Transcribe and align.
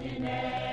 Martinez. 0.00 0.71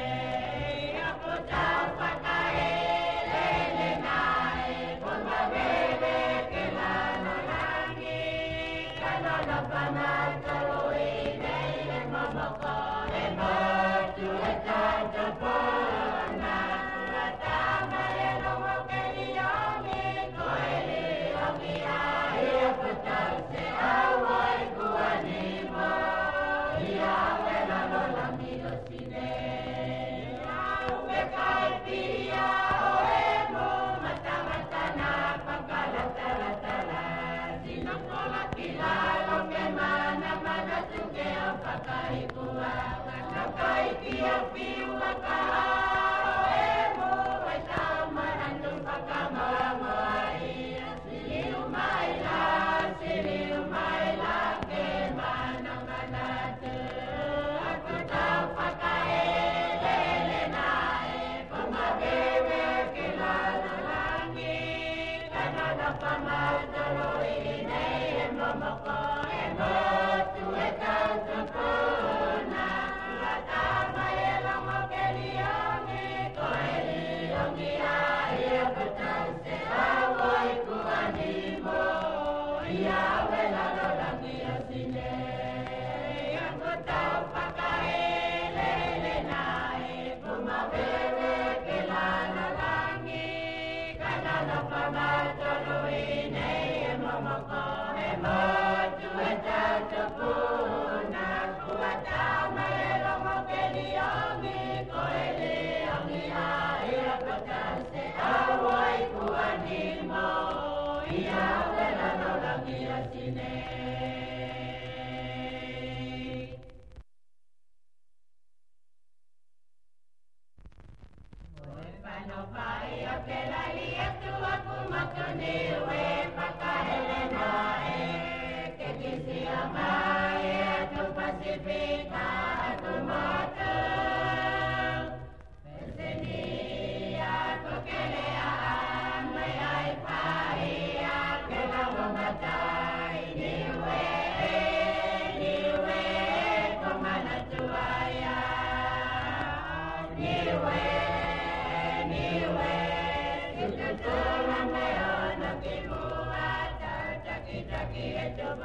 Pacifica. 131.15 132.38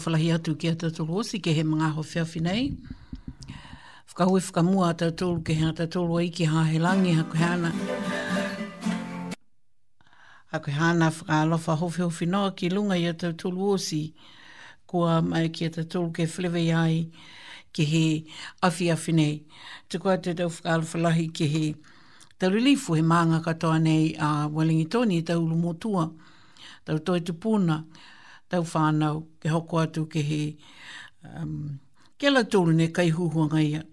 whakawhalahi 0.00 0.32
atu 0.34 0.54
ki 0.56 0.68
ata 0.68 0.88
tolu 0.96 1.14
osi 1.20 1.40
ke 1.44 1.52
he 1.54 1.62
mga 1.62 1.88
ho 1.94 2.02
whiawhi 2.02 2.40
nei. 2.40 2.76
Whakahui 4.08 4.40
whakamua 4.40 4.88
ata 4.90 5.10
tolu 5.12 5.42
ke 5.44 5.52
he 5.54 5.64
ata 5.68 5.86
tolu 5.86 6.18
ai 6.20 6.28
ki 6.30 6.44
hae 6.44 6.78
langi 6.78 7.12
haku 7.18 7.36
he 7.36 7.44
ana. 7.44 7.70
Haku 10.52 10.70
he 10.72 10.78
ana 10.80 11.10
whakalofa 11.10 11.76
ho 11.78 11.88
whiawhi 11.88 12.26
noa 12.28 12.52
ki 12.52 12.70
lunga 12.70 12.94
i 12.96 13.08
ata 13.08 13.32
tolu 13.32 13.74
osi. 13.76 14.14
Kua 14.86 15.20
mai 15.22 15.48
ki 15.48 15.66
ata 15.66 15.84
tolu 15.84 16.10
ke 16.12 16.24
whlewe 16.26 16.62
iai 16.68 17.10
ki 17.72 17.84
he 17.84 18.04
awhi 18.62 18.88
awhi 18.94 19.12
nei. 19.12 19.34
Te 19.88 19.98
kua 19.98 20.16
te 20.18 20.32
tau 20.34 20.48
whakalofalahi 20.48 21.26
ki 21.32 21.46
he 21.46 21.64
tarulifu 22.38 22.96
he 22.96 23.02
maanga 23.02 23.42
katoa 23.44 23.76
nei 23.82 24.14
a 24.18 24.48
Wellington 24.48 25.10
i 25.12 25.20
taulu 25.22 25.56
motua. 25.60 26.08
Tau 26.88 26.98
toi 27.04 27.20
tupuna. 27.20 27.20
Tau 27.20 27.20
toi 27.20 27.20
tupuna 27.20 27.76
tau 28.50 28.64
whānau, 28.66 29.20
ke 29.40 29.48
hoko 29.54 29.78
atu 29.86 30.06
ke 30.10 30.24
he, 30.26 30.58
um, 31.24 31.78
ke 32.18 32.30
la 32.32 32.42
tūlu 32.42 32.74
ne 32.74 32.88
kai 32.90 33.10
huhua 33.14 33.46
ngai 33.52 33.68
a. 33.80 33.84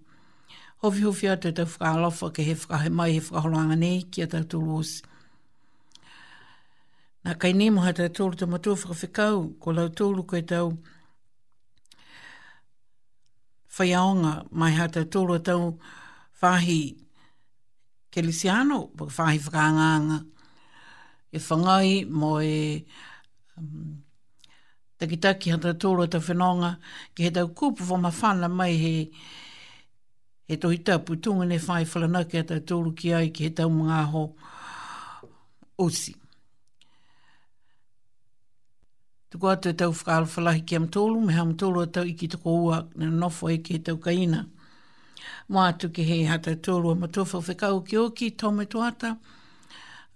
Hofi 0.81 1.01
hofi 1.05 1.27
atu 1.29 1.51
tau 1.53 1.65
whakalofa 1.69 2.31
ke 2.33 2.43
he 2.47 2.53
whakahe 2.55 2.89
mai 2.89 3.11
he 3.13 3.19
whakaholanga 3.21 3.77
nei 3.81 4.01
ki 4.11 4.21
a 4.21 4.27
tau 4.33 4.41
tūlu 4.55 4.79
osi. 4.81 5.01
Nā 7.25 7.37
kai 7.39 7.51
nei 7.53 7.69
moha 7.69 7.93
tau 7.99 8.09
tūlu 8.09 8.37
tau 8.41 8.47
matua 8.49 8.75
whakawhikau, 8.81 9.45
ko 9.61 9.75
lau 9.79 9.87
tūlu 9.89 10.25
koe 10.33 10.41
tau 10.53 10.73
whaiaonga 13.77 14.35
mai 14.51 14.71
ha 14.79 14.87
tau 14.87 15.05
tūlu 15.05 15.37
tau 15.43 15.77
whahi 16.41 16.79
kelisiano, 18.13 18.81
whahi 18.97 19.39
whakanganga. 19.45 20.19
E 21.31 21.37
whangai 21.39 22.07
mo 22.09 22.39
e... 22.41 22.83
Um, 23.57 24.01
takitaki 24.97 25.49
hata 25.51 25.73
tōro 25.73 26.05
e 26.05 26.09
ta 26.09 26.19
whenonga 26.19 26.71
ki 27.15 27.27
he 27.27 27.31
tau 27.35 27.49
kūpu 27.53 27.85
wha 27.89 27.97
ma 28.01 28.11
whana 28.19 28.49
mai 28.49 28.71
he 28.81 28.91
he 30.47 30.57
tohi 30.57 30.79
tapu 30.87 31.15
tunga 31.15 31.45
ne 31.45 31.57
whai 31.57 31.83
whalanake 31.85 32.39
a 32.39 32.43
tau 32.49 32.61
tōru 32.73 32.93
ki 32.97 33.13
ai 33.13 33.29
ki 33.29 33.43
he 33.43 33.49
tau 33.49 33.69
mga 33.69 33.99
ho 34.13 34.23
osi. 35.77 36.15
Tuko 39.31 39.49
atu 39.53 39.73
tau 39.77 39.91
whakalo 39.93 40.25
whalahi 40.33 40.65
ki 40.65 40.75
am 40.75 40.87
tōru 40.87 41.23
me 41.27 41.33
ham 41.33 41.53
tōru 41.55 41.83
a 41.83 41.87
tau 41.87 42.03
iki 42.13 42.27
tuko 42.27 42.55
ua 42.65 42.81
na 42.95 43.05
nofo 43.21 43.51
e 43.53 43.57
ki 43.57 43.73
he 43.73 43.79
tau 43.83 43.97
kaina. 43.97 44.47
Mo 45.49 45.59
atu 45.63 45.89
ki 45.93 46.03
he 46.03 46.23
hata 46.25 46.55
tōru 46.55 46.91
a 46.95 46.99
matofa 47.07 47.43
whekau 47.47 47.83
ki 47.85 47.97
oki 47.97 48.31
tome 48.31 48.65
tuata. 48.65 49.13
Mo 49.19 49.36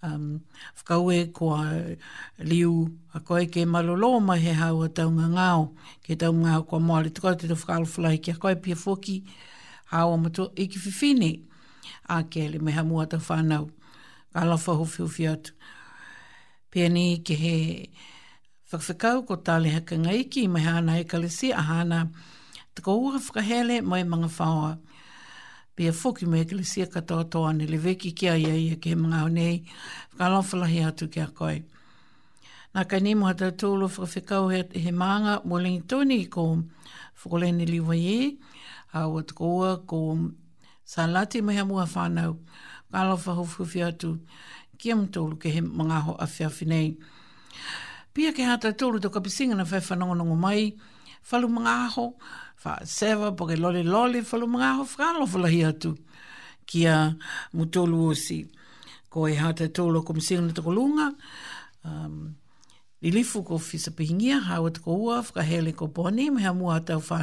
um, 0.03 0.41
whakaue 0.77 1.31
ko 1.34 1.53
a 1.53 1.96
liu 2.39 2.98
a 3.13 3.20
koe 3.20 3.46
ke 3.46 3.65
malolo 3.65 4.20
mai 4.20 4.39
he 4.39 4.53
hau 4.53 4.81
a 4.84 4.89
taunga 4.89 5.27
ngāo 5.29 5.67
ke 6.05 6.17
taunga 6.17 6.48
ngāo 6.50 6.67
kua 6.67 6.79
moale 6.79 7.10
tukau 7.12 7.36
te 7.38 7.48
tu 7.48 7.55
ki 7.55 8.31
a 8.31 8.36
koe 8.36 8.55
pia 8.55 8.75
fwoki 8.75 9.24
hau 9.91 10.13
a 10.13 10.17
matua 10.17 10.48
i 10.58 10.63
e 10.63 10.67
ki 10.67 10.79
whiwhine 10.79 11.41
a 12.10 12.24
ke 12.24 12.50
le 12.50 12.60
meha 12.60 12.84
mua 12.86 13.05
ta 13.08 13.17
whanau 13.17 13.70
ka 14.34 14.41
lawha 14.46 14.77
hu 14.79 14.86
fiu 14.86 15.08
fiatu 15.08 15.51
pia 16.72 16.89
ni 16.89 17.17
ke 17.17 17.36
he 17.36 17.89
whakawhikau 18.72 19.25
ko 19.27 19.36
tāle 19.36 19.70
hakanga 19.72 20.10
ngai 20.10 20.25
ki 20.29 20.48
mai 20.48 20.62
hana 20.63 20.98
e 21.00 21.03
kalesi 21.03 21.51
a 21.53 21.62
hana 21.62 22.10
tukau 22.75 22.98
ua 23.00 23.20
whakahele 23.20 23.81
mai 23.84 24.03
mga 24.03 24.27
whaoa 24.38 24.77
be 25.75 25.87
a 25.87 25.91
foki 25.93 26.25
me 26.25 26.39
eklesia 26.41 26.85
katoa 26.87 27.23
toa 27.23 27.53
ne 27.53 27.65
le 27.65 27.77
veki 27.77 28.11
ki 28.11 28.29
a 28.29 28.35
ia 28.35 28.53
ia 28.55 28.73
e 28.73 28.79
ke 28.81 28.91
he 28.91 28.95
mga 28.95 29.21
honei, 29.23 29.57
whakalofalahi 30.17 30.85
atu 30.87 31.07
ki 31.07 31.19
a 31.21 31.27
koi. 31.27 31.61
Nā 32.75 32.87
kai 32.87 32.99
nemo 32.99 33.25
hata 33.25 33.51
tūlo 33.51 33.87
whakawhikau 33.87 34.51
he, 34.51 34.79
he 34.79 34.91
maanga 34.91 35.41
mo 35.45 35.59
lengi 35.63 35.83
tūni 35.87 36.19
i 36.19 36.25
ko 36.27 36.63
whakolene 37.23 37.65
liwa 37.67 37.95
ie, 37.95 38.37
a 38.93 39.07
watakoa 39.07 39.86
ko 39.88 40.01
salati 40.84 41.41
me 41.41 41.55
hea 41.55 41.65
mua 41.65 41.86
whanau, 41.86 42.36
whakalofahufufi 42.91 43.84
atu 43.88 44.17
ki 44.77 44.91
am 44.91 45.07
tūlo 45.07 45.39
ke 45.39 45.49
he 45.49 45.62
mga 45.62 46.01
ho 46.03 46.17
awhiawhi 46.19 46.67
nei. 46.67 46.95
Pia 48.13 48.34
ke 48.36 48.43
hata 48.43 48.73
tūlo 48.75 48.99
tō 48.99 49.07
kapisinga 49.07 49.55
na 49.55 49.63
whaifanongonongo 49.63 50.36
mai, 50.36 50.75
whalu 51.31 51.47
mga 51.47 51.75
aho, 51.88 52.10
fa 52.62 52.78
seva 52.86 53.32
po 53.34 53.47
ke 53.50 53.56
lole 53.58 53.82
lole 53.84 54.19
fa 54.26 54.38
lo 54.38 54.45
mga 54.45 54.67
ho 54.80 54.84
fra 54.86 55.08
lo 55.17 55.26
fa 55.26 55.41
tu 55.84 55.95
ki 56.69 56.82
a 56.86 56.97
mutolu 57.58 58.13
si 58.15 58.45
ko 59.10 59.26
e 59.28 59.34
hata 59.36 59.65
tolo 59.74 60.04
kom 60.06 60.21
sin 60.21 60.45
na 60.47 60.54
to 60.54 60.62
lunga 60.69 61.08
um 61.84 62.36
li 63.02 63.10
li 63.15 63.24
fu 63.24 63.41
ko 63.43 63.58
fi 63.58 63.78
se 63.82 63.91
pinga 63.97 64.38
fa 65.34 65.41
hele 65.41 65.74
ko 65.74 65.88
boni 65.88 66.30
me 66.30 66.41
mua 66.54 66.78
ta 66.86 67.00
fa 67.00 67.17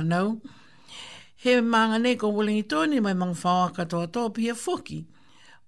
he 1.43 1.61
manga 1.63 1.99
ne 1.99 2.17
ko 2.19 2.35
wole 2.35 2.53
ni 2.91 2.99
mai 3.01 3.15
mang 3.15 3.35
fa 3.43 3.71
ka 3.75 3.85
to 3.87 4.07
to 4.11 4.31
pia 4.35 4.55
foki 4.55 5.07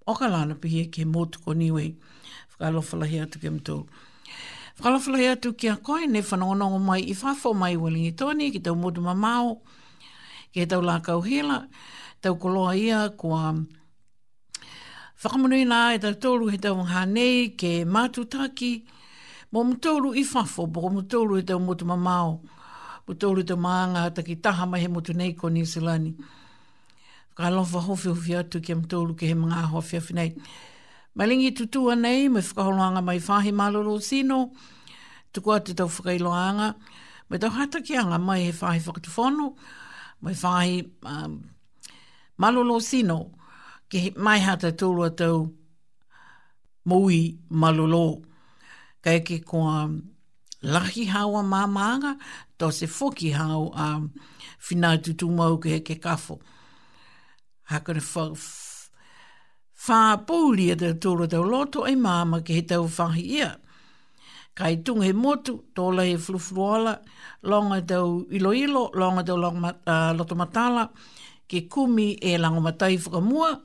o 0.06 0.12
ka 0.18 0.26
lana 0.26 0.54
pi 0.58 0.90
ke 0.90 1.04
mot 1.06 1.30
ko 1.44 1.52
ni 1.54 1.70
we 1.70 1.94
fa 2.48 2.70
lo 2.74 2.82
tu 3.30 3.36
ke 3.38 3.48
mutolu 3.54 3.86
Whakalawhala 4.80 5.18
i 5.22 5.26
atu 5.28 5.52
ki 5.60 5.68
koe, 5.84 6.06
ne 6.08 6.22
whanongonongo 6.22 6.78
mai 6.88 7.02
i 7.02 7.12
whafo 7.20 7.52
mai 7.54 7.74
i 7.74 7.76
Wellingi 7.76 8.16
Tony, 8.18 8.46
ki 8.50 8.60
tau 8.64 8.74
modu 8.74 9.02
mamau, 9.04 9.60
ki 10.54 10.64
tau 10.70 10.80
lākau 10.80 11.20
hela, 11.26 11.66
tau 12.22 12.32
koloa 12.40 12.72
ia 12.80 13.00
kua 13.12 13.52
whakamunui 15.20 15.66
nā 15.68 15.80
e 15.96 16.00
tau 16.00 16.14
tōru 16.24 16.48
he 16.52 16.56
tau 16.56 16.80
hanei 16.94 17.50
ke 17.60 17.72
mātutaki, 17.84 18.70
mō 19.52 19.66
mtōru 19.74 20.14
i 20.16 20.24
whafo, 20.32 20.64
bō 20.64 20.94
mtōru 20.96 21.42
he 21.42 21.44
tau 21.44 21.60
modu 21.60 21.84
mamao, 21.84 22.38
mtōru 23.06 23.44
tau 23.44 23.60
maanga 23.60 24.06
ta 24.16 24.24
ki 24.24 24.38
taha 24.40 24.64
mai 24.66 24.80
he 24.80 24.88
motu 24.88 25.12
nei 25.12 25.34
ko 25.36 25.50
Nisilani. 25.52 26.14
Whakalawha 27.36 27.84
hofi 27.90 28.14
hofi 28.16 28.34
atu 28.36 28.60
ki 28.64 28.72
a 28.72 28.76
mtōru 28.80 29.12
ki 29.20 29.26
he 29.28 29.36
mga 29.44 29.60
hofi 29.76 30.00
hofi 30.00 30.16
nei. 30.16 30.24
Whakalawha 30.24 30.24
hofi 30.24 30.24
hofi 30.24 30.24
atu 30.24 30.24
ki 30.24 30.24
a 30.24 30.24
mtōru 30.24 30.36
ki 30.40 30.40
he 30.40 30.40
mga 30.40 30.40
hofi 30.40 30.40
hofi 30.40 30.72
nei. 30.72 30.78
Malingi 31.14 31.50
tutu 31.52 31.90
nei, 31.96 32.28
me 32.28 32.40
whakaholoanga 32.40 33.02
mai 33.02 33.18
whahi 33.18 33.52
malolo 33.52 33.98
sino, 33.98 34.52
tukua 35.32 35.58
te 35.60 35.74
tau 35.74 35.88
whakailoanga, 35.88 36.74
me 37.28 37.38
tau 37.38 37.50
hatakianga 37.50 38.18
mai 38.20 38.42
he 38.46 38.52
whahi 38.52 38.78
whakatufono, 38.80 39.56
mai 40.20 40.34
whahi 40.34 40.90
um, 42.62 42.80
sino, 42.80 43.30
ke 43.88 44.12
mai 44.16 44.38
hata 44.38 44.70
tūrua 44.72 45.10
tau 45.16 45.50
mui 46.86 47.38
malolo, 47.50 48.22
kai 49.02 49.18
ke 49.20 49.42
kua 49.44 49.84
um, 49.86 50.00
lahi 50.62 51.08
hawa 51.10 51.42
māmaanga, 51.42 52.14
tō 52.56 52.70
se 52.72 52.86
foki 52.86 53.32
hau 53.34 53.72
a 53.74 53.96
um, 53.96 54.12
whinau 54.68 54.96
tutumau 55.02 55.58
ke 55.58 55.68
he 55.74 55.80
ke 55.80 55.98
kafo. 55.98 56.38
Hakana 57.70 58.00
fa 59.86 60.00
e 60.60 60.74
te 60.76 60.90
tūra 61.00 61.26
tau 61.32 61.42
loto 61.48 61.86
e 61.88 61.94
mama 61.96 62.40
ke 62.44 62.52
te 62.60 62.74
tau 62.74 62.84
whahi 62.86 63.22
ia. 63.38 63.56
Kai 64.54 64.76
tunga 64.84 65.06
he 65.06 65.12
motu, 65.14 65.54
tō 65.74 65.86
lehe 65.96 66.18
fluwhuala, 66.20 66.98
longa 67.42 67.78
tau 67.88 68.26
iloilo, 68.30 68.90
longa 68.92 69.22
tau 69.24 69.36
long, 69.36 69.62
uh, 69.64 70.12
loto 70.12 70.34
matala, 70.36 70.90
ke 71.48 71.62
kumi 71.72 72.12
e 72.20 72.36
lango 72.36 72.60
matai 72.60 72.98
whakamua, 72.98 73.60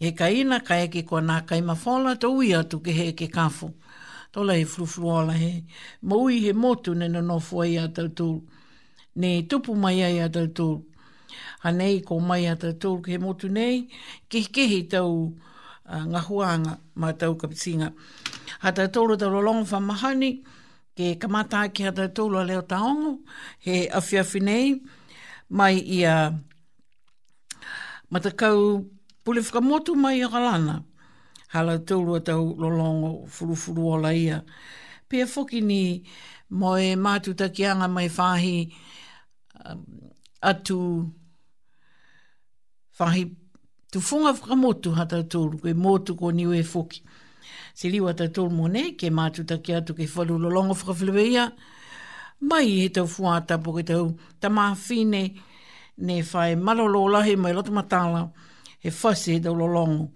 he 0.00 0.10
kaina, 0.12 0.58
kai 0.64 0.88
ke 0.88 1.04
kua 1.06 1.20
nā 1.20 1.46
kai 1.46 1.60
mawhola, 1.60 2.18
to 2.18 2.42
ia 2.42 2.64
tu 2.64 2.80
ke 2.80 2.90
he 2.90 3.12
ke 3.12 3.28
kafu. 3.30 3.70
Tō 4.34 4.42
lehe 4.44 4.66
fluwhuala 4.66 5.36
he, 5.38 5.64
maui 6.02 6.40
he 6.48 6.52
motu 6.52 6.94
ne 6.94 7.06
no 7.08 7.38
ia 7.64 7.88
tau 7.88 8.08
tu 8.08 8.42
Ne 9.14 9.42
tupu 9.42 9.74
mai 9.76 9.98
ia 10.00 10.30
tau 10.32 10.46
tu 10.56 10.86
hanei 11.62 12.00
ko 12.02 12.18
mai 12.20 12.46
ata 12.50 12.72
tātou 12.72 12.98
ke 13.04 13.18
motu 13.22 13.48
nei, 13.50 13.86
kehi 14.30 14.48
kehi 14.54 14.80
tau 14.90 15.10
uh, 15.10 16.04
ngā 16.10 16.22
huanga 16.26 16.72
mā 16.98 17.12
tau 17.18 17.36
kapitinga. 17.38 17.92
Ha 18.66 18.72
tātou 18.74 19.14
tau 19.18 19.30
rolongo 19.30 19.62
wha 19.70 19.80
mahani, 19.80 20.32
ke 20.98 21.14
kamata 21.22 21.62
ki 21.72 21.86
a 21.88 21.92
tātou 21.94 22.34
a 22.40 22.44
leo 22.44 22.64
taongo, 22.66 23.12
he 23.62 23.86
awhiawhi 23.94 24.42
nei, 24.42 24.74
mai 25.50 25.74
i 25.78 26.00
a 26.04 26.16
matakau 28.10 28.82
pule 29.24 29.40
whakamotu 29.42 29.94
mai 29.94 30.18
a 30.20 30.26
galana. 30.34 30.82
Ha 31.54 31.62
tātou 31.70 32.18
tau 32.26 32.54
rolongo 32.58 33.28
furu 33.30 33.78
o 33.94 34.00
laia. 34.02 34.42
Pia 35.08 35.26
whoki 35.30 35.60
ni 35.62 36.02
moe 36.50 36.82
e 36.92 36.96
mātutakianga 36.98 37.86
mai 37.88 38.08
whahi 38.10 38.56
um, 39.70 39.84
atu 40.42 40.78
whahi 43.00 43.24
tu 43.92 44.00
funga 44.00 44.32
whakamotu 44.32 44.90
ha 44.96 45.04
tatoru, 45.06 45.60
koe 45.60 45.72
motu 45.74 46.14
ko 46.16 46.30
niwe 46.32 46.62
foki. 46.64 47.02
Se 47.74 47.88
liwa 47.88 48.14
tatoru 48.14 48.50
mone, 48.50 48.92
ke 48.96 49.10
mātu 49.12 49.44
taki 49.46 49.72
atu 49.74 49.94
ke 49.94 50.06
whalu 50.14 50.38
lo 50.40 50.48
longo 50.48 50.74
whakawhilweia, 50.74 51.52
mai 52.40 52.64
he 52.80 52.88
tau 52.88 53.06
fuata 53.06 53.58
po 53.62 53.72
ke 53.76 53.84
tau 53.84 54.16
tamā 54.40 54.70
whine, 54.88 55.36
ne 55.98 56.22
whae 56.22 56.56
malolo 56.56 57.02
lahe 57.08 57.36
mai 57.36 57.52
lotu 57.52 57.72
matala, 57.72 58.30
he 58.80 58.90
whase 58.90 59.26
he 59.26 59.40
tau 59.40 59.52
lo 59.54 59.66
longo. 59.66 60.10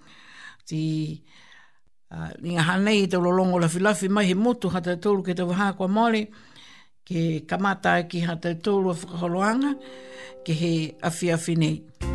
Ti 0.65 1.23
uh, 2.13 2.31
ninga 2.41 2.65
hanei 2.71 3.03
he 3.05 3.07
tau 3.09 3.21
lo 3.21 3.31
longo 3.31 3.59
lafi 3.61 3.81
lafi, 3.81 4.09
mai 4.09 4.25
he 4.25 4.35
motu 4.35 4.69
ha 4.71 4.81
tatoru 4.81 5.23
ke 5.25 5.37
tau 5.37 5.53
hākua 5.53 5.89
mole, 5.89 6.27
ke 7.07 7.45
kamata 7.47 8.01
ki 8.09 8.21
ha 8.25 8.37
tatoru 8.41 8.95
a 8.97 8.97
whakaholoanga, 9.03 9.77
ke 10.45 10.57
he 10.65 10.75
awhi 11.05 11.33
awhi 11.37 11.57
nei. 11.61 11.75
Mm. 11.81 12.06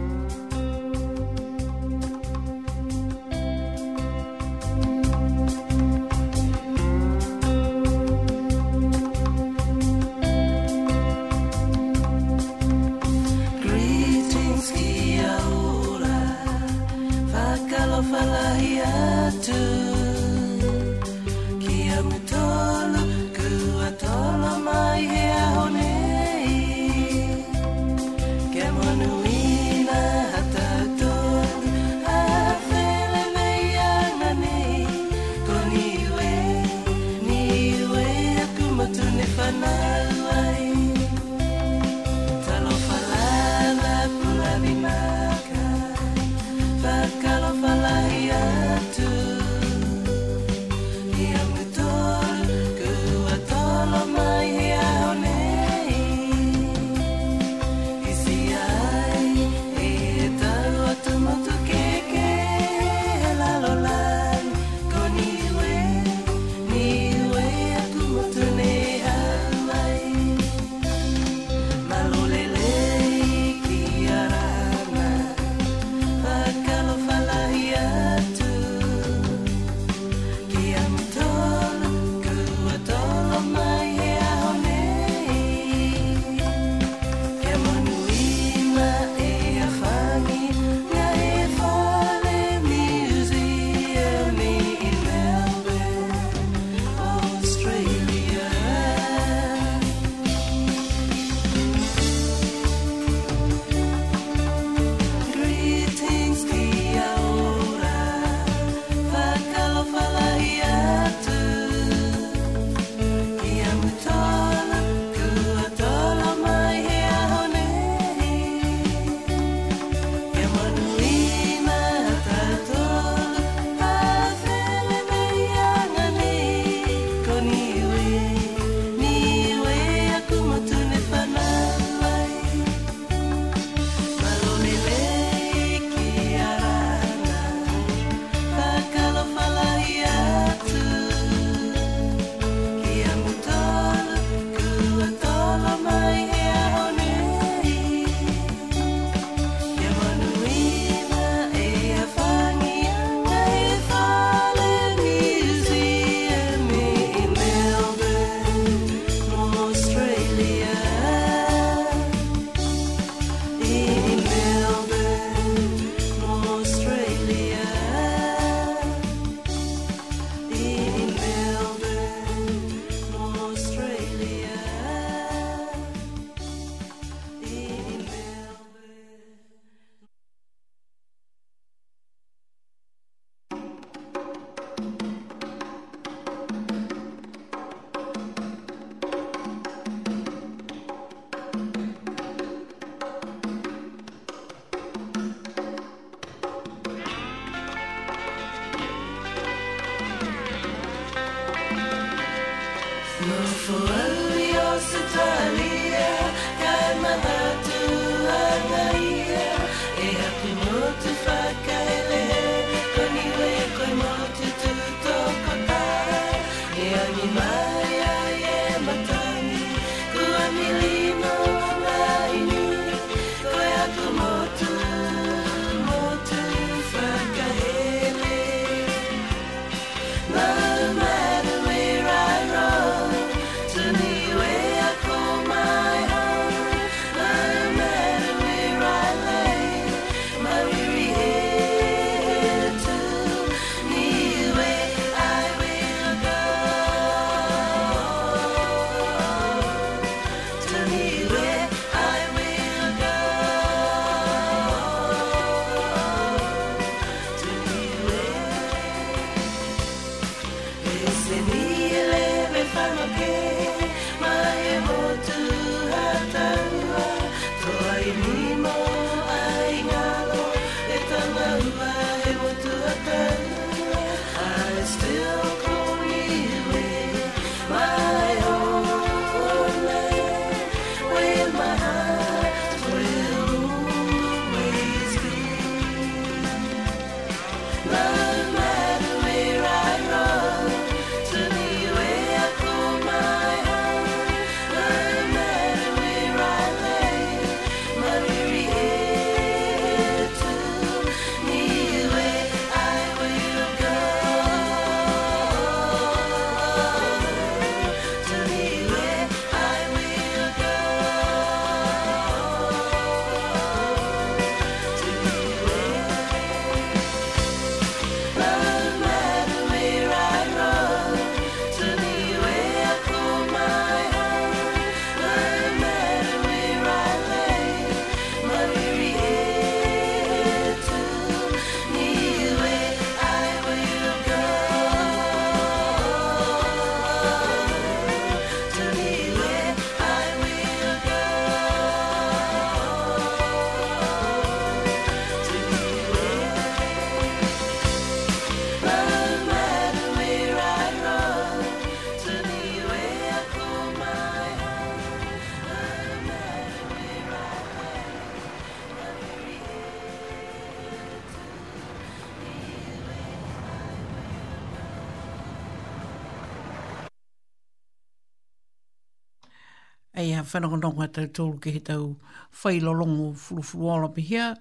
ha 370.41 370.47
whanakonongo 370.49 371.01
atau 371.06 371.25
tōru 371.30 371.62
ki 371.62 371.71
he 371.71 371.80
tau 371.80 372.15
whai 372.63 372.80
lolongo 372.82 373.34
furufuru 373.34 373.89
ala 373.93 374.10
pe 374.10 374.21
hea. 374.21 374.58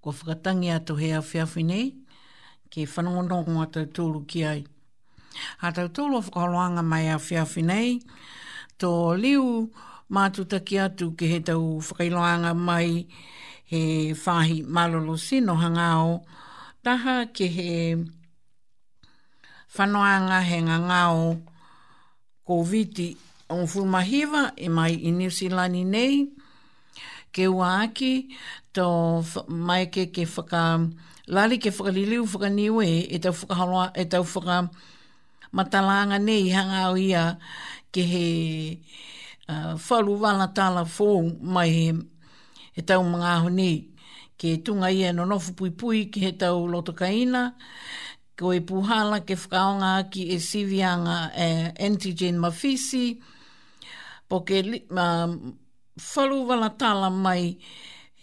Kua 0.00 0.12
whakatangi 0.12 0.70
ato 0.74 0.94
he 0.94 1.10
a 1.12 1.20
whiawhi 1.20 1.64
nei, 1.64 1.90
ke 2.70 2.84
whanakonongo 2.86 3.62
atau 3.64 3.84
tōru 3.88 4.26
ki 4.28 4.44
ai. 4.44 4.66
Atau 5.62 5.88
tōru 5.88 6.18
a 6.18 6.22
whakaroanga 6.22 6.84
mai 6.84 7.08
a 7.08 7.16
whiawhi 7.18 7.64
nei, 7.64 8.00
tō 8.78 8.90
liu 9.18 9.70
mātutaki 10.12 10.78
atu 10.84 11.12
ki 11.16 11.26
he 11.32 11.40
tau 11.40 11.80
whakailoanga 11.80 12.54
mai 12.56 13.06
he 13.64 14.12
whahi 14.14 14.62
malolo 14.64 15.16
sino 15.16 15.54
hangao, 15.54 16.22
taha 16.84 17.26
ki 17.32 17.48
he 17.48 17.72
whanoanga 19.76 20.42
he 20.42 20.60
ngā 20.64 20.78
ngāo 20.88 21.38
covid 22.48 23.18
on 23.50 23.66
fumahiva 23.66 24.42
e 24.56 24.68
mai 24.68 24.94
i 24.94 25.10
New 25.18 25.30
Zealand 25.30 25.76
nei, 25.94 26.16
ke 27.34 27.46
ua 27.48 27.82
aki 27.84 28.10
tō 28.76 28.86
mai 29.66 29.86
ke 29.92 30.08
ke 30.12 30.24
whaka, 30.32 30.64
lali 31.26 31.56
ke 31.58 31.70
whakaliliu 31.72 32.24
whakaniu 32.28 32.80
e, 32.84 32.92
e 33.14 33.18
tau 33.22 33.32
whakaharoa, 33.38 33.86
e 33.96 34.04
tau 34.12 34.24
whaka 34.32 34.58
matalanga 35.56 36.18
nei 36.20 36.44
hanga 36.54 36.80
au 36.88 36.96
ia 36.98 37.38
ke 37.92 38.02
he 38.12 38.24
uh, 39.48 39.76
whalu 39.86 40.14
wala 40.22 40.46
tala 40.54 40.84
fōu 40.84 41.24
mai 41.54 41.68
he, 41.70 41.88
he 42.76 42.82
tau 42.82 43.02
mga 43.04 43.30
aho 43.38 43.48
nei. 43.48 43.88
Ke 44.38 44.58
tunga 44.62 44.86
ia 44.92 45.10
no 45.12 45.24
nofu 45.24 45.50
pui 45.58 45.70
pui 45.72 46.04
ke 46.12 46.20
he 46.20 46.30
tau 46.38 46.66
loto 46.70 46.92
kaina, 46.94 47.56
ko 48.38 48.52
e 48.52 48.60
puhala 48.60 49.24
ke 49.26 49.34
whakaonga 49.34 49.96
aki 50.04 50.22
e 50.36 50.38
siwianga 50.38 51.18
e 51.32 51.46
uh, 51.64 51.74
antigen 51.88 52.36
mafisi, 52.38 53.16
po 54.28 54.44
ke 54.44 54.60
whalu 56.14 56.36
wala 56.46 56.70
tala 56.78 57.10
mai 57.10 57.56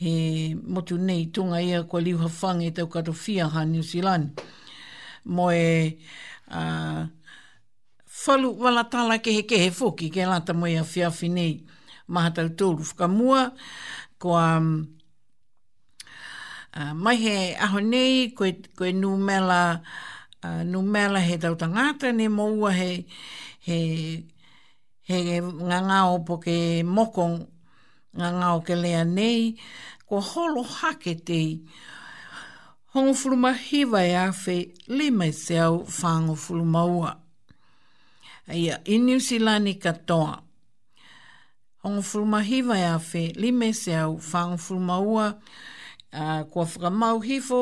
he 0.01 0.53
motu 0.55 0.95
nei 1.01 1.27
tunga 1.33 1.59
ia 1.61 1.83
kua 1.89 1.99
liu 2.01 2.17
e 2.23 2.69
tau 2.71 2.87
kato 2.87 3.11
fia 3.13 3.45
ha 3.53 3.63
New 3.65 3.81
Zealand. 3.81 4.27
Mo 5.33 5.49
e 5.49 5.97
whalu 8.25 8.47
uh, 8.53 8.55
wala 8.63 8.83
tala 8.91 9.17
ke 9.23 9.31
he 9.37 9.41
ke 9.49 9.55
he 9.57 9.69
fuki 9.73 10.09
ke 10.13 10.23
lata 10.25 10.53
mo 10.53 10.65
ia 10.69 10.83
fiafi 10.85 11.27
nei 11.29 11.53
maha 12.13 12.29
tau 12.37 12.47
tūru 12.57 12.83
whakamua 12.87 13.39
kua 14.21 14.43
um, 14.61 14.65
uh, 16.77 16.93
mai 17.03 17.15
he 17.25 17.57
aho 17.63 17.79
nei 17.81 18.29
koe, 18.37 18.51
koe 18.77 18.91
numela 18.93 19.81
uh, 20.45 20.61
numela 20.63 21.17
he 21.27 21.35
tau 21.43 21.55
tangata 21.59 22.07
ne 22.17 22.25
moua 22.37 22.71
he 22.71 22.93
he 25.05 25.19
ngā 25.37 25.83
ngāo 25.85 26.15
po 26.27 26.35
ke 26.43 26.55
moko 26.85 27.25
ngā 28.17 28.29
ngāo 28.39 28.61
ke 28.65 28.75
lea 28.79 29.03
nei, 29.05 29.41
ko 30.09 30.19
holo 30.29 30.63
hake 30.65 31.13
tei. 31.27 31.59
Hongo 32.95 33.13
fuluma 33.19 33.51
hiwa 33.59 34.01
e 34.07 34.15
awhi, 34.23 34.55
le 34.87 35.11
mai 35.13 35.29
se 35.35 35.57
au 35.61 35.77
whango 35.99 36.33
fuluma 36.45 36.85
ua. 36.89 37.11
Ia, 38.49 38.77
i 38.87 38.95
New 39.03 39.19
Zealand 39.19 39.67
i 39.69 39.75
katoa. 39.75 40.39
Hongo 41.83 42.01
fuluma 42.07 42.39
hiwa 42.47 42.79
e 42.81 42.85
awhi, 42.89 43.25
le 43.35 43.51
mai 43.51 43.73
se 43.75 43.95
au 44.01 44.15
whango 44.31 44.55
fuluma 44.57 44.97
ua, 45.01 45.27
kua 46.53 46.63
whakamau 46.65 47.19
hifo, 47.21 47.61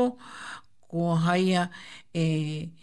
kua 0.88 1.17
haia 1.27 1.67
e... 2.13 2.23
Eh, 2.23 2.83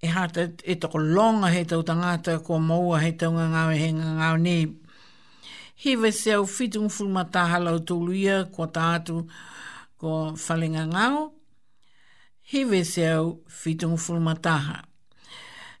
e 0.00 0.06
hata 0.08 0.42
e 0.64 0.74
toko 0.76 0.98
longa 0.98 1.48
he 1.48 1.64
tau 1.64 1.82
tangata 1.82 2.38
ko 2.44 2.58
maua 2.60 3.00
he 3.00 3.12
taunga 3.12 3.48
ngāwe 3.48 3.76
he 3.76 3.90
ngāwe 3.92 4.40
ne. 4.40 4.58
He 5.76 5.96
we 5.96 6.10
se 6.12 6.32
au 6.36 6.44
fitung 6.46 6.88
fulma 6.90 7.24
taha 7.30 7.60
lau 7.60 7.78
tūlu 7.80 8.16
ia 8.16 8.36
ko 8.52 8.66
tātu 8.68 9.26
ko 9.98 10.32
whalinga 10.34 10.86
ngāo. 10.92 11.30
He 12.42 12.64
we 12.64 12.84
se 12.84 13.06
au 13.12 13.40
fitung 13.48 13.96
fulma 13.98 14.36
taha. 14.40 14.82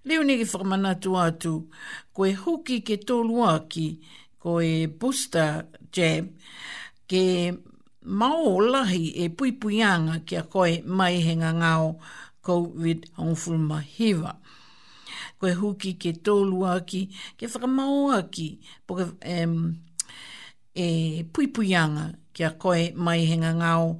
Leo 0.04 0.22
nege 0.22 0.44
whakamana 0.48 0.94
tu 1.00 1.16
atu 1.20 1.66
ko 2.12 2.24
e 2.26 2.32
huki 2.34 2.80
ke 2.82 2.96
tōlu 2.98 3.44
aki 3.48 4.00
ko 4.40 4.60
e 4.60 4.86
booster 4.86 5.66
jab 5.92 6.28
ke 7.10 7.52
mao 8.04 8.60
lahi 8.62 9.10
e 9.24 9.28
puipuianga 9.30 10.24
ki 10.26 10.36
a 10.36 10.42
koe 10.42 10.80
mai 10.86 11.20
he 11.20 11.34
ngāo 11.36 11.56
ngāo 11.60 11.90
COVID 12.46 12.98
hongful 13.18 13.58
mahiwa. 13.58 14.36
Koe 15.38 15.52
huki 15.52 15.92
ke 16.00 16.12
tolu 16.12 16.62
aki, 16.66 17.02
ke 17.38 17.46
whakamau 17.50 18.12
aki, 18.14 18.48
po 18.86 18.94
ke 18.98 19.06
um, 19.42 19.74
e 20.76 20.86
puipuianga 21.34 22.12
ki 22.32 22.44
a 22.48 22.52
koe 22.54 22.92
mai 22.94 23.24
henga 23.26 23.50
ngao 23.58 23.96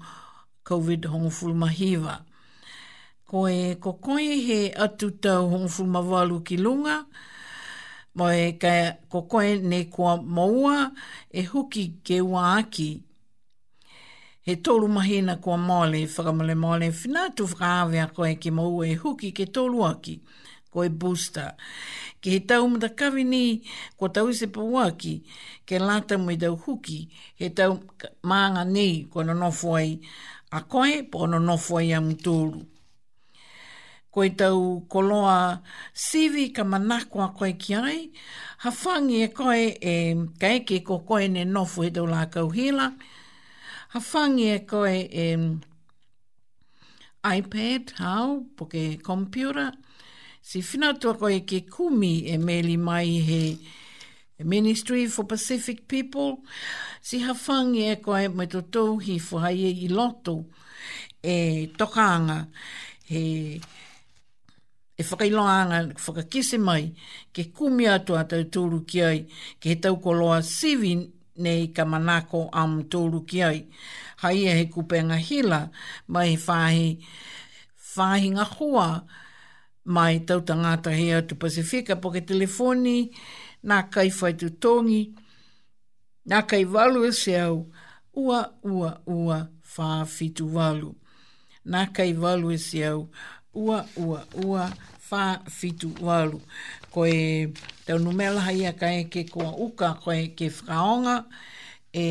COVID 0.66 1.08
hongful 1.10 1.54
mahiwa. 1.58 2.20
Koe 3.26 3.74
ko 3.82 3.92
koe 3.98 4.28
he 4.48 4.60
atu 4.86 5.10
tau 5.22 5.48
hongful 5.50 5.90
mawalu 5.96 6.38
ki 6.46 6.56
lunga, 6.62 7.00
mo 8.16 8.30
e 8.32 8.52
kokoe 9.12 9.56
ne 9.60 9.82
kua 9.92 10.14
maua 10.22 10.92
e 11.30 11.42
huki 11.44 11.82
ke 12.06 12.22
wa 12.24 12.54
aki, 12.56 13.04
he 14.46 14.56
tolu 14.56 14.88
mahina 14.88 15.36
kua 15.42 15.58
maole 15.58 16.00
i 16.02 16.06
whakamale 16.06 16.54
maole 16.54 16.88
whinatu 16.88 17.44
whakaawea 17.46 18.06
koe 18.14 18.34
ki 18.42 18.50
mau 18.50 18.84
e 18.84 18.94
huki 18.94 19.32
ke 19.32 19.46
tolu 19.46 19.80
aki 19.86 20.14
koe 20.72 20.88
busta. 21.00 21.44
Ke 22.22 22.30
he 22.34 22.40
tau 22.50 22.68
mta 22.68 22.88
kawi 22.88 23.24
ni 23.24 23.62
kua 23.96 24.08
tau 24.08 24.30
se 24.32 24.46
pa 24.46 24.60
waki 24.60 25.14
ke 25.66 25.78
lata 25.78 26.14
mui 26.24 26.36
tau 26.38 26.54
huki 26.64 26.98
he 27.40 27.48
tau 27.58 27.72
maanga 28.22 28.62
nei 28.64 29.04
kua 29.10 29.24
no 29.24 29.50
ai 29.74 29.98
a 30.52 30.60
koe 30.72 31.02
po 31.10 31.26
no 31.26 31.38
ai 31.78 31.92
am 31.98 32.14
tolu. 32.14 32.62
Koe 34.14 34.28
tau 34.30 34.80
koloa 34.92 35.60
sivi 35.92 36.52
ka 36.54 36.62
manakoa 36.64 37.34
koe 37.36 37.52
ki 37.62 37.74
ai, 37.74 38.10
hawhangi 38.62 39.16
e 39.22 39.28
koe 39.38 39.64
e 39.80 40.14
kaeke 40.40 40.84
ko 40.86 40.98
koe 41.08 41.26
ne 41.28 41.44
nofo 41.44 41.82
he 41.82 41.90
tau 41.90 42.06
la 42.06 42.24
kauhila, 42.26 42.86
hila, 42.94 42.96
hawhangi 43.96 44.44
e 44.52 44.58
koe 44.68 44.96
e 45.08 45.26
iPad, 47.26 47.94
hau, 47.98 48.44
poke 48.56 48.98
kompiura. 49.02 49.72
Si 50.42 50.60
whina 50.62 50.92
tua 51.00 51.14
koe 51.16 51.40
ke 51.44 51.62
kumi 51.66 52.28
e 52.28 52.36
meli 52.38 52.76
mai 52.76 53.20
he 53.28 53.58
Ministry 54.38 55.06
for 55.06 55.24
Pacific 55.24 55.88
People. 55.88 56.40
Si 57.00 57.22
hawhangi 57.24 57.88
e 57.88 57.96
koe 58.00 58.28
mai 58.28 58.46
tō 58.46 58.62
tōhi 58.68 59.16
whuhaie 59.18 59.72
i 59.84 59.88
loto 59.88 60.36
e 61.24 61.72
tokaanga 61.78 62.46
he 63.08 63.58
e 64.96 65.02
whakailoanga, 65.02 65.80
whakakise 65.96 66.56
mai, 66.60 66.92
ke 67.32 67.48
kumia 67.52 67.98
atu 67.98 68.14
a 68.16 68.24
ki 68.84 69.02
ai, 69.02 69.26
ke 69.60 69.68
he 69.68 69.74
tau 69.76 69.96
koloa 69.96 70.42
nei 71.36 71.68
ka 71.72 71.84
manako 71.84 72.48
am 72.52 72.82
tōru 72.90 73.24
ki 73.28 73.42
ai. 73.42 73.64
Hai 74.22 74.34
e 74.44 74.52
he 74.58 74.66
kupenga 74.66 75.16
hila 75.20 75.70
mai 76.08 76.28
he 76.28 76.36
whahi, 76.38 77.00
whahi 77.96 78.30
ngā 78.36 78.46
hoa 78.56 78.86
mai 79.84 80.18
tauta 80.26 80.54
ngāta 80.56 80.94
he 80.96 81.12
atu 81.20 81.36
Pasifika 81.36 82.00
po 82.00 82.10
ke 82.10 82.24
telefoni, 82.24 83.10
nā 83.64 83.84
kai 83.90 84.08
whaitu 84.08 84.48
tōngi, 84.62 85.02
nā 86.30 86.42
kai 86.48 86.64
walu 86.64 87.04
e 87.08 87.12
se 87.12 87.36
au, 87.40 87.66
ua, 88.14 88.42
ua, 88.64 88.98
ua, 89.06 89.40
whāwhitu 89.76 90.48
walu. 90.52 90.94
Nā 91.66 91.88
kai 91.94 92.12
walu 92.14 92.50
e 92.54 92.58
se 92.58 92.82
au, 92.88 93.06
ua, 93.54 93.84
ua, 93.96 94.24
ua, 94.44 94.68
whāwhitu 95.10 95.94
walu 96.02 96.40
koe 96.96 97.10
tau 97.86 97.98
numela 97.98 98.40
hai 98.40 98.64
a 98.64 98.72
kai 98.72 99.04
ke 99.12 99.22
kua 99.32 99.50
uka 99.64 99.88
koe 100.04 100.20
ke 100.36 100.46
whaonga 100.58 101.14
e 101.92 102.04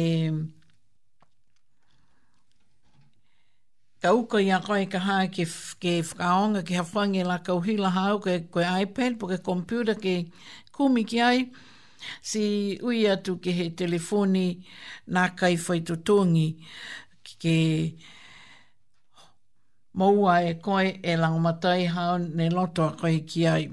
ka 4.02 4.12
uka 4.20 4.38
i 4.48 4.52
a 4.54 4.60
koe 4.68 4.84
ka 4.94 5.00
hā 5.08 5.16
ke, 5.38 5.44
ke 5.86 5.94
ke 6.12 6.76
hawhangi 6.78 7.24
la 7.30 7.38
hila 7.70 7.90
hau 7.98 8.20
ke 8.28 8.34
koe 8.54 8.62
iPad 8.84 9.18
po 9.20 9.28
ke 9.32 9.38
kompiuta 9.48 9.96
ke 10.04 10.30
kumi 10.72 11.04
ki 11.04 11.22
ai 11.30 11.40
si 12.22 12.44
ui 12.84 13.02
atu 13.16 13.40
ke 13.42 13.52
he 13.62 13.68
telefoni 13.76 14.46
nā 15.10 15.26
kai 15.42 15.54
whaitutongi 15.56 16.46
ke 17.42 17.58
moua 19.98 20.40
e 20.52 20.54
koe 20.70 20.86
e 21.12 21.18
langamatai 21.26 21.90
hau 21.98 22.18
ne 22.22 22.50
loto 22.60 22.86
a 22.92 22.96
koe 23.02 23.18
ki 23.34 23.48
ai. 23.48 23.66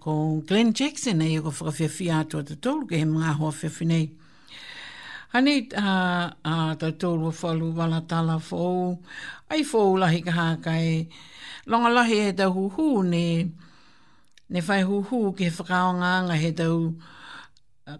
ko 0.00 0.40
Glenn 0.48 0.72
Jackson 0.72 1.20
nei 1.20 1.36
ko 1.44 1.50
fra 1.52 1.70
fia 1.72 1.88
fia 1.88 2.24
to 2.24 2.40
to 2.42 2.56
to 2.56 2.72
ke 2.88 3.04
mga 3.04 3.36
ho 3.36 3.50
fia 3.52 3.68
fia 3.68 3.86
nei 3.88 4.04
ani 5.36 5.68
a 5.76 5.92
a 6.44 6.54
to 6.80 6.88
to 7.00 7.08
wo 7.20 7.30
falu 7.40 7.68
wala 7.76 8.00
tala 8.08 8.40
fo 8.48 8.96
ai 9.52 9.62
fo 9.70 9.80
la 10.00 10.08
hi 10.08 10.20
ka 10.24 10.32
kai 10.64 11.06
long 11.70 11.84
la 11.92 12.02
he 12.10 12.20
da 12.32 12.48
hu 12.54 12.62
hu 12.74 12.86
ne 13.12 13.24
ne 14.48 14.60
fai 14.68 14.80
hu 14.88 14.96
hu 15.08 15.18
ke 15.38 15.50
fra 15.56 15.80
nga 16.00 16.12
nga 16.26 16.34
he 16.42 16.50
da 16.60 16.66
u 16.74 16.82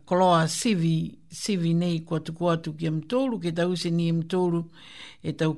koloa 0.09 0.41
sivi 0.49 0.97
sivi 1.43 1.73
nei 1.83 1.99
ko 2.09 2.17
tu 2.25 2.33
ko 2.39 2.57
tu 2.65 2.71
ke 2.81 2.89
mto 2.97 3.21
lu 3.31 3.37
ke 3.45 3.51
da 3.53 3.69
u 3.71 3.75
ni 3.99 4.07
mto 4.13 4.41
lu 4.53 4.61
e 5.29 5.31
ta 5.39 5.45
u 5.53 5.55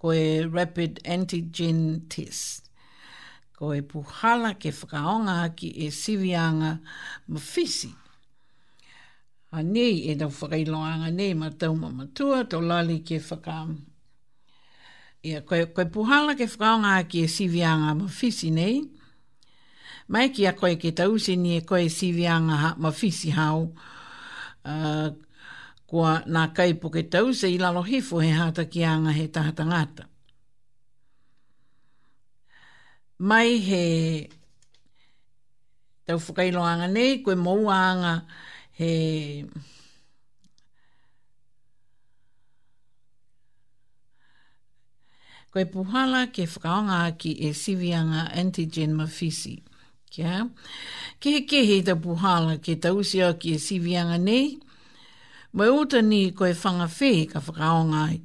ko 0.00 0.06
e 0.14 0.24
rapid 0.56 0.92
antigen 1.14 1.80
test 2.12 2.67
ko 3.58 3.74
e 3.74 3.82
puhala 3.82 4.54
ke 4.54 4.70
whakaonga 4.70 5.42
ki 5.58 5.68
e 5.90 5.90
siwianga 5.90 6.78
ma 7.26 7.40
fisi. 7.42 7.90
A 9.50 9.62
nei 9.66 10.06
e 10.06 10.14
tau 10.14 10.30
whakailoanga 10.30 11.10
nei 11.10 11.34
ma 11.34 11.50
tau 11.50 11.74
ma 11.74 11.90
matua 11.90 12.44
tau 12.46 12.62
lali 12.62 13.00
ke 13.02 13.18
whaka. 13.18 13.58
Ia 15.26 15.42
koe, 15.42 15.64
koe 15.74 15.86
puhala 15.90 16.36
ke 16.38 16.46
whakaonga 16.46 17.02
ki 17.10 17.26
e 17.26 17.28
siwianga 17.28 17.96
ma 17.98 18.06
fisi 18.06 18.52
nei. 18.54 18.78
Mai 20.12 20.30
ki 20.30 20.46
a 20.46 20.52
koe 20.54 20.76
ke 20.78 20.94
tau 20.94 21.18
se 21.18 21.34
ni 21.34 21.56
e 21.58 21.64
koe 21.66 21.88
siwianga 21.90 22.76
ma 22.78 22.94
fisi 22.94 23.34
hau. 23.34 23.72
Uh, 24.68 25.10
kua 25.88 26.20
nā 26.30 26.44
kai 26.54 26.76
ke 26.78 27.02
tau 27.10 27.32
se 27.34 27.50
ilalo 27.50 27.82
hifo 27.82 28.20
he 28.22 28.30
hata 28.34 28.68
ki 28.70 28.84
anga 28.84 29.10
he 29.18 29.26
tahata 29.26 29.66
ngata. 29.66 30.07
mai 33.18 33.58
he 33.58 34.28
tau 36.06 36.18
whakailoanga 36.22 36.86
nei, 36.86 37.18
koe 37.26 37.34
mouanga 37.34 38.12
he 38.78 39.44
koe 45.50 45.64
puhala 45.64 46.28
ke 46.32 46.44
whakaonga 46.46 47.18
ki 47.18 47.30
e 47.50 47.50
sivianga 47.50 48.30
antigen 48.34 48.92
mafisi. 48.94 49.58
Kia? 50.10 50.46
Ke 51.20 51.28
he 51.38 51.40
ke 51.42 51.64
he 51.66 51.82
ta 51.82 51.94
puhala 51.98 52.58
ke 52.62 52.78
tausia 52.78 53.32
ki 53.40 53.56
e 53.58 53.58
sivianga 53.58 54.16
nei, 54.22 54.58
mai 55.52 55.66
uta 55.68 56.00
ni 56.02 56.30
koe 56.30 56.54
whangawhi 56.54 57.28
ka 57.32 57.40
whakaonga 57.40 58.00
ai 58.14 58.20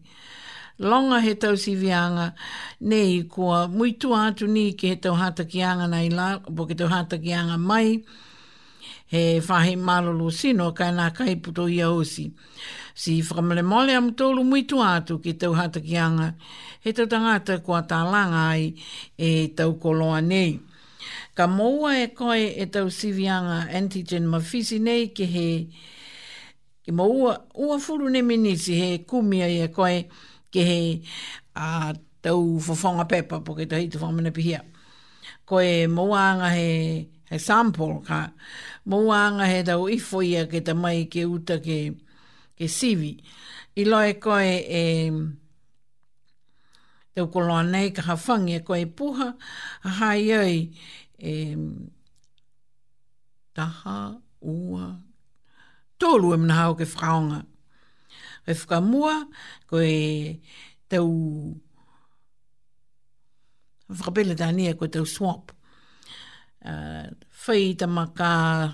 longa 0.80 1.22
he 1.22 1.36
tau 1.36 1.56
sivianga, 1.58 2.34
nei 2.82 3.24
kua 3.24 3.68
muitu 3.68 4.14
atu 4.16 4.48
ni 4.48 4.74
ke 4.74 4.90
he 4.96 4.96
tau 4.96 5.14
hatakianga 5.14 5.88
nei 5.90 6.10
la, 6.10 6.40
po 6.40 6.66
ke 6.66 6.76
tau 6.76 6.88
hatakianga 6.90 7.60
mai, 7.60 8.04
he 9.08 9.40
whahe 9.40 9.78
malolo 9.78 10.32
sino 10.32 10.72
kai 10.74 10.90
nā 10.92 11.14
kai 11.14 11.36
puto 11.36 11.68
ia 11.70 11.90
osi. 11.92 12.32
Si 12.96 13.22
whakamale 13.22 13.64
mole 13.66 13.92
am 13.96 14.12
tōlu 14.14 14.42
muitu 14.44 14.82
atu 14.82 15.20
ki 15.22 15.34
tau 15.34 15.54
hatakianga, 15.54 16.34
he 16.82 16.92
tau 16.94 17.06
tangata 17.06 17.62
kua 17.64 17.84
tā 17.86 18.02
langa 18.10 18.50
ai 18.54 18.74
e 19.18 19.48
tau 19.56 19.76
koloa 19.78 20.22
nei. 20.22 20.60
Ka 21.38 21.48
moua 21.48 21.98
e 22.02 22.08
koe 22.14 22.54
e 22.58 22.66
tau 22.66 22.90
sivianga 22.90 23.68
antigen 23.74 24.26
mawhisi 24.26 24.80
nei 24.82 25.10
ke 25.14 25.26
he, 25.30 25.48
ke 26.86 26.92
moua 26.94 27.38
ua 27.54 27.78
furu 27.80 28.10
ne 28.10 28.22
minisi 28.22 28.78
he 28.80 29.02
kumia 29.06 29.46
e 29.50 29.68
koe, 29.74 30.06
ke 30.54 30.62
he 30.62 30.82
a 31.56 31.96
tau 32.22 32.60
fofonga 32.62 33.08
pepa 33.10 33.42
po 33.44 33.56
ke 33.58 33.66
tahi 33.66 33.90
tu 33.90 33.98
pihia. 33.98 34.62
Ko 35.46 35.58
e 35.60 35.88
mauanga 35.88 36.54
he, 36.54 37.10
he 37.30 37.38
sample 37.40 38.02
ka 38.06 38.30
mauanga 38.88 39.48
he 39.48 39.64
tau 39.64 39.90
ifo 39.90 40.22
ia 40.24 40.46
ke 40.48 40.64
ta 40.64 40.74
mai 40.74 41.06
ke 41.10 41.26
uta 41.26 41.58
ke, 41.58 41.98
ke 42.56 42.66
sivi. 42.70 43.20
I 43.76 43.84
loe 43.86 44.14
koe 44.22 44.62
e 44.70 45.10
tau 47.16 47.28
koloa 47.34 47.64
nei 47.66 47.90
ka 47.92 48.04
hawhangi 48.14 48.54
e 48.60 48.60
koe 48.60 48.86
puha 48.86 49.28
a 49.86 49.90
hai 49.90 50.32
oi 50.42 50.70
e 51.18 51.34
taha 53.56 54.22
ua 54.42 54.84
tolu 56.00 56.34
e 56.34 56.38
mna 56.38 56.54
hao 56.54 56.76
ke 56.76 56.86
fraonga 56.86 57.44
e 58.48 58.54
whakamua, 58.54 59.14
koe 59.68 59.84
e 59.84 60.40
tau, 60.90 61.56
whakapele 63.92 64.36
tānia 64.36 64.78
ko 64.80 64.88
tau 64.88 65.06
swap, 65.06 65.52
uh, 66.66 67.08
whai 67.46 67.76
tamaka, 67.76 68.74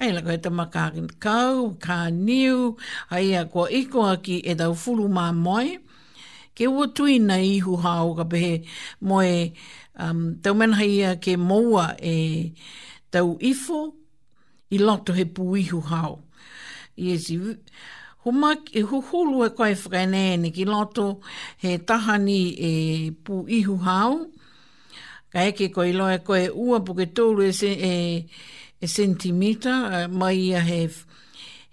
Eila 0.00 0.22
koe 0.24 0.36
te 0.40 0.48
maka 0.48 0.90
kau, 1.20 1.76
ka 1.78 2.08
niu, 2.08 2.74
hai 3.10 3.34
a 3.36 3.44
kua 3.44 3.66
iko 3.68 4.00
aki 4.08 4.38
e 4.48 4.54
tau 4.56 4.72
fulu 4.72 5.10
mā 5.12 5.26
moe. 5.36 5.76
Ke 6.56 6.64
ua 6.72 6.86
tui 6.88 7.18
na 7.20 7.36
ihu 7.44 7.74
hao 7.82 8.14
ka 8.16 8.24
pehe 8.24 8.64
moe 9.02 9.52
um, 9.98 10.38
tau 10.40 10.54
manhai 10.56 11.02
a 11.04 11.10
ke 11.20 11.36
moua 11.36 11.84
e 12.00 12.54
tau 13.12 13.36
ifo 13.44 13.82
i 14.72 14.80
loto 14.80 15.12
he 15.12 15.26
pu 15.28 15.50
ihu 15.60 15.82
hao. 15.92 16.16
Iesi, 16.96 17.36
humak 18.24 18.62
e 18.76 18.80
huhulu 18.88 19.38
e 19.46 19.50
koe 19.58 19.72
whakainei 19.78 20.32
ni 20.42 20.48
ki 20.56 20.64
loto 20.72 21.04
he 21.62 21.70
tahani 21.88 22.40
e 22.70 23.10
pu 23.24 23.34
ihu 23.58 23.76
hau. 23.86 24.12
Ka 25.32 25.40
eke 25.48 25.66
ko 25.74 25.80
i 25.84 25.92
loe 25.98 26.16
koe 26.26 26.42
ua 26.64 26.78
puke 26.86 27.04
tōru 27.16 27.42
e, 27.48 27.52
e, 27.92 27.96
e 28.80 28.86
sentimita 28.94 30.08
mai 30.18 30.34
ia 30.50 30.60
he, 30.68 30.80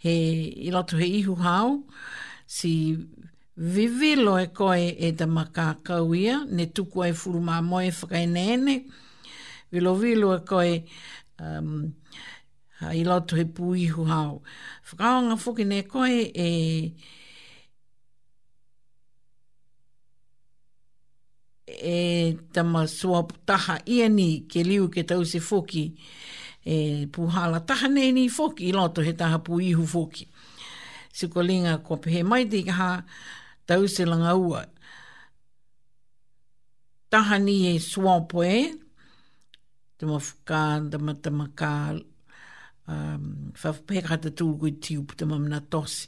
he 0.04 0.14
i 0.70 0.72
loto 0.76 0.94
he 1.02 1.06
ihu 1.20 1.36
hau. 1.46 1.68
Si 2.56 2.74
vivi 3.58 4.12
loe 4.16 4.46
koe 4.60 4.86
e 5.06 5.12
da 5.18 5.26
maka 5.28 5.68
kauia 5.88 6.36
ne 6.56 6.66
tuku 6.76 6.98
ai 7.04 7.12
furu 7.20 7.42
mā 7.48 7.58
moe 7.64 7.90
whakainei 8.00 8.56
ne. 8.66 8.76
Vilo 9.72 9.96
vilo 10.00 10.30
e 10.38 10.40
koe 10.48 10.72
um, 11.42 11.92
i 12.82 13.04
loto 13.04 13.36
he 13.36 13.46
pui 13.48 13.88
hu 13.90 14.04
hau. 14.10 14.42
Whakaonga 14.90 15.36
whuki 15.44 15.64
ne 15.66 15.80
koe 15.88 16.18
e... 16.30 16.48
e 21.68 22.38
tama 22.54 22.86
sua 22.88 23.24
taha 23.48 23.80
ia 23.96 24.08
ni 24.10 24.28
ke 24.50 24.62
liu 24.68 24.84
ke 24.94 25.02
tau 25.10 25.24
se 25.34 25.40
foki 25.40 25.84
e 26.66 27.06
puhala 27.14 27.58
taha 27.68 27.88
nei 27.96 28.12
ni 28.14 28.30
foki 28.30 28.64
i 28.70 28.72
loto 28.78 29.02
he 29.06 29.14
taha 29.20 29.38
pu 29.46 29.60
ihu 29.70 29.84
foki. 29.96 30.24
Siko 31.18 31.40
linga 31.48 31.74
ko 31.86 31.94
pehe 32.02 32.22
mai 32.30 32.44
di 32.52 32.60
ha 32.78 32.92
tau 33.68 33.82
se 33.96 34.06
langa 34.06 34.32
ua. 34.46 34.62
Taha 37.10 37.36
ni 37.46 37.54
e 37.76 37.80
sua 37.80 38.16
poe 38.30 38.54
tama 39.98 40.20
fuka 40.28 40.60
tama 40.92 41.12
tama 41.24 41.46
ka 41.60 41.72
fa 42.88 43.70
um, 43.72 43.76
pe 43.86 44.00
kata 44.00 44.30
tu 44.32 44.56
ku 44.60 44.68
ti 44.80 44.96
u 44.98 45.04
puta 45.08 45.26
mam 45.30 45.44
na 45.52 45.60
tosi 45.72 46.04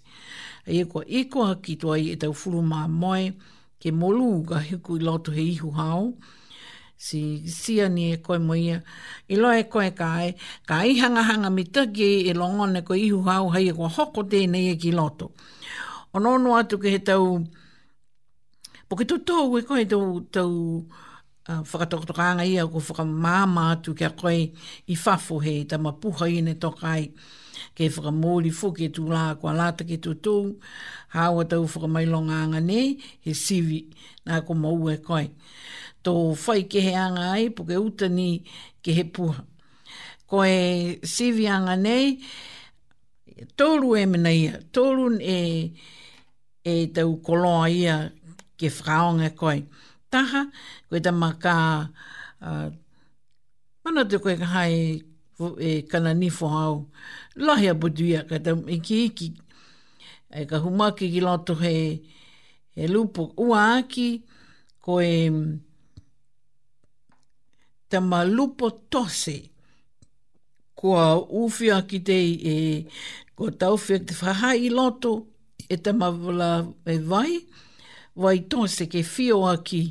ai 0.67 0.79
ko 0.91 0.99
e 1.03 1.19
ko 1.31 1.39
e 1.51 1.55
ki 1.63 1.73
to 1.81 1.87
ai 1.95 2.05
e 2.15 2.15
ta 2.21 2.27
fulu 2.39 2.61
ma 2.71 2.79
moi 3.01 3.25
ke 3.81 3.89
molu 3.99 4.29
ga 4.47 4.57
he 4.67 4.75
ku 4.85 4.93
loto 5.05 5.29
he 5.37 5.43
ihu 5.55 5.69
hao 5.79 6.05
si 7.05 7.21
si 7.59 7.73
ani 7.85 8.05
e 8.13 8.17
ko 8.25 8.31
moi 8.47 8.63
e 9.31 9.35
lo 9.41 9.49
e 9.59 9.63
ko 9.71 9.77
e 9.83 9.91
kai 10.01 10.27
kai 10.71 10.89
hanga 11.03 11.21
hanga 11.29 11.49
mi 11.55 11.63
tagi 11.75 12.11
e 12.31 12.33
longo 12.39 12.65
ne 12.73 12.79
ko 12.87 12.93
ihu 13.07 13.19
hau 13.29 13.45
hai 13.53 13.65
e 13.67 13.73
ko 13.77 13.85
hoko 13.95 14.21
te 14.31 14.39
nei 14.51 14.67
e 14.71 14.75
ki 14.81 14.91
loto 14.97 15.27
ono 16.15 16.29
no 16.43 16.49
atu 16.61 16.75
ke 16.81 16.87
he 16.95 16.99
tau 17.09 17.27
Poke 18.89 19.05
tu 19.09 19.17
tau 19.27 19.53
e 19.53 19.61
koe 19.67 19.85
tau, 19.85 20.49
Ah, 21.49 21.63
whakatokotokanga 21.65 22.45
ia 22.45 22.61
ko 22.69 22.77
whakamāma 22.77 23.63
atu 23.73 23.95
kia 23.97 24.11
koe 24.13 24.53
i 24.85 24.95
whafo 24.95 25.39
he 25.43 25.63
ta 25.65 25.79
mapuha 25.81 26.27
i 26.29 26.41
ne 26.45 26.53
tokai 26.53 27.09
ke 27.73 27.87
whakamōri 27.89 28.51
fō 28.53 28.69
ke 28.77 28.89
tū 28.93 29.07
lā 29.09 29.23
kua 29.41 29.55
lāta 29.57 29.81
ke 29.91 29.97
tū 29.97 30.13
tū 30.27 30.33
hawa 31.17 31.47
tau 31.49 31.65
whakamailonganga 31.65 32.61
ne 32.67 32.99
he 33.25 33.33
sivi 33.41 33.79
nā 34.29 34.43
ko 34.45 34.53
mau 34.53 34.75
e 34.93 34.99
koe 35.09 35.23
tō 36.05 36.13
whai 36.43 36.59
ke 36.75 36.85
he 36.85 36.93
anga 36.93 37.31
ai 37.33 37.49
po 37.49 37.65
ke 37.65 37.81
uta 37.81 38.11
ni 38.19 38.29
ke 38.85 38.93
he 38.99 39.07
puha 39.17 39.41
ko 40.29 40.45
e 40.45 40.99
sivi 41.01 41.49
anga 41.55 41.73
nei 41.75 42.05
tōru 43.57 43.97
e 43.97 44.05
mena 44.05 44.35
ia 44.43 44.61
tōru 44.79 45.09
e, 45.17 45.39
e 46.61 46.77
tau 46.93 47.17
koloa 47.25 47.65
ia 47.81 47.97
ke 48.55 48.69
whakaonga 48.69 49.33
koe 49.35 49.57
koe 49.61 49.88
taha, 50.11 50.41
koe 50.89 50.99
tama 51.05 51.29
ka 51.43 51.55
uh, 52.47 52.67
mana 53.83 54.01
te 54.09 54.15
koe 54.23 54.33
hai 54.53 54.75
e 55.67 55.71
kana 55.91 56.11
nifo 56.21 56.45
hau 56.55 56.73
lahi 57.47 57.67
a 57.71 57.75
buduia 57.81 58.19
ka 58.29 58.37
tam 58.45 58.59
e 58.73 58.79
ki 58.85 58.95
iki 59.09 59.27
e 60.41 60.47
ka 60.49 60.57
humaki 60.65 61.05
ki 61.13 61.19
loto 61.27 61.53
he 61.61 61.75
e 62.75 62.89
lupo 62.93 63.21
ua 63.45 63.61
aki 63.77 64.09
e 65.05 65.13
tama 67.89 68.19
lupo 68.35 68.65
tose 68.91 69.37
kua 70.79 71.05
uwhia 71.39 71.77
ki 71.89 71.97
te 72.09 72.17
e 72.53 72.55
kua 73.37 73.49
tauwhia 73.61 73.97
te 74.09 74.13
whaha 74.19 74.49
i 74.67 74.69
loto 74.77 75.11
e 75.69 75.75
tama 75.83 76.07
wala 76.25 76.49
e 76.85 76.95
vai 77.09 77.33
e 77.37 77.43
wai 78.17 78.39
tō 78.41 78.65
se 78.67 78.85
ke 78.89 79.03
fio 79.05 79.43
aki 79.45 79.83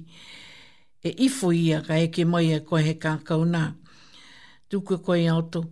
e 1.05 1.13
ifo 1.27 1.53
ia 1.53 1.81
ka 1.87 1.95
eke 1.99 2.25
mai 2.27 2.53
e 2.55 2.61
koe 2.65 2.83
he 2.83 2.95
kākau 2.95 3.45
nā. 3.47 3.75
Tuku 4.71 4.99
koe 5.05 5.27
auto, 5.31 5.63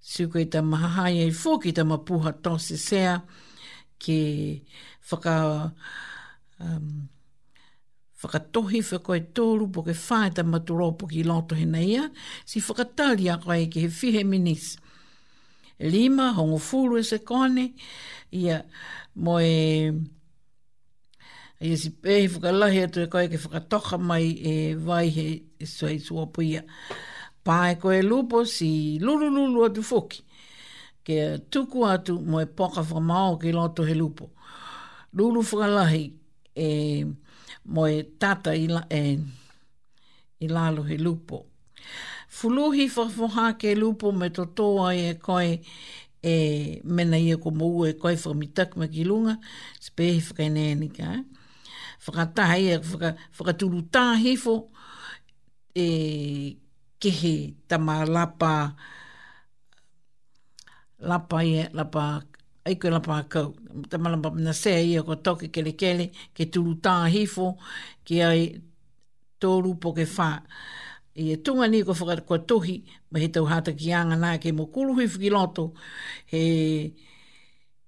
su 0.00 0.28
koe 0.28 0.44
ta 0.50 0.62
mahahai 0.62 1.20
e 1.22 1.30
fō 1.30 1.60
ki 1.62 1.72
ta 1.72 1.82
mapuha 1.84 2.32
tō 2.42 2.56
se 2.60 2.76
sea 2.76 3.20
ke 3.98 4.60
whaka... 5.10 5.72
Um, 6.60 7.08
whakatohi 8.20 8.82
whi 8.84 8.98
koe 9.00 9.18
tōru 9.32 9.70
po 9.72 9.80
ke 9.82 9.94
whaeta 9.96 10.42
maturo 10.44 10.90
po 10.92 11.06
ki 11.08 11.22
loto 11.24 11.54
he 11.56 11.64
ia, 11.64 12.10
si 12.44 12.60
whakatari 12.60 13.30
a 13.32 13.38
koe 13.40 13.64
ke 13.72 13.80
he 13.80 13.88
whihe 13.88 14.24
minis. 14.28 14.76
Lima, 15.80 16.34
hongo 16.36 16.58
fulu 16.58 16.98
e 16.98 17.02
se 17.02 17.18
kone, 17.18 17.72
ia 18.30 18.58
e... 18.60 18.64
Moe 19.14 19.92
e 21.62 21.76
si 21.76 21.90
pehi 21.90 22.26
whakalahi 22.32 22.78
atu 22.86 22.98
e 23.04 23.06
koe 23.12 23.26
ke 23.30 23.36
whakatoka 23.42 23.96
mai 24.08 24.28
e 24.52 24.74
vai 24.86 25.08
he 25.16 25.28
e 25.62 25.66
suai 25.74 25.98
sua 26.06 26.24
puia. 26.34 26.62
Pae 27.44 27.74
koe 27.82 27.98
lupo 28.10 28.38
si 28.54 28.70
lulu 29.04 29.26
lulu 29.36 29.60
atu 29.68 29.82
foki. 29.90 30.20
Ke 31.04 31.16
tuku 31.52 31.80
atu 31.94 32.12
mo 32.30 32.38
e 32.40 32.46
poka 32.58 32.80
whamao 32.90 33.36
ke 33.40 33.50
loto 33.58 33.82
he 33.88 33.94
lupo. 34.02 34.24
Lulu 35.16 35.40
whakalahi 35.48 36.04
e 36.66 37.04
mo 37.72 37.82
e 37.86 37.98
tata 38.20 38.54
i, 38.56 38.64
e, 40.40 40.48
lalo 40.48 40.82
he 40.88 40.96
lupo. 40.96 41.38
Fuluhi 42.36 42.86
whafoha 42.88 43.58
ke 43.60 43.76
lupo 43.76 44.12
me 44.18 44.30
totoa 44.30 44.96
e 44.96 45.12
koe 45.20 45.60
e 46.24 46.80
mena 46.84 47.18
ia 47.18 47.36
e 47.36 47.40
ko 47.44 47.50
mou 47.50 47.84
e 47.84 47.92
koe 48.00 48.16
whamitak 48.16 48.76
me 48.80 48.88
ki 48.88 49.04
lunga, 49.04 49.36
spehi 49.78 50.24
whakai 50.24 50.48
nea 50.48 50.74
nika. 50.74 51.04
Eh? 51.04 51.22
whakatahi 52.04 52.62
e 52.74 52.76
whaka, 52.90 53.08
whakatulu 53.36 53.78
tāhefo 53.94 54.52
e 55.74 55.86
kehe 57.00 57.32
tama 57.68 57.94
lapa 58.14 58.52
lapa 61.08 61.36
e 61.44 61.52
lapa 61.76 62.02
ai 62.66 62.74
koe 62.80 62.90
lapa 62.94 63.14
kau 63.32 63.48
tama 63.90 64.10
lapa 64.12 64.28
na 64.44 64.52
sea 64.52 64.80
ia 64.88 65.02
ko 65.08 65.14
toke 65.24 65.46
kele 65.54 65.72
kele 65.80 66.04
ke 66.34 66.42
tulu 66.52 66.74
tāhefo 66.84 67.46
ke 68.06 68.14
ai 68.30 68.40
tōru 69.40 69.72
po 69.80 69.92
ke 69.96 70.04
whā 70.14 70.30
i 71.22 71.32
e 71.36 71.36
tunga 71.44 71.66
ni 71.68 71.82
ko 71.84 71.92
whakatua 71.94 72.38
tohi 72.48 72.76
ma 73.12 73.18
he 73.20 73.28
tau 73.28 73.44
hata 73.52 73.72
ki 73.76 73.92
anga 74.00 74.16
nā 74.22 74.36
ke 74.42 74.52
mokuluhi 74.60 75.04
whiki 75.08 75.30
loto 75.30 75.72
he 76.32 76.42
he 76.48 77.08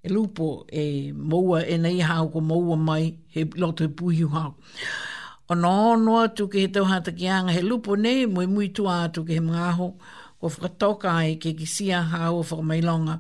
e 0.02 0.08
lupo 0.08 0.66
e 0.70 1.12
moua 1.12 1.64
e 1.66 1.78
nei 1.78 2.00
hau 2.02 2.28
ko 2.30 2.40
moua 2.40 2.76
mai 2.76 3.04
he 3.34 3.44
lotu 3.54 3.84
e 3.84 3.88
puhiu 3.88 4.28
hau. 4.34 4.54
O 5.50 5.54
nō 5.54 5.76
nō 6.02 6.12
atu 6.24 6.46
ke 6.48 6.62
he 6.66 6.68
tau 6.72 6.84
hata 6.90 7.12
ki 7.12 7.28
anga 7.28 7.52
he 7.52 7.62
lupo 7.62 7.94
ne 7.96 8.26
mui 8.26 8.46
mui 8.46 8.68
tu 8.72 8.88
atu 8.90 9.24
ke 9.26 9.36
he 9.38 9.40
mga 9.40 9.72
ho 9.78 9.88
ko 10.40 10.48
whakatoka 10.48 11.10
ai 11.12 11.36
ke 11.38 11.52
ki 11.54 11.66
sia 11.66 12.00
hau 12.02 12.40
o 12.40 12.42
whakamailonga 12.42 13.16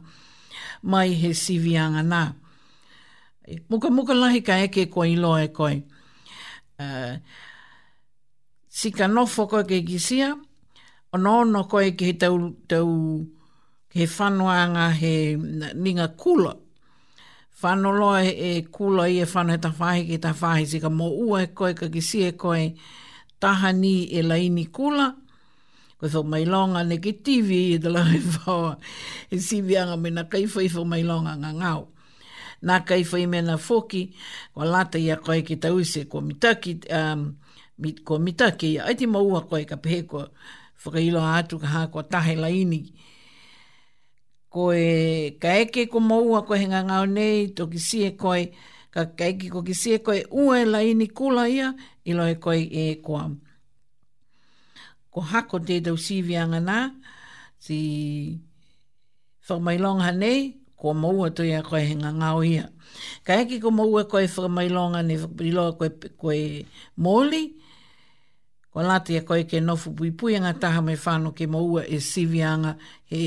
mai 0.82 1.12
he 1.14 1.30
sivi 1.34 1.76
anga 1.78 2.02
nā. 2.02 2.22
E 3.46 3.60
muka 3.70 3.90
muka 3.90 4.14
lahi 4.14 4.42
ka 4.42 4.58
eke 4.64 4.90
ko 4.90 5.04
ilo 5.06 5.36
e 5.38 5.48
koi. 5.54 5.82
Uh, 6.82 7.14
sika 8.66 9.06
nofo 9.06 9.46
koe 9.46 9.62
ke 9.64 9.82
ki 9.86 9.98
sia, 10.02 10.32
o 11.12 11.18
nō 11.18 11.34
nō 11.50 11.62
koe 11.70 11.92
ke 11.94 12.10
he 12.10 12.16
tau, 12.18 12.50
tau 12.66 13.22
he 13.94 14.06
whanuanga 14.18 14.90
he 14.98 15.36
ninga 15.78 16.08
kula 16.18 16.56
whanoloa 17.62 18.22
e 18.24 18.62
kula 18.74 19.06
i 19.08 19.18
e 19.22 19.26
whanoe 19.32 19.58
ta 19.62 19.70
whahi 19.78 20.02
ki 20.08 20.18
ta 20.24 20.30
whahi 20.40 20.64
si 20.70 20.78
ka 20.82 20.90
mō 20.90 21.06
ua 21.26 21.42
e 21.44 21.48
koe 21.58 21.74
ka 21.78 21.86
kisi 21.94 22.18
e 22.28 22.32
koe 22.42 22.64
taha 23.40 23.70
ni 23.72 23.94
e 24.04 24.20
laini 24.28 24.64
kula. 24.76 25.06
Koe 25.98 26.10
whau 26.14 26.24
mai 26.32 26.44
longa 26.52 26.82
ne 26.88 26.96
ki 27.04 27.12
tivi 27.24 27.60
i 27.74 27.78
te 27.82 27.88
lai 27.96 28.18
whaua 28.30 28.72
e, 29.32 29.36
e 29.36 29.40
sivianga 29.46 29.96
me 30.02 30.10
na 30.16 30.22
kaifo 30.32 30.58
i 30.62 30.68
whau 30.74 30.84
mai 30.90 31.02
longa 31.10 31.34
ngā 31.42 31.50
ngau. 31.62 31.82
Nā 32.66 32.76
kaifo 32.88 33.16
i 33.18 33.26
mena 33.26 33.56
foki, 33.58 34.02
kwa 34.54 34.64
lata 34.72 34.98
i 35.04 35.08
a 35.10 35.16
koe 35.24 35.40
ki 35.46 35.56
ta 35.62 35.72
use 35.74 36.04
kwa 36.10 36.20
mitaki, 36.22 36.76
um, 36.98 37.22
mit, 37.82 38.04
kwa 38.06 38.18
mitaki 38.22 38.68
i 38.76 38.76
a 38.78 38.86
aiti 38.90 39.06
mō 39.10 39.18
ua 39.32 39.40
koe 39.50 39.64
ka 39.66 39.76
pehe 39.82 40.02
kwa 40.06 40.28
whakailo 40.84 41.22
atu 41.34 41.58
ka 41.58 41.66
hā 41.74 41.82
kwa 41.90 42.02
tahe 42.02 42.36
laini 42.38 42.82
koe 44.52 45.30
ka 45.40 45.50
eke 45.64 45.86
ko 45.92 45.96
maua 46.08 46.38
ko 46.46 46.52
henga 46.60 46.80
ngao 46.88 47.04
nei 47.16 47.38
to 47.56 47.62
ki 47.72 47.80
sie 47.88 48.08
koe 48.22 48.42
ka 48.94 49.02
ka 49.18 49.24
eke 49.32 49.46
ko 49.52 49.60
ki 49.66 49.72
sie 49.82 49.96
koe 50.06 50.20
ua 50.42 50.54
e 50.62 50.66
lai 50.72 50.88
ni 51.00 51.06
kula 51.18 51.44
ia 51.58 51.68
i 52.04 52.12
loe 52.18 52.34
koe 52.44 52.62
e 52.82 53.00
koa. 53.06 53.24
Ko 55.12 55.20
hako 55.30 55.56
te 55.66 55.74
tau 55.84 55.96
sivi 56.06 56.34
anga 56.42 56.60
nā 56.68 56.78
si 57.64 57.78
whamailonga 59.48 60.10
nei 60.22 60.38
ko 60.78 60.88
maua 61.02 61.26
to 61.36 61.42
ia 61.52 61.60
koe 61.68 61.80
henga 61.90 62.10
ngao 62.20 62.38
ia. 62.54 62.64
Ka 63.26 63.32
eke 63.40 63.56
ko 63.62 63.70
maua 63.78 64.02
koe 64.12 64.24
whamailonga 64.34 65.00
ni 65.40 65.48
loa 65.56 65.72
koe, 65.80 65.88
koe 66.20 66.36
moli 67.04 67.42
ko 68.72 68.78
lati 68.88 69.12
a 69.16 69.22
koe 69.28 69.42
ke 69.50 69.58
nofu 69.66 69.88
pui 69.96 70.10
pui 70.18 70.32
anga 70.38 70.52
taha 70.62 70.80
me 70.86 70.92
whanau 71.02 71.32
ke 71.38 71.44
maua 71.54 71.82
e 71.94 72.04
sivi 72.10 72.40
anga 72.54 72.72
he 73.10 73.20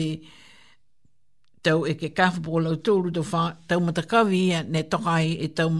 tau 1.65 1.79
e 1.89 1.93
ke 1.99 2.09
kawhapua 2.17 2.61
lau 2.63 2.75
tōru 2.85 3.09
tō 3.15 3.23
whā, 3.25 3.43
tau 3.69 3.79
matakawi 3.81 4.37
ia 4.49 4.59
ne 4.63 4.81
tokai 4.85 5.31
e 5.41 5.47
tau, 5.57 5.71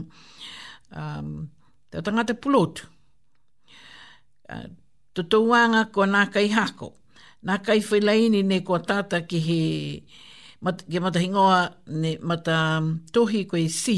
um, 1.00 1.30
tau 1.94 2.02
tangata 2.02 2.34
pulotu. 2.42 2.88
Uh, 4.50 4.66
tō 5.14 5.24
tōanga 5.32 5.84
ko 5.94 6.06
nā 6.10 6.26
kai 6.34 6.48
hako. 6.54 6.92
Nā 7.46 7.60
kai 7.66 7.80
whailaini 7.86 8.42
ne 8.44 8.60
ko 8.68 8.80
tata 8.82 9.20
ki 9.30 9.40
he 9.48 9.62
mat, 10.66 10.82
ki 10.90 10.98
matahingoa 11.04 11.60
ne 11.94 12.16
mata 12.30 12.58
um, 12.82 12.92
tohi 13.14 13.44
ko 13.50 13.62
e 13.62 13.68
si. 13.70 13.98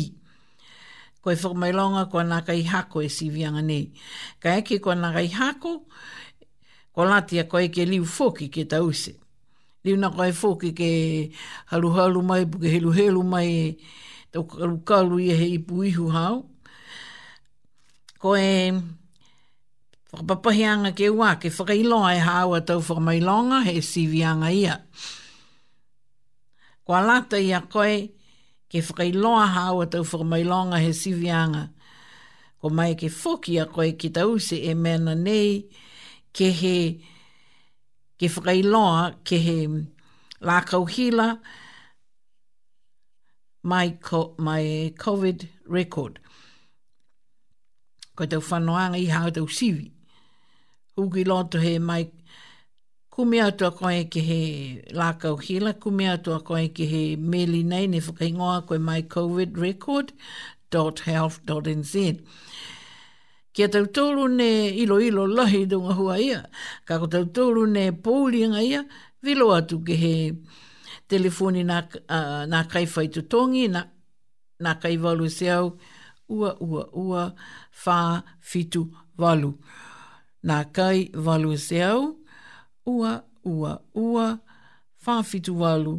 Ko 1.24 1.32
e 1.32 1.36
whakamailonga 1.40 2.06
ko 2.12 2.20
nā 2.28 2.42
kai 2.48 2.62
hako 2.68 3.06
e 3.08 3.10
si 3.12 3.30
vianga 3.32 3.64
nei. 3.64 3.86
Ka 4.44 4.58
eke 4.60 4.80
ko 4.84 4.92
nā 4.96 5.14
kai 5.16 5.30
hako, 5.40 5.74
ko 6.96 7.08
lātia 7.08 7.48
ko 7.48 7.64
e 7.64 7.70
ke 7.72 7.88
liu 7.88 8.04
foki 8.06 8.50
ke 8.52 8.66
tause. 8.68 9.16
Ko 9.18 9.26
Ni 9.88 9.94
una 9.96 10.10
kai 10.12 10.34
foki 10.36 10.74
ke 10.76 10.92
halu 11.72 11.90
halu 11.96 12.22
mai 12.22 12.44
buke 12.44 12.68
helu 12.74 12.92
helu 12.92 13.22
mai 13.24 13.78
tau 14.32 14.44
kalu 14.44 14.84
kalu 14.90 15.16
ia 15.28 15.36
he 15.40 15.48
ipu 15.58 15.80
ihu 15.88 16.10
hau. 16.12 16.36
Ko 18.20 18.36
e 18.36 18.52
whakapapahi 20.12 20.92
ke 20.92 21.08
ua 21.08 21.40
ke 21.40 21.48
whakailo 21.48 22.04
ai 22.04 22.18
e 22.20 22.20
hau 22.20 22.54
a 22.54 22.60
tau 22.68 22.82
whakamailonga 22.84 23.64
he 23.64 23.80
sivi 23.82 24.26
ia. 24.60 24.84
Ko 26.86 26.92
alata 27.00 27.40
ia 27.40 27.62
koe 27.62 28.12
ke 28.70 28.80
whakailo 28.84 29.32
a 29.40 29.48
hau 29.48 29.80
a 29.82 29.86
tau 29.88 30.04
whakamailonga 30.04 30.84
he 30.84 30.90
sivi 30.92 31.32
Ko 32.60 32.70
mai 32.70 32.94
ke 32.96 33.08
foki 33.08 33.58
a 33.62 33.66
koe 33.66 33.92
ki 33.94 34.10
tau 34.10 34.38
se 34.38 34.58
e 34.68 34.74
mena 34.74 35.16
nei 35.16 35.64
ke 36.34 36.52
he 36.52 36.76
whakailo 36.76 37.04
ke 38.20 38.28
whakailoa 38.34 39.01
ke 39.30 39.38
he 39.47 39.55
lākau 40.49 40.84
hila 40.95 41.30
my, 43.63 43.89
ko, 44.01 44.34
mai 44.47 44.93
COVID 45.03 45.43
record. 45.78 46.20
Koe 48.15 48.28
tau 48.32 48.41
whanoanga 48.49 49.01
i 49.01 49.05
hao 49.15 49.30
tau 49.32 49.47
siwi. 49.59 49.91
Hūki 50.97 51.28
loto 51.28 51.59
he 51.61 51.78
mai 51.80 52.05
kumi 53.15 53.38
atua 53.39 53.72
koe 53.72 54.05
ke 54.13 54.22
he 54.30 54.39
kauhila, 54.93 55.43
hila, 55.49 55.74
kumi 55.82 56.05
atua 56.05 56.39
koe 56.45 56.68
ke 56.74 56.86
he 56.93 57.15
meli 57.15 57.63
nei 57.63 57.86
ne 57.88 57.99
whakaingoa 57.99 58.65
koe 58.65 58.78
mai 58.80 59.01
COVID 59.01 59.57
record 59.57 60.13
dot 60.72 60.99
health 61.01 61.45
dot 61.45 61.68
Kia 63.58 63.66
tau 63.74 63.88
tōru 63.89 64.28
ne 64.30 64.70
ilo 64.70 64.99
ilo 65.01 65.24
lahi 65.26 65.64
dunga 65.66 65.93
hua 65.97 66.20
ia. 66.22 66.43
Ka 66.86 66.99
ko 67.01 67.08
tau 67.10 67.26
tōru 67.26 67.64
ne 67.66 67.89
pōuri 67.89 68.43
nga 68.51 68.62
ia, 68.62 68.82
vilo 69.26 69.47
atu 69.55 69.80
ke 69.84 69.95
he 69.97 70.12
telefoni 71.10 71.64
nā, 71.66 71.80
uh, 72.08 72.45
nā 72.45 72.60
kai 72.70 72.84
whaitu 72.86 73.24
tōngi, 73.34 73.66
nā, 73.74 73.82
nā 74.62 74.76
kai 74.80 74.93
walu 75.01 75.26
e 75.26 75.34
se 75.38 75.49
au, 75.55 75.72
ua 76.30 76.53
ua 76.62 76.84
ua 76.93 77.24
whā 77.82 77.97
fitu 78.51 78.84
walu. 79.18 79.51
Nā 80.45 80.60
kai 80.72 81.10
walu 81.18 81.58
e 81.58 81.62
se 81.68 81.82
au, 81.89 82.03
ua 82.86 83.16
ua 83.43 83.74
ua 83.97 84.28
whā 85.03 85.18
fitu 85.32 85.58
walu. 85.64 85.95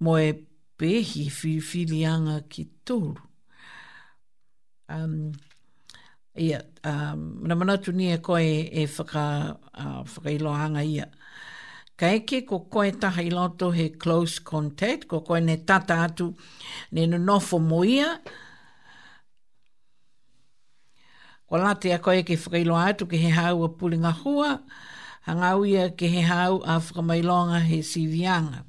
Moe 0.00 0.28
pehi 0.80 1.28
whiwhilianga 1.28 2.40
ki 2.48 2.70
tōru 2.88 3.28
um, 4.94 5.32
ia, 6.36 6.64
um, 6.84 7.40
na 7.46 7.54
manatu 7.54 7.92
ni 7.92 8.12
e 8.12 8.18
koe 8.18 8.68
e 8.70 8.86
whaka, 8.86 9.56
uh, 9.74 10.02
whakailoanga 10.04 10.84
ia. 10.84 11.10
Ka 11.96 12.08
eke 12.16 12.42
ko 12.46 12.60
koe 12.72 12.90
taha 12.90 13.22
i 13.22 13.28
loto 13.30 13.70
he 13.70 13.90
close 13.90 14.38
contact, 14.38 15.06
ko 15.08 15.20
koe 15.20 15.38
ne 15.40 15.56
tata 15.56 15.94
atu, 16.04 16.34
ne 16.92 17.06
no 17.06 17.18
nofo 17.18 17.58
mo 17.60 17.84
ia. 17.84 18.20
Ko 21.48 21.56
late 21.56 21.92
a 21.92 21.98
koe 21.98 22.22
ke 22.22 22.36
whakailo 22.38 22.76
atu 22.78 23.06
ke 23.06 23.18
he 23.18 23.28
hau 23.30 23.62
a 23.64 23.68
pulinga 23.68 24.12
hua, 24.22 24.60
hangau 25.26 25.66
ia 25.68 25.90
ke 25.90 26.06
he 26.08 26.22
hau 26.22 26.56
a 26.64 26.80
whakamailonga 26.80 27.62
he 27.62 27.78
sivianga. 27.80 28.64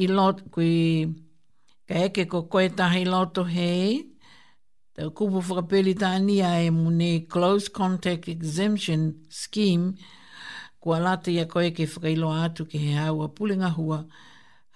I 0.00 0.06
loto, 0.06 0.42
kui... 0.50 1.25
Ka 1.86 1.94
eke 2.10 2.26
ko 2.26 2.42
koe 2.50 2.66
tahi 2.74 3.04
loto 3.06 3.44
hei, 3.46 4.02
te 4.94 5.02
kupu 5.16 5.38
whakapeli 5.46 5.94
tānia 5.94 6.50
e 6.66 6.70
mune 6.70 7.28
Close 7.30 7.68
Contact 7.70 8.26
Exemption 8.28 9.02
Scheme, 9.30 9.94
kua 10.82 10.98
lata 10.98 11.30
ia 11.30 11.46
koe 11.46 11.70
ke 11.70 11.86
whakailo 11.86 12.30
atu 12.42 12.66
ke 12.66 12.78
he 12.82 12.96
haua 12.98 13.28
pulinga 13.30 13.70
hua, 13.78 14.02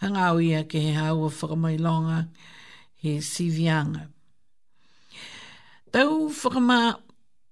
hangau 0.00 0.38
ia 0.38 0.62
ke 0.62 0.78
he 0.78 0.92
haua 0.94 1.30
whakamailonga 1.34 2.28
he 3.02 3.18
sivianga. 3.18 4.06
Tau 5.90 6.30
whakama 6.30 6.94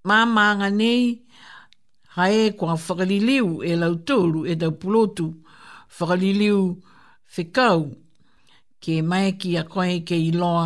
māmanga 0.07 0.71
nei, 0.71 1.19
hae 2.15 2.51
kua 2.55 2.79
whakaliliu 2.79 3.59
e 3.67 3.75
lau 3.75 3.93
tōru 4.07 4.47
e 4.47 4.55
tau 4.55 4.71
pulotu, 4.71 5.33
whakaliliu 5.91 6.77
whekau 7.35 7.91
ke 8.83 8.93
mai 9.09 9.27
ki 9.41 9.49
a 9.61 9.63
koe 9.73 9.93
ke 10.07 10.15
i 10.29 10.31
loa 10.41 10.65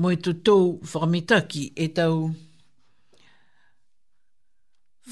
mo 0.00 0.08
i 0.16 0.18
tutou 0.24 0.64
whakamitaki 0.90 1.62
e 1.84 1.86
tau 1.98 2.16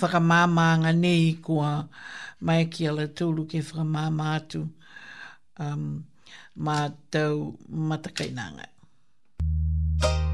whakamāmānga 0.00 0.90
nei 1.04 1.24
kua 1.44 1.70
mai 2.46 2.60
ki 2.72 2.82
a 2.88 2.92
latoulu 2.98 3.42
ke 3.50 3.58
whakamāmā 3.68 4.26
atu 4.40 4.60
um, 5.64 5.84
mā 6.64 6.78
tau 7.12 7.36
matakainanga. 7.88 8.66
Thank 10.00 10.22
you. 10.22 10.27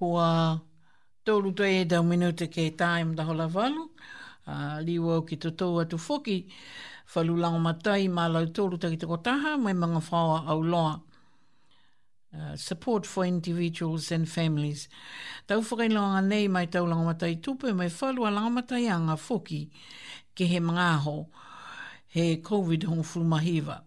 kua 0.00 0.58
tōru 1.28 1.50
tō 1.56 1.66
e 1.68 1.80
tau 1.84 2.02
minuta 2.08 2.46
ke 2.48 2.64
tae 2.82 3.02
mta 3.04 3.24
hola 3.28 3.46
walu. 3.56 3.82
Uh, 4.48 4.78
liwa 4.80 5.18
ki 5.28 5.36
tō 5.44 5.50
tō 5.60 5.66
atu 5.82 5.98
whoki, 6.00 6.36
whalu 7.14 7.34
lango 7.42 7.58
matai, 7.60 8.06
mā 8.10 8.24
tolu 8.56 8.78
ta 8.80 8.88
tā 8.88 8.92
ki 8.94 8.98
tō 9.02 9.06
kotaha, 9.10 9.52
mai 9.60 9.74
mga 9.76 10.00
whawa 10.08 10.38
au 10.56 10.60
loa. 10.72 10.96
support 12.62 13.06
for 13.10 13.24
individuals 13.26 14.10
and 14.12 14.28
families. 14.28 14.82
Tau 15.48 15.58
whakailanga 15.66 16.20
nei 16.28 16.46
mai 16.48 16.66
tau 16.66 16.84
lango 16.86 17.04
matai 17.08 17.36
tupu, 17.42 17.72
mai 17.74 17.88
whalu 17.90 18.24
a 18.28 18.50
matai 18.56 18.86
anga 18.96 19.16
foki 19.16 19.60
ke 20.36 20.44
he 20.52 20.60
manga 20.60 20.96
ho 21.06 21.28
he 22.06 22.26
COVID 22.36 22.84
hong 22.84 23.02
mahiva 23.34 23.80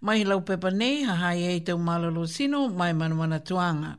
Mai 0.00 0.24
lau 0.24 0.40
pepa 0.40 0.70
nei, 0.70 1.02
hahai 1.02 1.56
e 1.56 1.60
te 1.64 1.72
malolo 1.74 2.26
sino, 2.26 2.68
mai 2.68 2.92
manuana 2.92 3.40
tuanga 3.40 3.96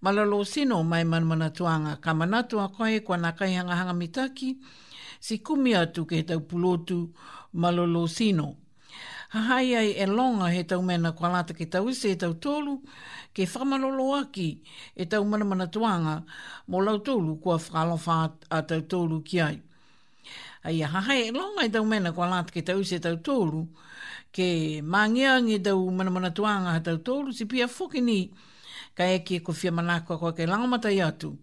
malolo 0.00 0.44
sino 0.44 0.82
mai 0.84 1.04
mana 1.04 1.50
tuanga 1.56 1.96
ka 2.04 2.10
manatu 2.20 2.54
a 2.60 2.66
koe 2.76 3.00
kua 3.06 3.16
na 3.16 3.30
kai 3.38 3.52
hanga 3.56 3.74
hanga 3.78 3.94
mitaki 3.96 4.58
si 5.20 5.38
kumi 5.38 5.72
atu 5.74 6.04
ke 6.06 6.22
tau 6.22 6.40
pulotu 6.40 7.12
malolo 7.52 8.04
sino 8.08 8.56
hahai 9.32 9.74
ai 9.74 9.90
e 9.96 10.06
longa 10.06 10.46
he 10.54 10.62
tau 10.64 10.82
mena 10.82 11.12
kua 11.12 11.28
lata 11.32 11.54
ke 11.56 11.64
tau 11.66 11.88
se 11.96 12.12
e 12.12 12.16
tau 12.16 12.34
tolu 12.36 12.82
ke 13.34 13.42
whamalolo 13.52 14.14
aki 14.20 14.60
e 14.94 15.04
tau 15.08 15.24
manmana 15.24 15.66
tuanga 15.72 16.24
mo 16.68 16.78
lau 16.84 16.98
tolu 17.00 17.40
kua 17.40 17.56
whalofa 17.58 18.36
a 18.52 18.62
tau 18.62 18.80
tolu 18.90 19.22
ki 19.24 19.40
ai 19.40 19.56
ai 20.68 20.82
a 20.84 20.92
hahai 20.92 21.28
e 21.32 21.32
longa 21.32 21.64
e 21.64 21.70
tau 21.72 21.84
mena 21.88 22.12
kua 22.12 22.28
lata 22.28 22.52
ke 22.52 22.60
tau 22.62 22.82
se 22.84 22.96
e 23.00 23.00
tau 23.00 23.16
tolu 23.16 23.64
ke 24.32 24.82
mangiangi 24.84 25.56
tau 25.64 25.80
manmana 25.90 26.30
tuanga 26.36 26.70
ha 26.76 26.80
tau 26.84 26.98
tolu 27.00 27.32
si 27.32 27.46
pia 27.48 27.64
fukini 27.64 28.04
ni 28.04 28.20
ka 28.96 29.04
eke 29.12 29.44
ko 29.44 29.52
fia 29.52 29.70
manako 29.70 30.16
ko 30.18 30.32
ke 30.32 30.46
langamata 30.48 30.88
i 30.90 31.02
atu 31.04 31.36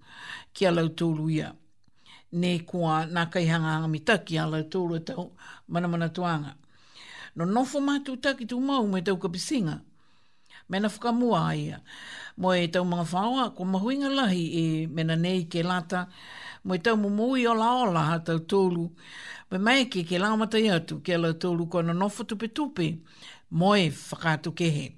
ki 0.58 0.66
alau 0.66 0.90
tōru 0.98 1.30
ia. 1.30 1.54
Ne 2.34 2.60
kua 2.66 3.06
nā 3.06 3.30
kai 3.30 3.46
hanga 3.46 3.72
hanga 3.78 3.88
mita 3.88 4.18
ki 4.26 4.40
alau 4.42 4.64
tōru 4.66 4.98
e 4.98 5.02
tau 5.06 5.26
mana 5.70 5.88
mana 5.88 6.10
tuanga. 6.10 6.58
No 7.38 7.46
nofo 7.46 7.78
mātu 7.80 8.18
taki 8.22 8.46
tū 8.50 8.58
mau 8.60 8.88
me 8.90 9.02
tau 9.06 9.18
kapisinga. 9.22 9.82
Mena 10.70 10.90
whakamua 10.90 11.46
aia. 11.54 11.80
Mo 12.38 12.56
e 12.58 12.66
tau 12.68 12.84
mga 12.86 13.06
whaua, 13.14 13.44
ko 13.56 13.64
huinga 13.64 14.10
lahi 14.10 14.46
e 14.84 14.88
mena 14.88 15.16
nei 15.16 15.46
ke 15.46 15.62
lata. 15.64 16.10
Mo 16.66 16.74
e 16.74 16.80
tau 16.80 16.96
mumui 16.98 17.46
ola 17.46 17.84
ola 17.86 18.04
ha 18.10 18.18
tau 18.20 18.40
tōru. 18.42 18.90
Me 19.52 19.58
mai 19.60 19.86
ke 19.86 20.02
ke 20.04 20.18
langamata 20.18 20.58
i 20.58 20.72
atu 20.74 21.02
ki 21.06 21.14
alau 21.14 21.34
tōru 21.38 21.70
ko 21.70 21.82
na 21.82 21.94
nofo 21.94 22.24
tupe 22.26 22.50
tupe. 22.50 22.98
Mo 23.52 23.76
e 23.76 23.90
whakatu 23.92 24.56
kehe. 24.58 24.96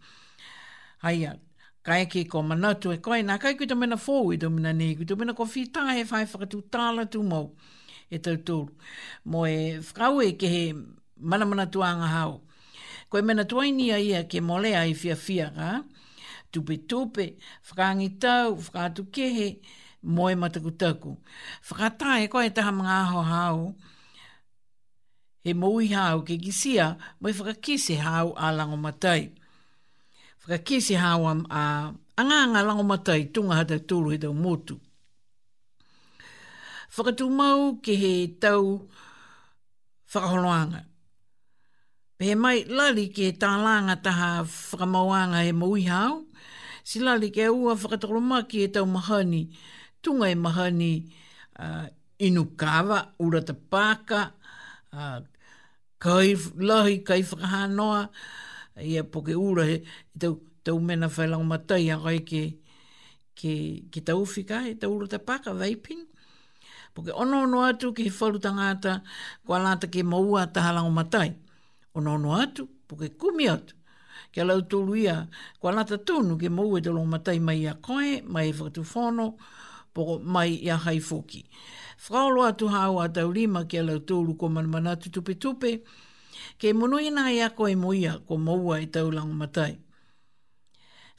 Aia, 1.06 1.38
ka 1.86 1.93
eke 2.01 2.19
ko 2.25 2.41
manatu 2.41 2.89
e 2.89 2.97
koe, 2.97 3.21
nā 3.29 3.36
kai 3.41 3.53
kuita 3.57 3.75
mena 3.77 3.95
fōu 4.05 4.33
i 4.33 4.38
domina 4.41 4.71
nei, 4.73 4.95
kuita 4.97 5.13
mena 5.15 5.33
ko 5.38 5.45
whita 5.45 5.81
he 5.93 6.01
e 6.03 6.07
whai 6.09 6.23
whakatu 6.31 6.63
tāla 6.73 7.03
tū 7.13 7.21
mau 7.31 7.45
e 8.09 8.17
tau 8.25 8.39
tūru. 8.41 8.73
Mo 9.29 9.43
e 9.45 9.77
whakau 9.86 10.17
e 10.25 10.31
ke 10.33 10.49
he 10.53 10.63
mana 11.31 11.45
mana 11.45 11.65
tuanga 11.71 12.09
hau. 12.15 12.31
Koe 13.09 13.21
mena 13.21 13.45
tuaini 13.45 13.91
a 13.93 13.99
ia 14.01 14.23
ke 14.25 14.41
mole 14.41 14.73
i 14.73 14.93
fia 14.97 15.15
fia 15.15 15.51
ka, 15.59 15.69
tupe 16.51 16.73
tupe, 16.89 17.27
whakangi 17.69 18.09
tau, 18.19 18.55
whakatu 18.57 19.05
kehe, 19.13 19.47
moe 20.01 20.33
mataku 20.33 20.71
taku. 20.79 21.13
Whakata 21.69 22.17
e 22.25 22.27
koe 22.27 22.49
taha 22.49 22.71
mga 22.79 22.95
aho 23.05 23.21
hau, 23.31 23.63
he 25.45 25.53
mui 25.53 25.93
hau 25.93 26.25
ke 26.25 26.33
gisia, 26.45 26.95
moe 27.21 27.31
whakakise 27.31 28.01
hau 28.01 28.33
alango 28.33 28.75
matai 28.75 29.21
whakakisi 30.48 30.93
hawa 30.96 31.32
a 31.50 31.91
anganga 32.18 32.62
lango 32.64 32.84
matai 32.86 33.24
tunga 33.34 33.56
hata 33.56 33.80
tūru 33.80 34.12
he 34.14 34.18
tau 34.18 34.34
motu. 34.34 34.80
Whakatū 36.96 37.30
mau 37.32 37.76
ki 37.84 37.96
he 37.96 38.28
tau 38.28 38.88
whakaholoanga. 40.14 40.86
Pe 42.18 42.36
mai 42.36 42.64
lali 42.70 43.08
ki 43.10 43.24
he 43.26 43.32
langa 43.32 44.02
taha 44.02 44.43
whakamauanga 44.43 45.43
he 45.43 45.52
maui 45.52 45.84
hau. 45.84 46.24
Si 46.84 47.00
lali 47.00 47.32
ki 47.32 47.48
ua 47.50 47.74
whakatakoro 47.76 48.48
ki 48.48 48.60
he 48.62 48.68
tau 48.68 48.86
mahani, 48.86 49.50
tunga 50.02 50.30
e 50.30 50.36
mahani 50.36 51.10
uh, 51.60 51.88
inukawa, 52.20 53.08
urata 53.20 53.54
paka, 53.70 54.32
uh, 54.93 55.20
kai, 56.00 56.36
lahi 56.70 57.04
kai 57.04 57.24
whakahanoa, 57.24 58.06
kai 58.06 58.10
ia 58.84 59.03
poke 59.03 59.36
ura 59.36 59.63
he, 59.65 59.76
i 60.15 60.19
tau, 60.19 60.39
tau 60.63 60.80
mena 60.80 61.07
whaelang 61.09 61.45
matai 61.47 61.89
a 61.89 61.97
kai 62.01 62.19
ke, 62.28 62.41
ke, 63.36 63.53
ke 63.91 64.03
tau 64.03 64.26
whika 64.26 64.63
he 64.65 64.76
tau 64.76 64.91
ura 64.91 65.07
te 65.07 65.17
paka 65.17 65.53
vaping. 65.53 66.05
Poke 66.93 67.11
ono 67.11 67.43
ono 67.43 67.61
atu 67.63 67.93
ke 67.93 68.03
he 68.07 68.11
whalu 68.11 68.39
tangata 68.39 69.01
ko 69.47 69.53
alata 69.53 69.88
ke 69.88 70.03
maua 70.03 70.47
tahalang 70.47 70.91
matai. 70.93 71.34
Ono 71.95 72.13
ono 72.15 72.34
atu, 72.39 72.67
poke 72.88 73.17
kumi 73.17 73.47
atu. 73.47 73.73
Ke 74.34 74.41
alau 74.43 74.61
tulu 74.67 74.95
ia, 74.95 75.28
ko 75.61 75.67
alata 75.69 75.97
tunu 75.97 76.38
ke 76.38 76.49
maua 76.49 76.82
te 76.82 76.89
long 76.89 77.07
matai 77.09 77.39
mai 77.39 77.65
a 77.67 77.76
koe, 77.76 78.21
mai 78.28 78.49
e 78.51 78.53
whakatu 78.53 78.84
whono, 78.84 79.36
poko 79.95 80.19
mai 80.19 80.51
i 80.59 80.67
haifoki. 80.71 81.45
Whakaolo 82.07 82.43
atu 82.43 82.67
hau 82.67 82.99
a 82.99 83.07
tau 83.07 83.32
lima 83.32 83.63
ke 83.65 83.80
alau 83.80 83.99
tulu 83.99 84.36
ko 84.36 84.49
manmanatu 84.49 85.09
tupe 85.11 85.39
tupe 85.39 85.82
ke 86.60 86.68
mono 86.80 86.97
ina 87.08 87.24
e 87.32 87.43
a 87.43 87.49
koe 87.58 87.76
muia 87.84 88.14
ko 88.28 88.34
moua 88.45 88.76
i 88.80 88.88
taulang 88.93 89.32
matai. 89.39 89.74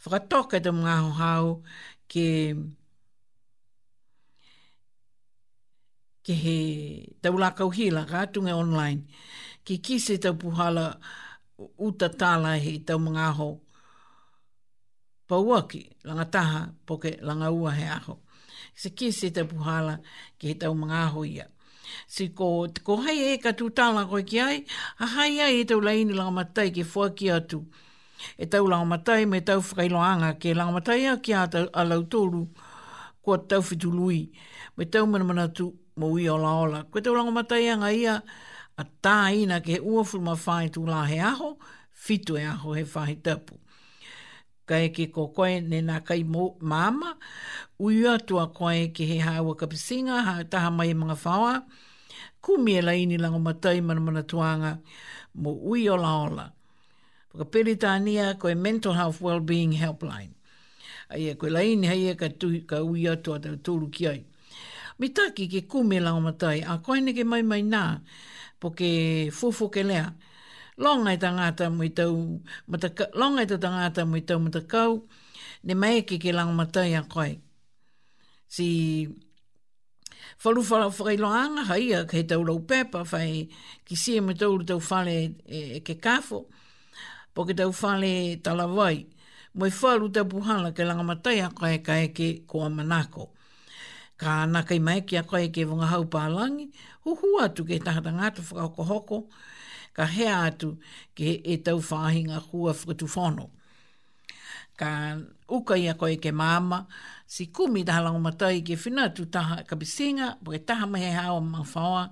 Fra 0.02 0.18
toke 0.30 0.56
te 0.64 0.70
mga 0.78 0.94
hau 1.20 1.46
ke 2.10 2.26
ke 6.24 6.34
he 6.42 6.56
taula 7.22 7.48
kauhila 7.58 8.02
ka 8.10 8.16
atunga 8.26 8.52
online 8.62 9.00
ke 9.64 9.74
kise 9.84 10.14
tau 10.22 10.34
puhala 10.40 10.84
uta 11.86 12.08
tala 12.20 12.50
he 12.64 12.72
tau 12.86 12.98
mga 13.06 13.26
hau 13.38 13.52
pauaki 15.28 15.82
langa 16.06 16.26
taha 16.34 16.60
poke 16.86 17.10
langa 17.26 17.48
ua 17.58 17.70
he 17.78 17.84
aho. 17.96 18.14
Se 18.80 18.88
kise 18.98 19.26
tau 19.36 19.44
puhala 19.52 19.94
ke 20.38 20.44
he 20.50 20.54
tau 20.60 20.72
mga 20.82 21.00
hau 21.12 21.24
ia. 21.24 21.46
Siko, 22.08 22.66
ko 22.84 22.96
hei 23.04 23.18
e 23.32 23.38
ka 23.42 23.52
tūtāla 23.60 24.04
koe 24.10 24.22
ki 24.30 24.40
ai, 24.42 24.56
a 25.02 25.08
hei 25.16 25.40
ai 25.46 25.60
e 25.62 25.66
tau 25.70 25.80
laini 25.86 26.16
langa 26.18 26.34
matai 26.40 26.70
ke 26.78 26.84
fua 26.84 27.08
ki 27.18 27.30
atu. 27.38 27.60
E 28.40 28.46
tau 28.52 28.68
langa 28.70 28.88
matai 28.94 29.26
me 29.26 29.40
tau 29.40 29.58
whakailoanga 29.60 30.32
ke 30.40 30.54
langa 30.58 30.74
matai 30.78 31.06
a 31.12 31.16
ki 31.18 31.34
ata 31.34 31.66
a 31.74 31.82
lautoru 31.84 32.42
kua 33.22 33.38
tau 33.38 33.60
fitului 33.62 34.20
me 34.76 34.84
tau 34.84 35.04
manamana 35.06 35.48
tu 35.52 35.68
mo 35.96 36.10
ui 36.10 36.28
ola 36.28 36.52
ola. 36.64 36.84
Koe 36.90 37.00
tau 37.02 37.14
langa 37.18 37.32
matai 37.38 37.68
anga 37.68 37.92
ia 37.92 38.22
a 38.78 38.84
tā 39.04 39.18
ina 39.42 39.60
ke 39.60 39.80
ua 39.80 40.02
furma 40.04 40.36
whae 40.44 40.68
tū 40.74 40.86
la 40.90 41.04
he 41.10 41.20
aho, 41.32 41.56
fitu 42.06 42.36
e 42.38 42.44
aho 42.44 42.72
he 42.72 42.84
whae 42.84 43.14
tapu 43.22 43.56
kai 44.66 44.90
ki 44.90 45.06
ko 45.14 45.28
koe 45.36 45.60
ne 45.62 45.80
nā 45.86 46.00
kai 46.04 46.22
mō 46.26 46.44
māma, 46.60 47.12
uia 47.78 48.16
tua 48.26 48.48
koe 48.54 48.88
ke 48.94 49.06
he 49.10 49.18
hawa 49.22 49.54
ka 49.56 49.66
pisinga, 49.70 50.22
ha 50.26 50.34
taha 50.50 50.70
mai 50.74 50.90
e 50.90 50.94
mga 50.98 51.16
fawa 51.16 51.52
ku 52.42 52.56
mea 52.58 52.82
la 52.82 52.92
ini 52.98 53.16
lango 53.18 53.38
matai 53.42 53.80
mana 53.80 54.00
mana 54.00 54.22
tuanga, 54.22 54.78
mō 55.38 55.50
ui 55.70 55.88
ola 55.88 56.10
ola. 56.26 56.46
Paka 57.32 57.44
peritania 57.44 58.34
koe 58.38 58.54
Mental 58.54 58.92
Health 58.94 59.20
Wellbeing 59.20 59.72
Helpline. 59.78 60.34
Aia 61.10 61.36
ko 61.38 61.46
la 61.46 61.60
ini 61.62 61.86
e 62.10 62.14
ka, 62.18 62.28
tu, 62.28 62.50
ka 62.66 62.82
ui 62.82 63.06
atua 63.06 63.38
tau 63.38 63.54
tūru 63.58 63.90
ki 63.90 64.08
ai. 64.08 64.22
Mi 64.98 65.08
taki 65.10 65.46
ke 65.46 65.66
ku 65.70 65.84
mea 65.84 66.00
lango 66.02 66.24
matai, 66.26 66.62
a 66.66 66.78
koe 66.78 66.98
ne 67.00 67.12
ke 67.14 67.24
mai 67.24 67.42
mai 67.42 67.62
na 67.62 68.00
po 68.58 68.70
fufu 69.30 69.70
ke 69.70 69.82
lea, 69.86 70.10
longa 70.78 71.16
tanga 71.16 71.18
tangata 71.52 71.64
mui 71.70 71.88
tau, 71.90 72.40
longa 73.14 73.42
i 73.42 73.46
tangata 73.46 74.02
mui 74.10 74.20
tau 74.28 74.38
kau 74.72 74.94
ne 75.66 75.74
mai 75.74 76.00
ki 76.06 76.18
ke 76.18 76.30
lang 76.32 76.52
mata 76.56 76.82
ya 76.86 77.00
koe. 77.12 77.32
Si, 78.54 78.68
folu 80.42 80.60
folu 80.68 80.90
fai 80.98 81.16
lo 81.16 81.28
anga 81.44 81.62
hai 81.70 81.86
a 81.92 82.04
kei 82.10 82.24
tau 82.30 82.42
lau 82.48 82.58
pepa 82.68 83.00
fai 83.12 83.48
ki 83.86 83.94
si 84.02 84.12
me 84.26 84.34
tau 84.34 84.58
tau 84.68 84.80
fale 84.90 85.16
e, 85.58 85.76
e, 85.76 85.80
ke 85.86 85.94
kafo 86.04 86.38
po 87.34 87.40
ke 87.48 87.54
tau 87.60 87.72
fale 87.82 88.10
talawai 88.44 88.98
moi 89.58 89.70
falu 89.80 90.04
tau 90.14 90.24
puhala 90.30 90.68
ke 90.76 90.82
lang 90.88 91.00
mata 91.10 91.30
ya 91.40 91.48
kai 91.60 91.76
ka 91.86 91.94
e 92.04 92.08
ki 92.16 92.28
ko 92.48 92.56
manako 92.78 93.24
ka 94.20 94.28
anaka 94.44 94.72
i 94.76 94.80
maeki 94.86 95.16
a 95.20 95.24
kai 95.30 95.46
ke 95.54 95.62
vunga 95.68 95.88
hau 95.94 96.04
pa 96.12 96.18
alangi 96.28 96.66
hu 97.04 97.10
hu 97.20 97.28
atu 97.44 97.62
ke 97.68 97.76
tahatangatu 97.86 98.40
whakaoko 98.52 98.82
hoko, 98.84 98.84
hoko 98.92 99.16
ka 99.96 100.04
hea 100.12 100.40
atu 100.44 100.70
ke 101.16 101.28
e 101.52 101.56
tau 101.64 101.80
whāhinga 101.88 102.40
hua 102.50 102.74
whutu 102.84 103.06
whono. 103.14 103.46
Ka 104.76 104.90
uka 105.48 105.76
ia 105.80 105.94
koe 105.94 106.16
ke 106.20 106.32
māma, 106.36 106.82
si 107.26 107.46
kumi 107.46 107.84
taha 107.84 108.02
lango 108.04 108.20
matai 108.20 108.60
ke 108.60 108.76
whina 108.84 109.08
tu 109.16 109.24
taha 109.36 109.62
kabisinga, 109.64 110.28
po 110.44 110.52
ke 110.52 110.60
taha 110.66 110.86
mahe 110.86 111.10
hawa 111.18 111.40
mawhaoa, 111.40 112.02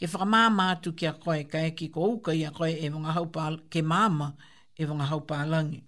ke 0.00 0.06
whakamāma 0.08 0.70
atu 0.76 0.92
ki 0.96 1.06
a 1.06 1.12
koe 1.12 1.44
ka 1.44 1.58
eki 1.70 1.90
ko 1.92 2.08
uka 2.16 2.32
ia 2.32 2.50
koe 2.50 2.70
e 2.72 2.88
wonga 2.88 3.12
haupā, 3.18 3.46
ke 3.70 3.84
māma 3.84 4.30
e 4.78 4.86
wonga 4.88 5.04
haupā 5.12 5.42
langi. 5.52 5.82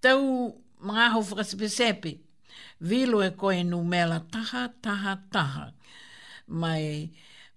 Tau 0.00 0.48
mga 0.80 1.10
hau 1.16 1.20
whakasipisepe, 1.28 2.14
vilo 2.80 3.20
e 3.20 3.28
koe 3.36 3.60
nu 3.64 3.82
mela 3.84 4.22
taha, 4.32 4.64
taha, 4.82 5.18
taha, 5.30 5.68
mai 6.48 7.10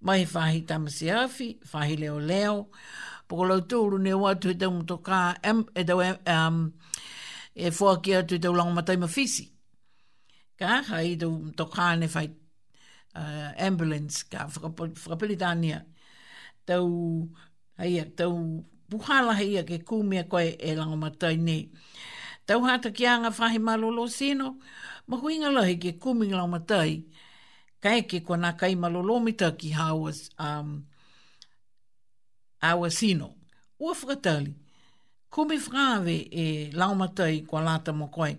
mai 0.06 0.26
fahi 0.34 0.60
tamasi 0.70 1.10
afi, 1.12 1.48
fahi 1.72 1.96
leo 2.02 2.20
leo, 2.30 2.56
poko 3.28 3.46
lau 3.50 3.60
tūru 3.66 3.98
ne 4.06 4.14
watu 4.24 4.50
e 4.54 4.56
tau 4.62 4.72
mtoka, 4.72 5.20
em, 5.50 5.64
e 5.76 5.84
tau 5.90 6.00
em, 6.06 6.16
um, 6.36 6.60
e 7.66 7.72
fua 7.78 7.96
ki 8.04 8.14
atu 8.20 8.36
i 8.36 8.40
tau 8.44 8.54
langamatai 8.54 8.98
mawhisi. 9.02 9.46
Ka 10.60 10.68
aha 10.80 11.02
i 11.12 11.16
tau 11.18 11.32
toka 11.58 11.88
ne 11.98 12.08
whai 12.14 12.28
uh, 13.18 13.52
ambulance, 13.68 14.22
ka 14.30 14.46
whakapilitania, 14.54 15.82
tau, 16.66 16.86
heia, 17.80 18.06
tau 18.18 18.32
buhala 18.90 19.34
heia 19.42 19.64
ke 19.66 19.82
kūmia 19.90 20.28
koe 20.30 20.52
e 20.70 20.76
matai 21.06 21.36
ne. 21.38 21.60
Tau 22.46 22.62
hata 22.70 22.92
ki 22.94 23.08
anga 23.08 23.32
whahi 23.32 23.58
malolo 23.60 24.06
sino, 24.08 24.60
mahuinga 25.08 25.50
lahi 25.58 25.80
ke 25.82 25.98
kūmia 26.00 26.46
matai, 26.48 26.94
kai 27.86 28.02
ke 28.10 28.18
ko 28.26 28.34
na 28.34 28.58
kai 28.58 28.74
malolomita 28.76 29.54
ki 29.58 29.70
hawas 29.78 30.30
um 30.42 30.82
awasino 32.62 33.28
o 33.78 33.94
ko 33.94 34.18
come 35.30 35.58
frave 35.62 36.18
e 36.34 36.72
laumatai 36.74 37.46
ko 37.46 37.62
lata 37.62 37.92
mo 37.94 38.08
koi 38.10 38.34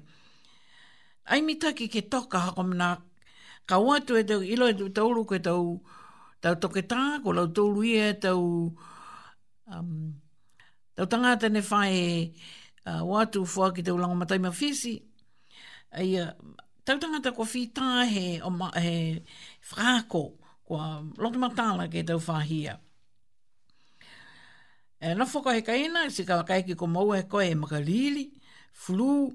ai 1.30 1.40
mita 1.46 1.70
ki 1.78 1.86
ke 1.88 2.02
toka 2.10 2.38
ha 2.44 2.50
kom 2.58 2.70
na 2.76 2.98
ka 3.70 3.78
wa 3.78 3.96
e 4.02 4.24
te 4.26 4.34
ilo 4.52 4.66
te 4.78 4.90
tolu 4.96 5.22
ko 5.24 5.38
te 5.38 5.54
ta 6.42 6.50
toke 6.62 6.82
ta 6.90 7.22
ko 7.22 7.30
lo 7.30 7.46
tolu 7.54 7.82
ie 7.86 8.18
te 8.20 8.30
um 8.34 10.10
tau 10.98 11.06
tanga 11.10 11.36
te 11.40 11.46
ne 11.48 11.62
fai 11.62 11.94
uh, 12.90 13.02
watu 13.10 13.44
fo 13.46 13.70
ki 13.74 13.82
te 13.86 13.90
ulanga 13.94 14.14
matai 14.26 14.38
ma 14.42 14.50
ai 15.98 16.10
uh, 16.20 16.32
tautanga 16.86 17.18
ta 17.24 17.30
kua 17.36 17.44
whita 17.52 17.86
he, 18.12 18.26
o 18.46 18.50
ma, 18.58 18.68
he 18.84 18.92
whako, 19.72 20.22
kua 20.66 20.82
lotu 21.22 21.38
matala 21.44 21.84
ke 21.92 22.00
tau 22.08 22.20
whahia. 22.26 22.74
E 25.02 25.12
na 25.18 25.24
whaka 25.30 25.50
he 25.56 25.62
kaina, 25.68 26.06
si 26.14 26.22
ka 26.24 26.38
wakai 26.42 26.62
ki 26.66 26.74
ko 26.78 26.86
mau 26.86 27.10
he 27.10 27.22
koe 27.32 27.44
e 27.50 27.54
makalili, 27.62 28.24
flu, 28.72 29.34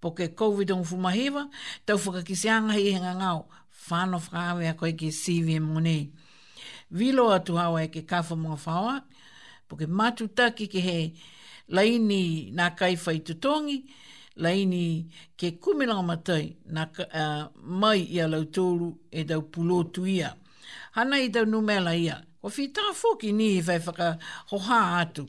po 0.00 0.10
ke 0.16 0.32
COVID 0.40 0.70
on 0.76 0.84
fumahewa, 0.90 1.42
tau 1.86 1.98
whaka 2.04 2.22
ki 2.26 2.34
se 2.34 2.48
anga 2.48 2.72
hei 2.78 2.90
henga 2.96 3.12
ngau, 3.20 3.40
whano 3.90 4.16
whakawe 4.18 4.64
a 4.70 4.72
koe 4.80 4.92
ki 4.96 5.12
sivi 5.22 5.54
e 5.60 5.60
mwonei. 5.60 6.02
Vilo 6.90 7.28
atu 7.36 7.56
hawa 7.60 7.84
e 7.84 7.90
ke 7.92 8.06
kafa 8.08 8.34
mga 8.40 8.56
whawa, 8.64 8.96
po 9.68 9.76
ke 9.76 9.84
matu 9.86 10.28
taki 10.32 10.66
ke 10.66 10.80
he 10.80 10.98
laini 11.68 12.54
nā 12.56 12.72
kaiwhai 12.78 13.18
tutongi, 13.20 13.82
tutongi, 13.84 13.84
laini 14.36 15.08
ke 15.36 15.50
kumilanga 15.58 16.02
matai 16.02 16.56
na 16.66 16.86
uh, 17.14 17.48
mai 17.64 18.00
ia 18.04 18.28
lautoru 18.28 18.92
e 19.10 19.24
dau 19.24 19.40
pulotu 19.42 20.06
ia. 20.06 20.34
Hana 20.92 21.16
i 21.20 21.28
dau 21.28 21.44
numela 21.44 21.96
ia. 21.96 22.22
O 22.42 22.48
whita 22.48 22.80
fuki 22.94 23.32
ni 23.32 23.48
i 23.56 23.58
e 23.58 23.62
whai 23.62 23.78
whaka 23.80 24.18
hoha 24.50 24.80
atu. 25.00 25.26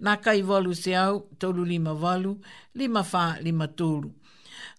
Nā 0.00 0.16
kai 0.22 0.42
walu 0.42 0.74
se 0.74 0.94
au, 0.96 1.28
tolu 1.38 1.64
lima 1.64 1.92
walu, 1.92 2.38
lima 2.74 3.02
wha, 3.12 3.36
lima 3.40 3.68
tolu. 3.68 4.12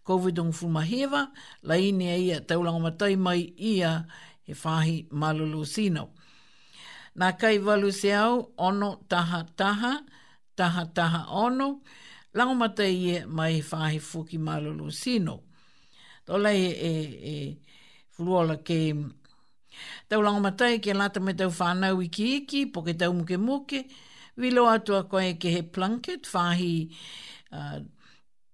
COVID-19 0.05 0.51
fumahewa, 0.51 1.29
laini 1.63 2.07
e 2.09 2.17
ia 2.27 2.41
taulanga 2.41 2.79
matai 2.79 3.15
mai 3.15 3.53
ia 3.57 4.05
he 4.47 4.53
whahi 4.53 5.05
malolo 5.11 5.63
sino. 5.65 6.09
Nā 7.19 7.31
kai 7.37 7.59
walu 7.59 7.91
se 7.91 8.11
au, 8.13 8.49
ono 8.57 8.99
taha 9.09 9.45
taha, 9.55 9.99
taha 10.55 10.85
taha 10.85 11.25
ono, 11.29 11.79
lango 12.33 12.55
mata 12.55 12.85
i 12.85 13.07
e 13.15 13.25
mai 13.25 13.61
whahe 13.61 13.99
fuki 13.99 14.37
malolo 14.37 14.89
sino. 14.91 15.39
Tō 16.25 16.37
lei 16.41 16.61
e, 16.65 16.91
e, 17.31 17.57
e 18.21 18.57
ke 18.67 18.83
tau 20.09 20.21
lango 20.21 20.41
mata 20.43 20.67
i 20.69 20.75
e 20.77 20.79
ke 20.79 20.93
lata 20.93 21.19
me 21.19 21.33
tau 21.33 21.49
whanau 21.49 22.01
i 22.01 22.07
ki 22.09 22.25
iki, 22.37 22.65
po 22.71 22.83
ke 22.83 22.93
tau 22.93 23.13
muke 23.13 23.37
muke, 23.37 23.85
vilo 24.37 24.65
atua 24.69 25.03
koe 25.09 25.33
ke 25.39 25.49
he 25.55 25.61
planket, 25.63 26.25
whahi 26.31 26.89
uh, 27.51 27.79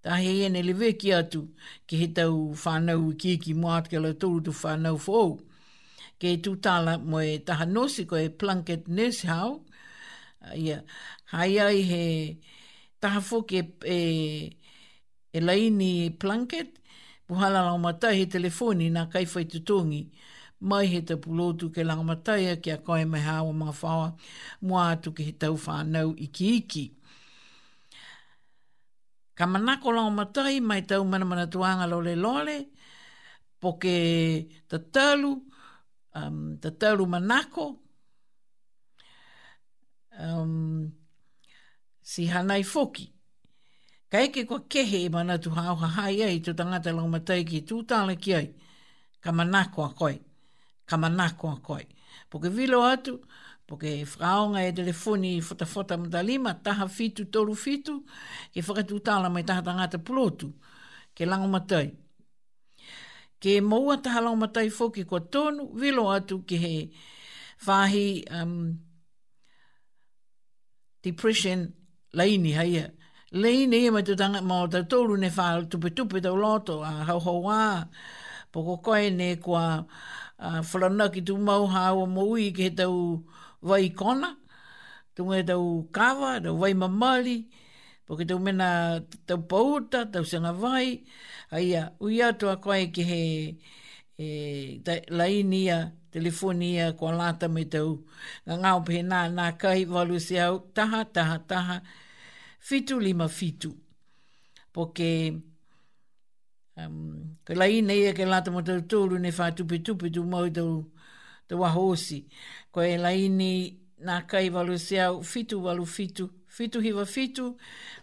tahe 0.01 0.29
i 0.31 0.45
ene 0.47 0.61
lewe 0.63 0.93
ki 0.97 1.11
atu 1.13 1.41
ke 1.87 1.99
he 1.99 2.07
tau 2.13 2.53
whanau 2.63 3.11
i 3.11 3.15
ki 3.17 3.33
iki 3.39 3.53
muat 3.53 3.89
ke 3.89 3.99
la 3.99 4.13
tūru 4.13 4.43
tu 4.43 4.51
whanau 4.51 4.95
fōu. 4.97 5.39
Ke 6.21 6.37
tu 6.41 6.55
tala 6.55 6.97
mo 6.97 7.19
e 7.19 7.37
taha 7.43 7.65
nosi 7.65 8.05
koe 8.07 8.29
planket 8.39 8.87
nurse 8.87 9.23
hau, 9.27 9.65
uh, 10.47 10.55
yeah. 10.55 10.81
hai 11.27 11.59
ai 11.59 11.81
he 11.91 12.03
taha 13.05 13.21
fwke 13.21 13.61
e, 13.85 13.97
e 15.33 15.41
laini 15.41 15.89
e 16.05 16.09
blanket, 16.21 16.69
puhala 17.27 17.59
lau 17.67 17.77
matai 17.81 18.15
he 18.21 18.25
telefoni 18.33 18.87
nā 18.95 19.03
kaiwhai 19.13 19.43
tutongi, 19.51 19.99
mai 20.69 20.85
he 20.93 21.01
te 21.07 21.17
pulotu 21.21 21.69
ke 21.75 21.85
lau 21.85 22.01
matai 22.09 22.45
a 22.53 22.55
kia 22.63 22.77
koe 22.85 23.03
mai 23.11 23.21
hawa 23.29 23.51
mga 23.61 23.73
whawa, 23.81 24.07
mua 24.67 24.89
atu 24.95 25.13
ke 25.17 25.23
he 25.29 25.33
tau 25.45 25.53
whanau 25.67 26.09
iki 26.27 26.45
iki. 26.61 26.83
Ka 29.37 29.45
manako 29.53 29.91
lau 29.97 30.07
matai 30.17 30.55
mai 30.69 30.81
tau 30.89 31.01
mana 31.11 31.25
mana 31.31 31.45
tuanga 31.53 31.85
lole 31.91 32.15
lole, 32.23 32.57
po 33.59 33.77
ke 33.81 33.95
te 34.71 35.05
um, 36.15 36.57
tatalu 36.61 37.03
manako, 37.13 37.63
um, 40.17 40.93
si 42.11 42.25
hanai 42.29 42.63
foki. 42.63 43.05
Ka 44.09 44.19
eke 44.23 44.41
kua 44.45 44.59
kehe 44.71 44.97
e 45.05 45.09
mana 45.09 45.35
tu 45.43 45.49
hao 45.57 45.75
ha 45.81 45.87
hai 45.97 46.17
ai 46.27 46.39
tu 46.45 46.51
tangata 46.59 46.89
lau 46.97 47.07
matai 47.15 47.41
ki 47.49 47.59
tu 47.69 47.75
tāle 47.89 48.15
ki 48.23 48.31
ai. 48.39 48.47
Ka 49.23 49.31
manako 49.37 49.79
a 49.89 49.89
koi. 49.99 50.15
Ka 50.89 50.95
manako 51.01 51.45
a 51.55 51.57
koi. 51.67 51.85
Poke 52.29 52.49
vilo 52.57 52.79
atu, 52.93 53.13
poke 53.67 53.89
whaonga 54.19 54.61
e 54.69 54.71
telefoni 54.79 55.29
i 55.37 55.41
fota 55.41 55.65
fota 55.65 55.97
mta 55.97 56.21
lima, 56.23 56.53
taha 56.65 56.85
fitu 56.87 57.25
toru 57.33 57.55
fitu, 57.63 57.93
e 58.53 58.61
whakatu 58.61 58.99
tāla 59.07 59.29
mai 59.33 59.43
taha 59.43 59.61
tangata 59.67 59.97
pulotu. 59.97 60.53
Ke 61.15 61.23
lango 61.25 61.47
matai. 61.47 61.87
Ke 63.41 63.61
maua 63.61 63.97
taha 63.97 64.19
lango 64.21 64.39
matai 64.45 64.69
foki 64.69 65.03
kua 65.09 65.19
tonu, 65.33 65.63
vilo 65.81 66.03
atu 66.17 66.43
ke 66.45 66.55
he 66.65 66.75
whahi 67.65 68.05
um, 68.29 68.77
depression 71.01 71.73
laini 72.17 72.51
hai 72.55 72.71
e. 72.77 72.83
Laini 73.43 73.75
e 73.77 73.85
eh, 73.85 73.91
mai 73.95 74.03
tutanga 74.07 74.39
mō 74.49 74.57
ta 74.71 74.79
tōru 74.91 75.17
ne 75.23 75.29
whāl 75.37 75.65
tupe 75.69 75.89
tupe 75.95 76.21
tau 76.23 76.35
loto 76.39 76.79
a 76.83 76.89
hau 77.09 77.19
hau 77.19 77.39
wā. 77.47 77.61
Poko 78.51 78.77
koe 78.85 79.09
ne 79.09 79.35
kua 79.43 79.83
whalana 80.39 81.09
ki 81.13 81.21
tū 81.27 81.35
mau 81.49 81.67
hawa 81.67 82.05
mō 82.15 82.23
ui 82.33 82.51
ki 82.55 82.63
he 82.63 82.71
tau 82.79 82.93
vai 83.61 83.89
kona. 83.89 84.29
Tunga 85.15 85.39
e 85.39 85.43
tau 85.43 85.87
kawa, 85.91 86.39
tau 86.43 86.55
vai 86.61 86.73
mamali. 86.73 87.37
Poko 88.07 88.23
tau 88.29 88.39
mena 88.39 89.01
tau 89.27 89.37
pauta, 89.51 90.05
tau 90.13 90.23
sanga 90.23 90.53
vai. 90.53 91.03
Hai 91.51 91.65
e, 91.73 91.83
ui 91.99 92.21
atua 92.23 92.55
koe 92.63 92.79
ki 92.95 93.03
he 93.11 93.21
e, 94.17 94.81
ta, 94.85 94.95
e 94.95 95.81
telefonia 96.13 96.93
kua 96.95 97.11
lata 97.11 97.49
me 97.49 97.65
tau. 97.65 97.89
Nga 98.47 98.55
ngau 98.63 98.79
pe 98.87 99.01
nā, 99.03 99.21
nā 99.37 99.51
kai 99.59 99.83
walu 99.85 100.19
se 100.19 100.39
au, 100.39 100.59
taha, 100.75 101.03
taha. 101.03 101.37
taha 101.49 101.79
fitu 102.69 102.95
lima 103.07 103.27
fitu. 103.39 103.67
Po 104.73 104.87
ke, 104.95 105.07
um, 106.77 107.37
ke 107.45 107.53
lai 107.59 107.75
nei 107.87 108.01
e 108.09 108.13
ke 108.17 108.25
lata 108.31 108.49
mo 108.55 108.61
tau 108.67 108.79
tōru 108.89 109.15
ne 109.23 109.29
whātupi 109.37 109.77
tupi 109.85 110.07
tu 110.15 110.21
mau 110.31 110.45
tau 110.55 110.71
tau 111.47 111.59
ahosi. 111.69 112.17
Ko 112.73 112.79
e 112.91 112.95
lai 113.03 113.29
nei 113.39 113.57
nā 114.07 114.15
kai 114.29 114.49
walu 114.55 114.73
seau 114.87 115.21
fitu 115.33 115.55
walu 115.67 115.85
fitu, 115.97 116.23
fitu 116.57 116.77
hiwa 116.85 117.05
fitu, 117.15 117.43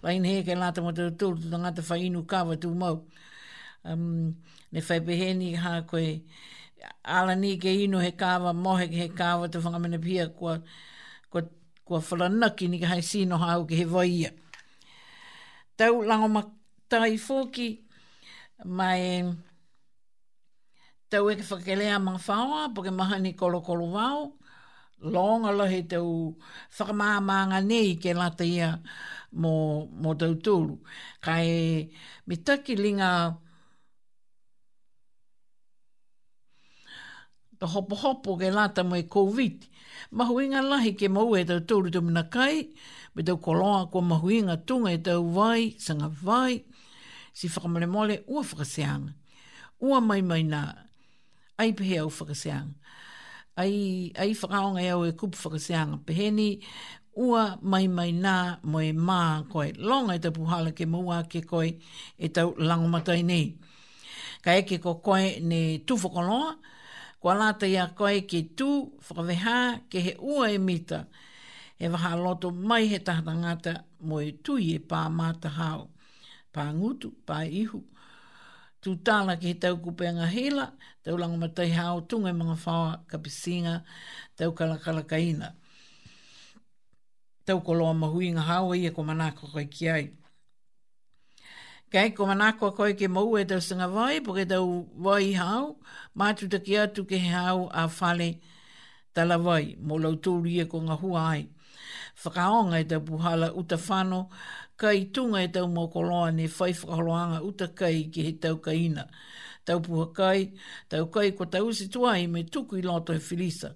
lai 0.04 0.16
nei 0.22 0.34
e 0.40 0.44
ke 0.46 0.54
lata 0.60 0.80
mo 0.86 0.92
tau 0.98 1.10
tōru 1.22 1.42
tu 1.42 1.50
tangata 1.54 1.82
whainu 1.90 2.22
kawa 2.34 2.56
tu 2.62 2.70
mau. 2.82 2.96
Um, 3.84 4.06
ne 4.72 4.80
whaipeheni 4.80 5.56
ha 5.64 5.80
koe, 5.90 6.06
ala 7.18 7.34
ni 7.34 7.56
ke 7.58 7.68
inu 7.86 7.98
he 7.98 8.12
kawa, 8.22 8.54
mohe 8.54 8.86
ke 8.88 8.94
he 9.02 9.08
kawa, 9.08 9.48
te 9.50 9.58
whangamene 9.58 9.98
pia 9.98 10.28
kua, 10.28 10.60
kua, 11.30 11.42
kua 11.84 11.98
whalanaki 11.98 12.68
ni 12.70 12.78
ke 12.78 12.86
hai 12.92 13.00
sino 13.00 13.36
hau 13.42 13.66
ke 13.66 13.74
he 13.82 13.88
vaia 13.96 14.32
tau 15.78 15.94
lango 16.08 16.26
ma 16.36 16.40
tai 16.90 17.14
fōki 17.26 17.64
mai 18.78 19.02
tau 21.10 21.24
e 21.32 21.34
ke 21.40 21.44
whakelea 21.50 21.94
mga 22.06 22.20
whaoa 22.28 22.72
po 22.74 22.78
ke 22.86 22.90
mahani 23.00 23.30
kolo 23.40 23.56
kolo 23.68 23.84
wau 23.96 24.18
longa 25.14 25.50
lahi 25.58 25.78
tau 25.92 26.08
whakamāmānga 26.76 27.58
nei 27.70 27.96
ke 28.02 28.10
lata 28.18 28.44
ia 28.44 28.68
mō, 29.40 29.50
tau 30.20 30.32
tūru. 30.44 30.74
Kai 31.24 31.88
me 32.26 32.36
taki 32.36 32.76
linga 32.84 33.10
te 37.58 37.64
hopo 37.74 37.94
hopo 38.02 38.36
ke 38.38 38.52
lata 38.58 38.84
mo 38.84 38.94
e 38.96 39.02
COVID 39.08 39.71
mahuinga 40.10 40.62
lahi 40.64 40.96
ke 40.98 41.06
mau 41.08 41.34
e 41.38 41.44
tau 41.46 41.60
tōru 41.62 41.90
tō 41.94 42.02
muna 42.02 42.22
kai, 42.32 42.70
me 43.14 43.22
tau 43.22 43.36
koloa 43.38 43.90
ko 43.92 44.00
mahuinga 44.02 44.64
tunga 44.66 44.90
e 44.92 44.98
tau 44.98 45.22
vai, 45.30 45.76
sanga 45.78 46.08
vai, 46.08 46.64
si 47.36 47.46
whakamale 47.48 47.86
mole 47.88 48.16
ua 48.26 48.42
whakaseanga. 48.42 49.12
Ua 49.82 50.00
mai 50.00 50.22
mai 50.22 50.42
nā, 50.42 50.62
ai 51.58 51.70
pehe 51.76 51.98
au 52.02 52.08
whakaseanga. 52.10 52.74
Ai, 53.56 54.10
ai 54.16 54.32
whakaonga 54.32 54.80
e 54.82 54.90
au 54.94 55.04
e 55.06 55.12
kupu 55.12 55.38
whakaseanga 55.44 55.98
peheni, 56.06 56.62
ua 57.16 57.58
mai 57.62 57.86
mai 57.92 58.10
nā 58.16 58.58
mo 58.64 58.78
e 58.80 58.92
mā 58.94 59.44
koe. 59.52 59.70
Longa 59.78 60.14
e 60.16 60.22
tau 60.22 60.32
puhala 60.34 60.72
ke 60.72 60.86
maua 60.88 61.22
ke 61.28 61.44
koe 61.46 61.68
e 62.18 62.28
tau 62.32 62.54
langomatai 62.58 63.20
nei. 63.26 63.52
Ka 64.42 64.50
eke 64.58 64.78
ko 64.82 64.94
koe 65.04 65.38
ne 65.40 65.78
tufokoloa, 65.86 66.46
koloa, 66.50 66.70
Kua 67.22 67.34
lata 67.40 67.66
ia 67.70 67.86
koe 67.98 68.20
ki 68.30 68.40
tū, 68.58 68.68
whakaweha, 69.06 69.56
ke 69.90 69.98
he 70.06 70.14
ua 70.30 70.48
e 70.50 70.58
mita. 70.58 70.98
E 71.78 71.86
waha 71.92 72.10
loto 72.24 72.48
mai 72.68 72.86
he 72.90 72.98
tahata 72.98 73.74
mo 74.06 74.16
e 74.20 74.32
tui 74.44 74.72
e 74.74 74.78
pā 74.90 75.00
mata 75.18 75.48
hao. 75.58 75.84
Pā 76.54 76.64
ngutu, 76.78 77.12
pā 77.26 77.36
ihu. 77.60 77.78
Tū 78.82 78.96
tāla 79.06 79.36
ki 79.40 79.46
he 79.52 79.58
tau 79.64 79.78
kupenga 79.84 80.26
hela, 80.34 80.66
tau 81.04 81.14
lango 81.20 81.38
matai 81.44 81.68
hao, 81.78 82.00
tunga 82.08 82.28
e 82.30 82.34
mga 82.40 82.56
whawa, 82.64 82.90
kapisinga, 83.10 83.76
tau 84.36 84.50
kalakala 84.58 85.04
kaina. 85.10 85.52
Tau 87.46 87.60
koloa 87.68 87.94
mahui 88.02 88.32
ngā 88.34 88.58
ia 88.82 88.90
ko 88.96 89.02
manako 89.04 89.46
koe 89.54 89.68
ki 89.70 89.86
Kei, 91.92 92.10
ko 92.16 92.24
manako 92.24 92.70
koe 92.72 92.94
ke 92.96 93.04
mou 93.12 93.34
e 93.36 93.42
tau 93.44 93.60
sanga 93.60 93.84
vai, 93.92 94.20
po 94.24 94.32
ke 94.32 94.46
tau 94.48 94.68
vai 95.06 95.34
hau, 95.36 95.74
mātu 96.16 96.46
te 96.48 96.60
ki 96.64 96.78
atu 96.82 97.02
ke 97.04 97.18
hau 97.20 97.66
a 97.68 97.82
fale 97.96 98.28
tala 99.12 99.36
vai, 99.38 99.76
mo 99.76 99.98
lau 100.00 100.14
tūria 100.26 100.64
e 100.64 100.70
ko 100.72 100.80
ngā 100.86 100.96
hua 101.02 101.26
ai. 101.34 101.42
Whakaonga 102.22 102.80
e 102.80 102.86
tau 102.94 103.02
puhala 103.04 103.50
uta 103.60 103.76
whano, 103.76 104.22
kai 104.80 105.04
tunga 105.18 105.42
e 105.44 105.50
tau 105.52 105.68
mokoloa 105.68 106.32
ne 106.32 106.48
whai 106.48 106.72
whakaloanga 106.80 107.42
uta 107.50 107.68
kai 107.68 108.08
ki 108.14 108.24
he 108.28 108.32
tau 108.46 108.56
kaina. 108.68 109.04
Tau 109.68 109.84
puha 109.84 110.08
kai, 110.16 110.48
tau 110.88 111.04
kai 111.12 111.28
ko 111.32 111.44
tau 111.44 111.68
si 111.76 111.90
tuai 111.92 112.24
me 112.26 112.42
tuku 112.44 112.80
i 112.80 112.86
loto 112.88 113.12
e 113.12 113.20
filisa. 113.20 113.74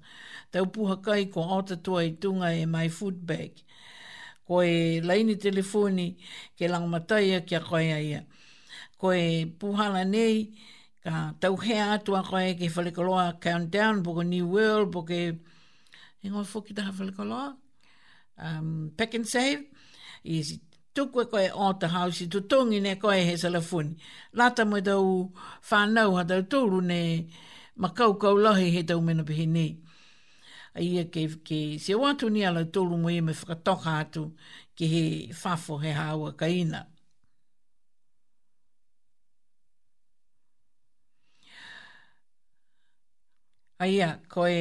Tau 0.52 0.64
puha 0.78 0.96
kai 1.04 1.26
ko 1.36 1.44
ota 1.60 1.76
tuai 1.76 2.16
tunga 2.20 2.54
e 2.56 2.64
mai 2.64 2.88
food 2.88 3.26
bag 3.26 3.65
ko 4.46 4.62
e 4.62 5.02
laini 5.02 5.34
telefoni 5.36 6.14
ke 6.56 6.70
langamataia 6.70 7.42
kia 7.46 7.60
koe 7.60 7.90
aia. 7.98 8.22
Ko 8.98 9.10
e 9.12 9.44
puhala 9.58 10.04
nei, 10.06 10.54
ka 11.02 11.34
tauhea 11.42 11.92
atu 11.98 12.14
a 12.14 12.22
koe 12.22 12.54
ke 12.54 12.68
whalikoloa 12.70 13.40
countdown, 13.42 14.02
boko 14.02 14.22
New 14.22 14.46
World, 14.46 14.92
boko 14.94 15.12
e 15.12 15.34
ngoi 16.30 16.46
fuki 16.46 16.72
taha 16.76 16.92
whalikoloa, 16.94 17.56
um, 18.38 18.90
pack 18.96 19.14
and 19.14 19.26
save, 19.26 19.64
i 20.24 20.42
si 20.46 20.60
tukwe 20.94 21.26
koe 21.30 21.48
o 21.52 21.72
te 21.74 21.86
hausi, 21.90 22.28
tutongi 22.30 22.80
ne 22.82 22.94
koe 23.02 23.18
he 23.26 23.34
salafuni. 23.36 23.96
Lata 24.34 24.64
mo 24.64 24.78
tau 24.80 25.32
whanau 25.70 26.14
ha 26.20 26.22
tau 26.24 26.42
tūru 26.52 26.80
ne 26.84 27.00
makaukau 27.82 28.38
lahi 28.38 28.70
he 28.78 28.82
tau 28.86 29.00
mena 29.02 29.24
pihi 29.26 29.46
nei 29.50 29.72
ia 30.80 31.02
ke, 31.12 31.20
ke 31.46 31.56
se 31.84 31.94
o 31.96 32.02
atu 32.10 32.26
ni 32.34 32.40
ala 32.48 32.62
tolu 32.74 32.94
mo 33.02 33.08
e 33.18 33.20
me 33.26 33.32
whakatoka 33.40 33.90
atu 34.02 34.22
ke 34.76 34.84
he 34.94 35.02
fafo 35.42 35.76
he 35.84 35.90
hawa 36.00 36.28
kaina. 36.40 36.78
ina. 36.80 36.80
Aia, 43.84 44.08
ko 44.28 44.46
e 44.48 44.56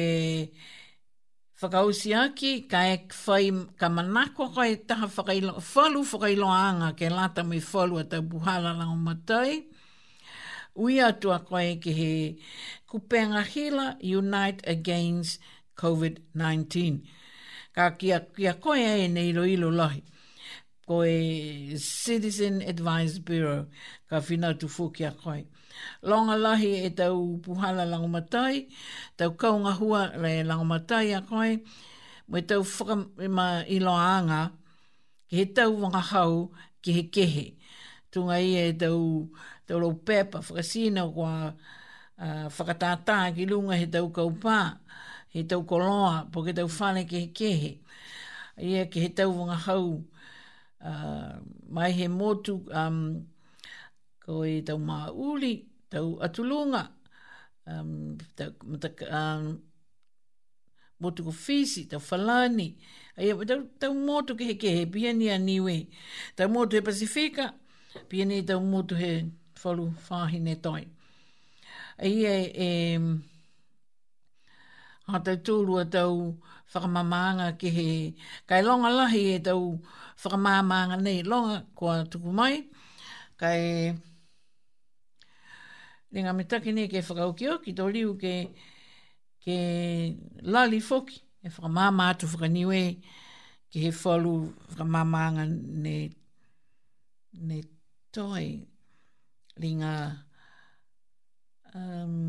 whakausi 1.60 2.10
aki, 2.22 2.50
ka 2.70 2.78
e 2.92 2.96
whai 3.24 3.46
ka 3.80 3.88
manako 3.96 4.42
ko 4.54 4.60
e 4.72 4.76
taha 4.88 5.06
whakailo, 5.16 5.52
whalu 5.74 6.00
whakailo 6.12 6.46
anga 6.66 6.88
ke 6.98 7.06
lata 7.18 7.42
mi 7.50 7.58
whalu 7.70 7.94
a 8.02 8.04
tau 8.10 8.22
buhala 8.30 8.70
la 8.78 8.84
o 8.94 8.96
matai. 9.08 9.52
Ui 10.76 10.94
atua 11.00 11.38
ko 11.48 11.56
e 11.70 11.72
ke 11.82 11.90
he 11.98 12.10
kupenga 12.90 13.40
hila, 13.52 13.96
unite 14.00 14.60
against 14.74 15.40
COVID-19. 15.76 17.04
Ka 17.76 17.90
kia, 17.94 18.20
kia 18.34 18.54
koe 18.56 18.80
e 19.04 19.08
nei 19.12 19.30
ilo 19.30 19.44
ilo 19.44 19.68
lahi. 19.70 20.00
Koe 20.86 21.76
Citizen 21.76 22.62
Advice 22.64 23.18
Bureau 23.20 23.66
ka 24.08 24.18
whina 24.24 24.54
tu 24.56 24.66
fu 24.68 24.90
kia 24.90 25.10
koe. 25.12 25.42
Longa 26.02 26.36
lahi 26.46 26.86
e 26.88 26.90
tau 26.96 27.36
puhala 27.44 27.84
langomatai, 27.84 28.66
tau 29.16 29.30
kaunga 29.36 29.72
hua 29.76 30.02
le 30.22 30.40
langomatai 30.42 31.08
a 31.12 31.20
koe, 31.20 31.60
mo 32.28 32.38
e 32.40 32.44
tau 32.48 32.62
whakamima 32.64 33.66
iloanga, 33.68 34.52
ki 35.28 35.36
he 35.38 35.44
tau 35.52 35.70
wanga 35.76 36.00
hau 36.00 36.48
ki 36.82 36.92
he 36.92 37.02
kehe. 37.12 37.46
Tunga 38.10 38.36
i 38.40 38.56
e 38.56 38.72
tau, 38.72 39.28
tau 39.68 39.78
lau 39.82 39.92
pepa, 39.92 40.38
whakasina 40.40 41.02
kwa 41.12 41.52
uh, 42.22 42.48
whakatātā 42.56 43.34
ki 43.36 43.44
lunga 43.46 43.76
he 43.76 43.84
tau 43.86 44.08
kaupā 44.08 44.78
he 45.36 45.42
tau 45.44 45.62
koloa, 45.68 46.28
po 46.32 46.40
ke 46.44 46.52
tau 46.56 46.66
whane 46.78 47.04
ke 47.08 47.16
he 47.24 47.28
kehe, 47.38 47.72
ia 48.64 48.86
ke 48.88 49.00
he 49.04 49.08
tau 49.18 49.30
wanga 49.36 49.54
hau, 49.66 50.00
uh, 50.90 51.36
mai 51.68 51.90
he 51.98 52.08
motu, 52.08 52.54
um, 52.72 53.26
ko 54.24 54.42
e 54.48 54.62
tau 54.64 54.78
mā 54.80 55.02
uli, 55.12 55.58
tau 55.92 56.14
atulunga, 56.24 56.86
um, 57.68 58.16
tau, 58.40 58.48
mata, 58.64 58.88
um, 59.20 59.52
motu 61.04 61.22
ko 61.28 61.36
fisi, 61.36 61.84
tau 61.92 62.00
falani, 62.00 62.72
ia 63.20 63.36
tau, 63.52 63.60
tau 63.84 63.92
motu 64.08 64.34
ke 64.40 64.44
he 64.54 64.58
kehe, 64.66 64.90
pia 64.98 65.12
ni 65.12 65.28
aniwe, 65.36 65.78
tau 66.40 66.48
motu 66.48 66.76
he 66.80 66.86
Pasifika, 66.90 67.52
pia 68.08 68.24
ni 68.24 68.42
tau 68.42 68.60
motu 68.64 68.94
he 68.96 69.14
whalu 69.66 69.90
whahine 70.08 70.54
toi. 70.62 70.84
Ia 72.00 72.34
e... 72.40 72.96
Um, 72.96 73.08
ha 75.10 75.20
te 75.26 75.34
tūru 75.46 75.76
a 75.80 75.84
tau 75.90 76.32
whakamamanga 76.74 77.44
ki 77.58 77.70
he 77.74 77.84
kai 78.50 78.62
longa 78.64 78.90
lahi 78.90 79.20
e 79.34 79.38
tau 79.48 79.60
whakamamanga 80.22 80.96
nei 81.04 81.18
longa 81.30 81.58
kua 81.78 81.94
tuku 82.10 82.30
mai 82.40 82.54
kai 83.40 83.58
ringa 86.14 86.32
me 86.38 86.42
taki 86.50 86.70
nei 86.74 86.88
ke 86.90 86.98
whakaukio 87.10 87.52
ki 87.64 87.70
tō 87.80 87.84
riu 87.94 88.16
ke 88.22 88.32
ke 89.46 89.54
lali 90.54 90.78
foki 90.90 91.14
e 91.44 91.48
whakamamātu 91.54 92.24
whakaniwe 92.32 92.82
ki 93.70 93.78
he 93.84 93.90
wholu 94.00 94.32
whakamamanga 94.72 95.44
nei, 95.86 96.02
nei 97.50 97.60
toi 98.14 98.46
ringa 99.62 99.88
um, 101.74 102.26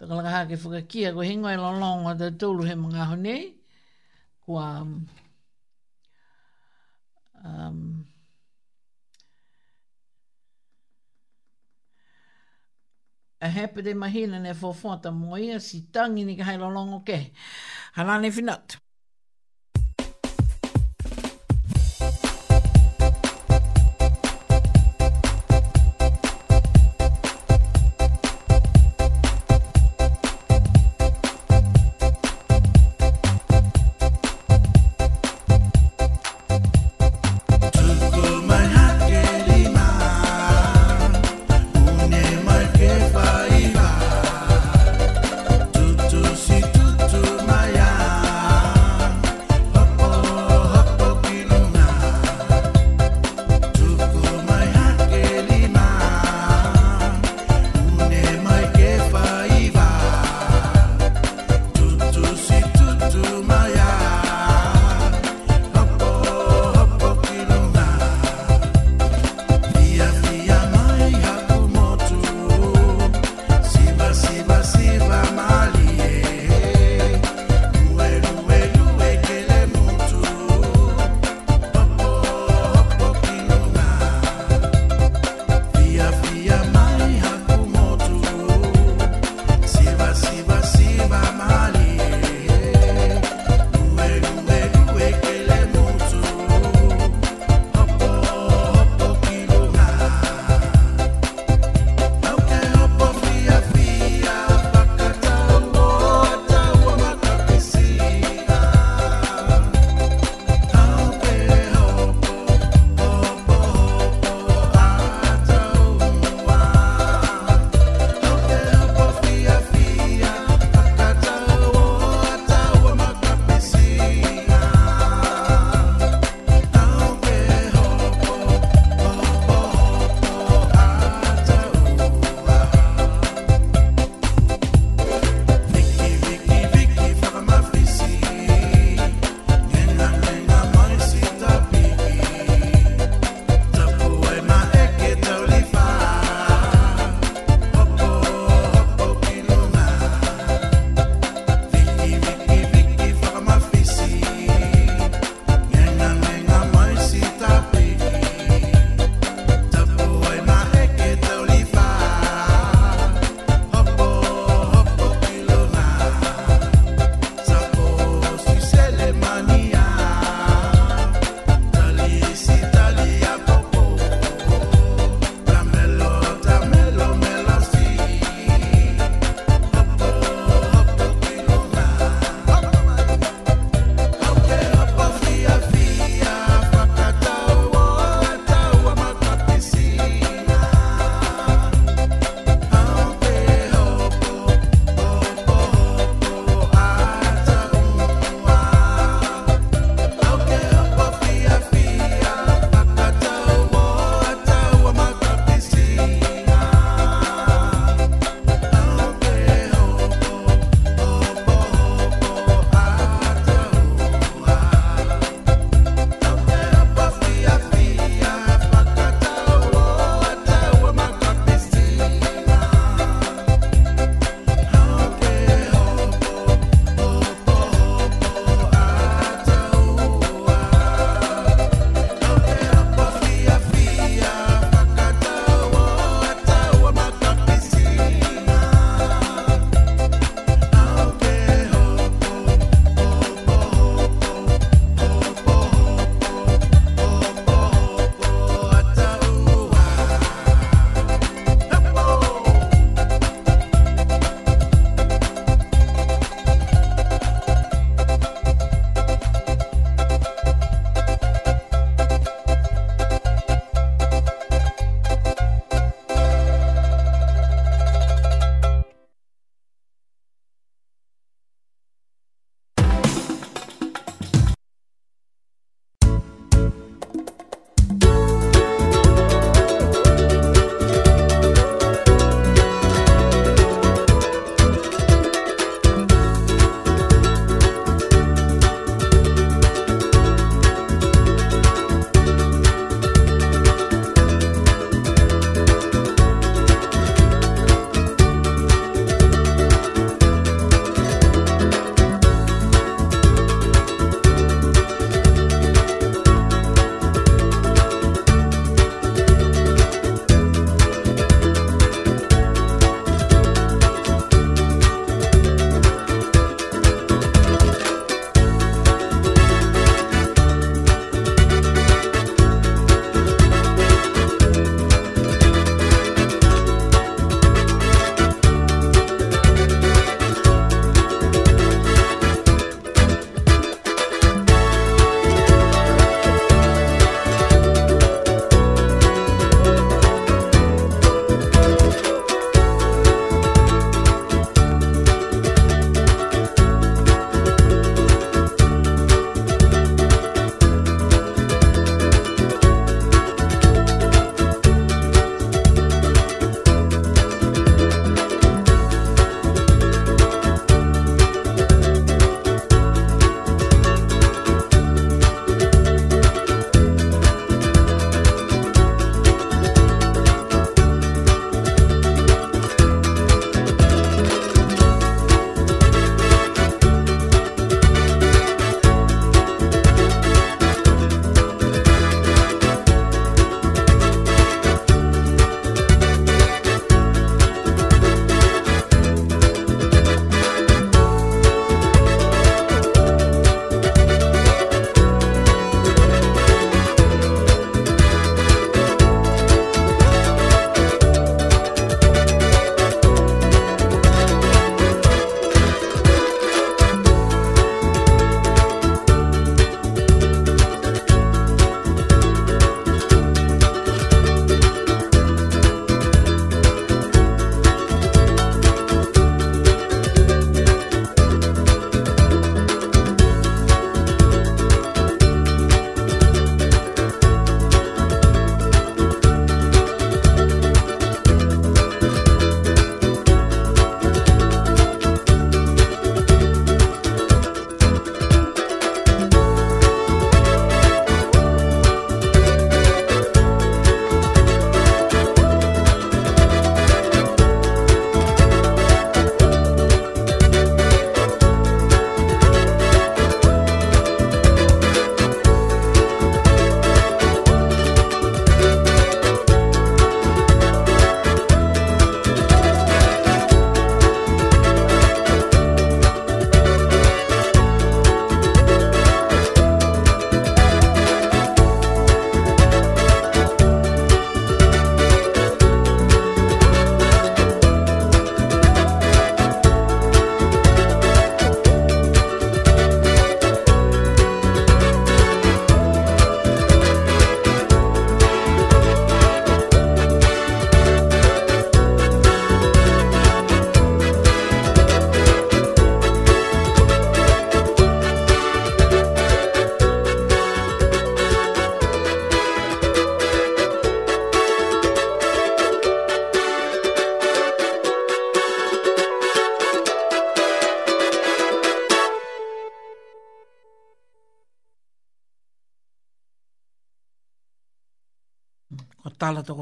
Taka 0.00 0.14
laka 0.16 0.30
hake 0.30 0.56
whakakia, 0.56 1.12
ko 1.12 1.20
hingo 1.20 1.48
e 1.52 1.56
lalong 1.60 2.08
o 2.08 2.12
te 2.16 2.28
tūlu 2.40 2.64
he 2.64 2.72
mga 2.74 3.04
honi, 3.10 3.34
kua 4.46 4.78
um, 4.80 4.90
um 7.44 8.06
a 13.44 13.48
hepe 13.48 13.84
te 13.84 13.92
mahina 13.92 14.40
ne 14.40 14.56
fōfōta 14.56 15.12
mō 15.20 15.36
ia, 15.44 15.60
si 15.60 15.82
tangi 15.92 16.24
ni 16.24 16.40
ka 16.40 16.48
hei 16.48 16.56
lalong 16.56 16.96
o 17.02 17.02
ke. 17.04 17.20
Hanane 18.00 18.32
finatu. 18.32 18.80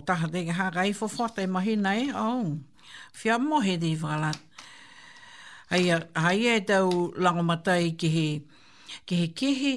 taha 0.09 0.29
te 0.33 0.41
ngā 0.49 0.55
haka 0.57 0.85
i 0.89 0.95
fōwhata 0.97 1.43
e 1.45 1.49
mahi 1.55 1.75
nei, 1.77 2.07
au, 2.17 2.41
oh, 2.41 2.93
whia 3.21 3.35
mohe 3.43 3.75
te 3.83 3.89
whalat. 4.01 4.39
Hei, 5.69 5.91
hei 6.25 6.47
e 6.49 6.61
tau 6.65 7.11
langomatai 7.21 7.91
ki 8.01 8.09
he, 8.15 8.25
ki 9.05 9.19
he 9.21 9.27
kehe, 9.37 9.73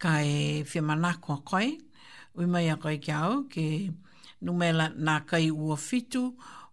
ka 0.00 0.14
e 0.24 0.62
whia 0.70 0.82
mana 0.86 1.10
kua 1.20 1.36
koe, 1.50 1.66
ui 2.40 2.48
mai 2.48 2.70
a 2.72 2.78
koe 2.80 2.94
ki 3.04 3.12
au, 3.12 3.42
ki 3.52 3.66
numela 4.48 4.88
nā 4.96 5.18
kai 5.28 5.50
ua 5.52 5.76
fitu, 5.76 6.22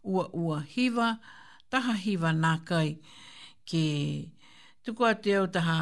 ua 0.07 0.30
ua 0.31 0.61
hiva, 0.72 1.09
taha 1.69 1.97
hiva 2.05 2.31
na 2.31 2.53
kai, 2.69 2.93
ki 3.68 3.84
tuku 4.88 5.09
ate 5.11 5.35
au 5.41 5.49
taha 5.57 5.76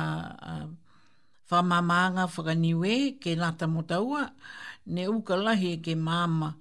uh, 0.55 0.65
whamamanga 1.51 2.25
whakaniwe, 2.33 2.97
ke 3.21 3.37
nata 3.37 3.69
motaua, 3.75 4.31
ne 4.89 5.05
uka 5.07 5.37
lahi 5.37 5.75
e 5.75 5.77
ke 5.85 5.93
māma, 5.95 6.55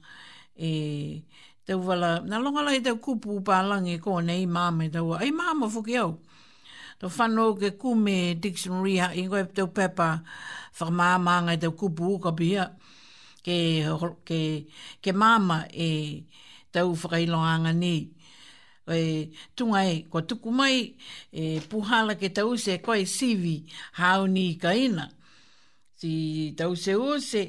e 0.57 1.23
tau 1.67 1.81
wala, 1.83 2.21
na 2.21 2.39
longa 2.39 2.63
lai 2.63 2.81
tau 2.81 2.97
kupu 2.97 3.43
pālangi 3.47 3.99
ko 4.03 4.21
nei 4.21 4.47
māme 4.47 4.91
tau, 4.93 5.13
ai 5.19 5.31
māma 5.33 5.69
fuki 5.71 5.97
au. 5.99 6.19
Tau 6.99 7.09
whanau 7.11 7.55
ke 7.59 7.71
kume 7.79 8.39
Dixon 8.41 8.83
Riha 8.85 9.11
i 9.15 9.25
ngoi 9.27 9.45
tau 9.55 9.67
pepa 9.73 10.21
whakamāma 10.77 11.35
ngai 11.49 11.59
tau 11.61 11.73
kupu 11.75 12.15
uka 12.17 12.33
pia 12.39 12.69
ke, 13.45 13.83
ke, 14.25 14.41
ke 15.03 15.13
māma 15.13 15.65
e 15.73 16.25
tau 16.73 16.95
whakailoanga 16.95 17.75
ni. 17.75 18.11
E, 18.85 19.31
tunga 19.57 19.81
e, 19.89 20.03
ko 20.13 20.21
tuku 20.21 20.51
mai 20.53 20.93
e, 21.33 21.59
puhala 21.73 22.15
ke 22.21 22.29
tau 22.33 22.55
se 22.61 22.77
koe 22.85 23.03
sivi 23.09 23.65
hau 24.01 24.27
ni 24.29 24.53
kaina. 24.61 25.09
Si 25.97 26.53
tau 26.59 26.75
se 26.77 26.93
use, 26.95 27.47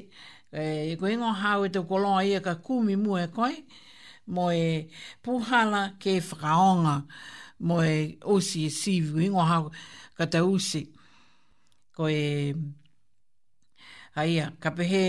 e 0.55 0.91
eh, 0.93 0.95
ko 0.95 1.07
ingo 1.11 1.27
hau 1.33 1.65
e 1.67 1.69
te 1.69 1.81
kolo 1.89 2.09
ai 2.15 2.29
e 2.37 2.39
ka 2.45 2.53
kumi 2.65 2.95
mu 3.03 3.13
e 3.19 3.25
koi 3.37 3.55
mo 4.33 4.43
e 4.55 4.87
puhala 5.23 5.81
ke 6.01 6.11
whakaonga 6.27 6.95
mo 7.67 7.75
e 7.83 7.95
osi 8.33 8.59
e 8.69 8.69
sivu 8.79 9.19
ingo 9.25 9.43
hau 9.51 9.63
ka 10.17 10.23
te 10.31 10.39
usi 10.55 10.81
ko 11.95 12.03
e 12.07 12.55
aia 14.19 14.45
ka 14.63 14.69
pehe 14.77 15.03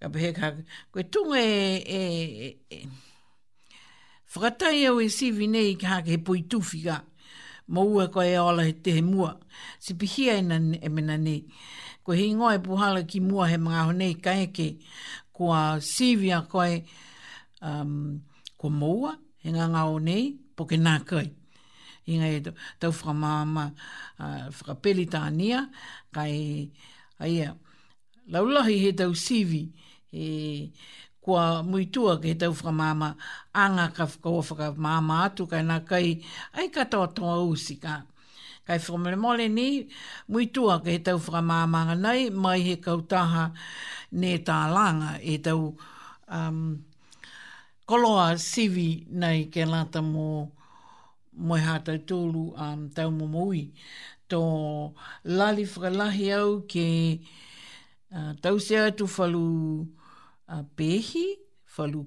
ka 0.00 0.06
pehe 0.14 0.28
ka 0.38 0.46
ko 0.92 0.96
e 1.00 1.04
tunga 1.12 1.38
e 1.40 1.80
e, 1.80 1.96
e, 1.96 2.76
e 2.76 2.80
whakatai 4.34 4.80
au 4.92 5.00
e 5.00 5.08
sivu 5.16 5.44
nei 5.48 5.70
ka 5.80 6.02
ke 6.04 6.12
he 6.20 6.20
puitufi 6.26 6.78
ka 6.86 6.96
mo 7.72 7.80
ua 7.94 8.04
ko 8.12 8.20
e 8.20 8.36
ola 8.36 8.62
he 8.68 8.72
te 8.84 8.90
he 9.00 9.00
mua 9.10 9.32
si 9.84 9.96
pihia 10.00 10.32
e, 10.40 10.44
e 10.84 10.88
mena 10.94 11.16
nei 11.24 11.40
ko 12.06 12.14
hei 12.14 12.28
ngā 12.38 12.48
e 12.56 12.60
puhala 12.64 13.00
ki 13.12 13.18
mua 13.28 13.46
he 13.50 13.56
mga 13.62 13.78
honei 13.88 14.12
kaeke 14.24 14.64
kua 15.34 15.62
sivi 15.86 16.28
a 16.36 16.44
koe 16.52 16.76
um, 17.70 17.96
kua 18.54 18.70
moua 18.74 19.14
he 19.42 19.50
ngā 19.56 19.64
ngā 19.72 19.82
honei 19.88 20.28
po 20.56 20.66
ke 20.72 20.78
nā 20.82 20.92
kai. 21.08 21.26
I 22.06 22.20
ngā 22.20 22.28
e 22.30 22.38
tau 22.78 22.92
whakamama 22.94 23.64
uh, 24.22 24.44
whakapeli 24.54 25.08
tānia 25.16 25.64
kai 26.14 26.30
aia 27.18 27.48
laulahi 28.36 28.78
he 28.84 28.92
tau 29.02 29.18
sivi 29.26 29.64
e 30.14 30.28
kua 31.18 31.64
muitua 31.66 32.20
ke 32.22 32.36
he 32.36 32.38
tau 32.44 32.54
whakamama 32.60 33.10
anga 33.52 33.90
ka 33.98 34.06
whakaua 34.06 34.46
whakamama 34.52 35.18
atu 35.24 35.50
kai 35.50 35.66
nā 35.72 35.82
kai 35.88 36.20
ai 36.54 36.70
katoa 36.70 37.08
tonga 37.18 37.42
usi 37.50 37.74
usika 37.74 38.04
kai 38.66 38.78
whakamere 38.82 39.14
mole 39.24 39.46
ni, 39.56 39.66
mui 40.30 40.44
tua 40.54 40.74
ke 40.82 40.90
he 40.96 41.00
tau 41.06 41.18
whakamāmanga 41.24 41.94
nei, 42.04 42.30
mai 42.30 42.58
he 42.66 42.74
kautaha 42.82 43.44
ne 44.12 44.32
tā 44.48 44.58
langa, 44.74 45.12
he 45.22 45.38
tau 45.38 45.76
um, 46.26 46.82
koloa 47.88 48.32
sivi 48.42 49.06
nei 49.22 49.44
ke 49.54 49.62
lata 49.70 50.00
mō 50.02 50.26
moi 51.46 51.60
hātai 51.62 51.98
tūlu 52.08 52.44
um, 52.66 52.84
tau 52.90 53.10
mō 53.14 53.28
mūi. 53.36 53.62
Tō 54.28 54.40
lali 55.38 55.62
whakalahi 55.62 56.30
au 56.40 56.60
ke 56.72 56.86
uh, 58.16 58.32
tau 58.42 58.58
se 58.58 58.80
atu 58.82 59.06
whalu 59.14 59.46
uh, 60.48 60.62
pēhi, 60.80 61.26
whalu, 61.76 62.02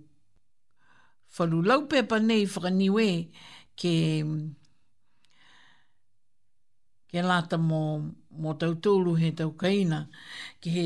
whalu 1.39 1.63
laupepa 1.71 2.19
nei 2.19 2.43
whakaniwe 2.45 3.09
ke... 3.79 3.93
Mm 4.27 4.57
ke 7.09 7.21
lata 7.29 7.57
mō, 7.69 7.81
mo 8.41 8.51
tau 8.61 8.73
tōlu 8.83 9.15
he 9.21 9.29
tau 9.39 9.51
kaina, 9.61 9.99
ke 10.61 10.69
he 10.75 10.85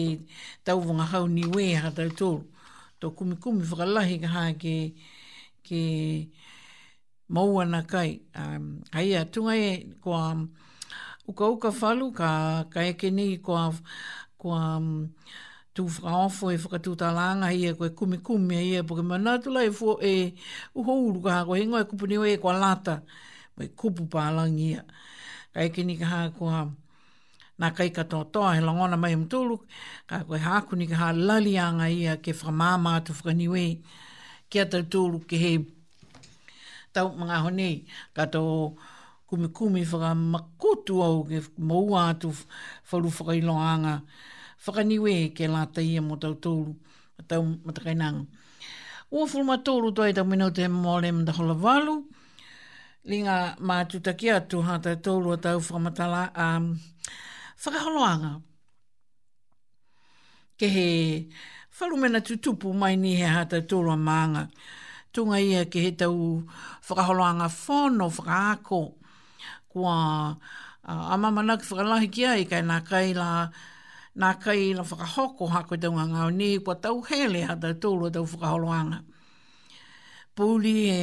tau 0.65 0.77
wonga 0.85 1.05
hau 1.11 1.25
ni 1.35 1.43
we 1.55 1.65
ha 1.83 1.89
tau 1.97 2.07
tōlu. 2.21 2.43
Tō 2.99 3.11
kumi 3.17 3.35
kumi 3.43 3.63
whakalahi 3.69 4.15
ka 4.23 4.27
hae 4.37 4.53
ke, 4.63 4.75
ke 5.67 5.83
mauana 7.35 7.83
kai. 7.87 8.21
Um, 8.41 8.67
hai 8.95 9.09
a 9.19 9.25
tunga 9.25 9.55
e 9.55 9.95
kua 10.03 10.31
um, 10.31 10.47
uka 11.27 11.49
uka 11.55 11.71
whalu 11.81 12.11
ka, 12.19 12.31
ka 12.73 12.79
eke 12.91 13.11
nei 13.11 13.37
kua, 13.43 13.65
kua 14.39 14.61
um, 14.77 15.09
tu 15.75 15.83
whakaofo 15.91 16.53
e 16.55 16.57
whakatū 16.63 16.95
tālanga 17.03 17.51
hei 17.51 17.67
e 17.71 17.73
koe 17.79 17.89
kumi 17.99 18.17
kumi 18.23 18.55
hei 18.55 18.79
e 18.79 18.83
poke 18.87 19.03
mana 19.11 19.39
tu 19.43 19.49
lai 19.51 19.69
fua 19.79 19.97
e 20.13 20.31
uho 20.77 20.93
ka 21.23 21.31
hako 21.39 21.53
hei 21.53 21.67
ngoi 21.67 21.81
e 21.83 21.87
kupu 21.91 22.05
niwe 22.07 22.31
e 22.33 22.37
kua 22.37 22.53
lata. 22.65 23.01
Mai 23.57 23.67
kupu 23.67 24.07
pālangi 24.13 24.71
ia. 24.71 24.83
Kai 25.53 25.69
eke 25.69 25.81
ni 25.85 25.95
ka 26.01 26.05
haa 26.11 26.63
nā 27.59 27.67
kai 27.77 27.89
katoa 27.97 28.25
toa 28.33 28.53
he 28.55 28.61
langona 28.67 28.97
mai 29.03 29.15
mtulu, 29.21 29.55
ka 30.09 30.15
koe 30.27 30.37
haku 30.47 30.73
ni 30.77 30.85
ka 30.91 30.95
haa 31.01 31.13
lali 31.27 31.53
anga 31.65 31.85
ia 31.97 32.13
ke 32.23 32.31
whamāma 32.39 32.89
atu 32.97 33.11
whakaniwe 33.17 33.65
ki 34.49 34.57
a 34.63 34.65
tau 34.71 34.81
tūlu 34.93 35.17
ke 35.29 35.37
he 35.43 35.51
tau 36.93 37.07
mga 37.19 37.37
honi, 37.45 37.69
ka 38.15 38.23
tō 38.33 38.41
kumi 39.27 39.47
kumi 39.57 39.81
whaka 39.91 40.11
makutu 40.33 40.95
au 41.05 41.17
ke 41.29 41.37
maua 41.69 42.01
atu 42.13 42.29
wharu 42.89 43.09
whakailo 43.17 43.53
anga 43.73 43.93
whakaniwe 44.63 45.13
ke 45.37 45.45
lata 45.53 45.81
ia 45.81 46.01
mo 46.07 46.15
tau 46.23 46.33
tūlu, 46.43 46.71
tau 47.29 47.43
matakainanga. 47.65 48.25
Ua 49.13 49.29
fulma 49.31 49.55
tūlu 49.65 49.87
toi 49.97 50.09
tau 50.17 50.25
minau 50.31 50.49
te 50.57 50.65
mōle 50.81 51.09
mta 51.13 51.31
holawalu, 51.37 51.95
linga 53.03 53.55
ma 53.59 53.83
tutaki 53.83 54.31
atu 54.31 54.63
ha 54.63 54.77
te 54.83 54.95
tolu 55.03 55.35
atau 55.35 55.59
whamatala 55.67 56.19
um, 56.37 56.79
whakaholoanga. 57.61 58.31
Ke 60.59 60.65
he 60.71 61.27
whalumena 61.79 62.19
tutupu 62.23 62.73
mai 62.73 62.95
ni 62.95 63.15
he 63.15 63.25
ha 63.27 63.43
te 63.43 63.59
tolu 63.61 63.91
a 63.91 63.97
maanga. 63.99 64.49
Tunga 65.13 65.35
ia 65.37 65.65
ke 65.65 65.79
he 65.83 65.91
tau 65.91 66.43
whakaholoanga 66.87 67.47
whono 67.51 68.07
whakaako 68.09 68.93
kua 69.67 70.37
uh, 70.87 70.87
a 71.13 71.17
mamana 71.19 71.59
ki 71.59 71.67
whakalahi 71.71 72.11
ki 72.11 72.25
ai 72.25 72.43
kai 72.45 72.61
nā 72.61 72.85
kai 72.87 73.11
la 73.13 73.49
nā 74.15 74.31
kai 74.41 74.71
la 74.79 74.83
whakahoko 74.83 75.49
ha 75.51 75.63
koe 75.63 75.75
tau 75.77 75.91
ngā 75.91 76.29
ni 76.31 76.57
kua 76.59 76.75
tau 76.79 77.03
hele 77.03 77.41
ha 77.49 77.55
te 77.55 77.73
tolu 77.75 78.07
atau 78.07 78.23
whakaholoanga. 78.23 79.03
Pūli 80.33 80.75
e 80.89 81.01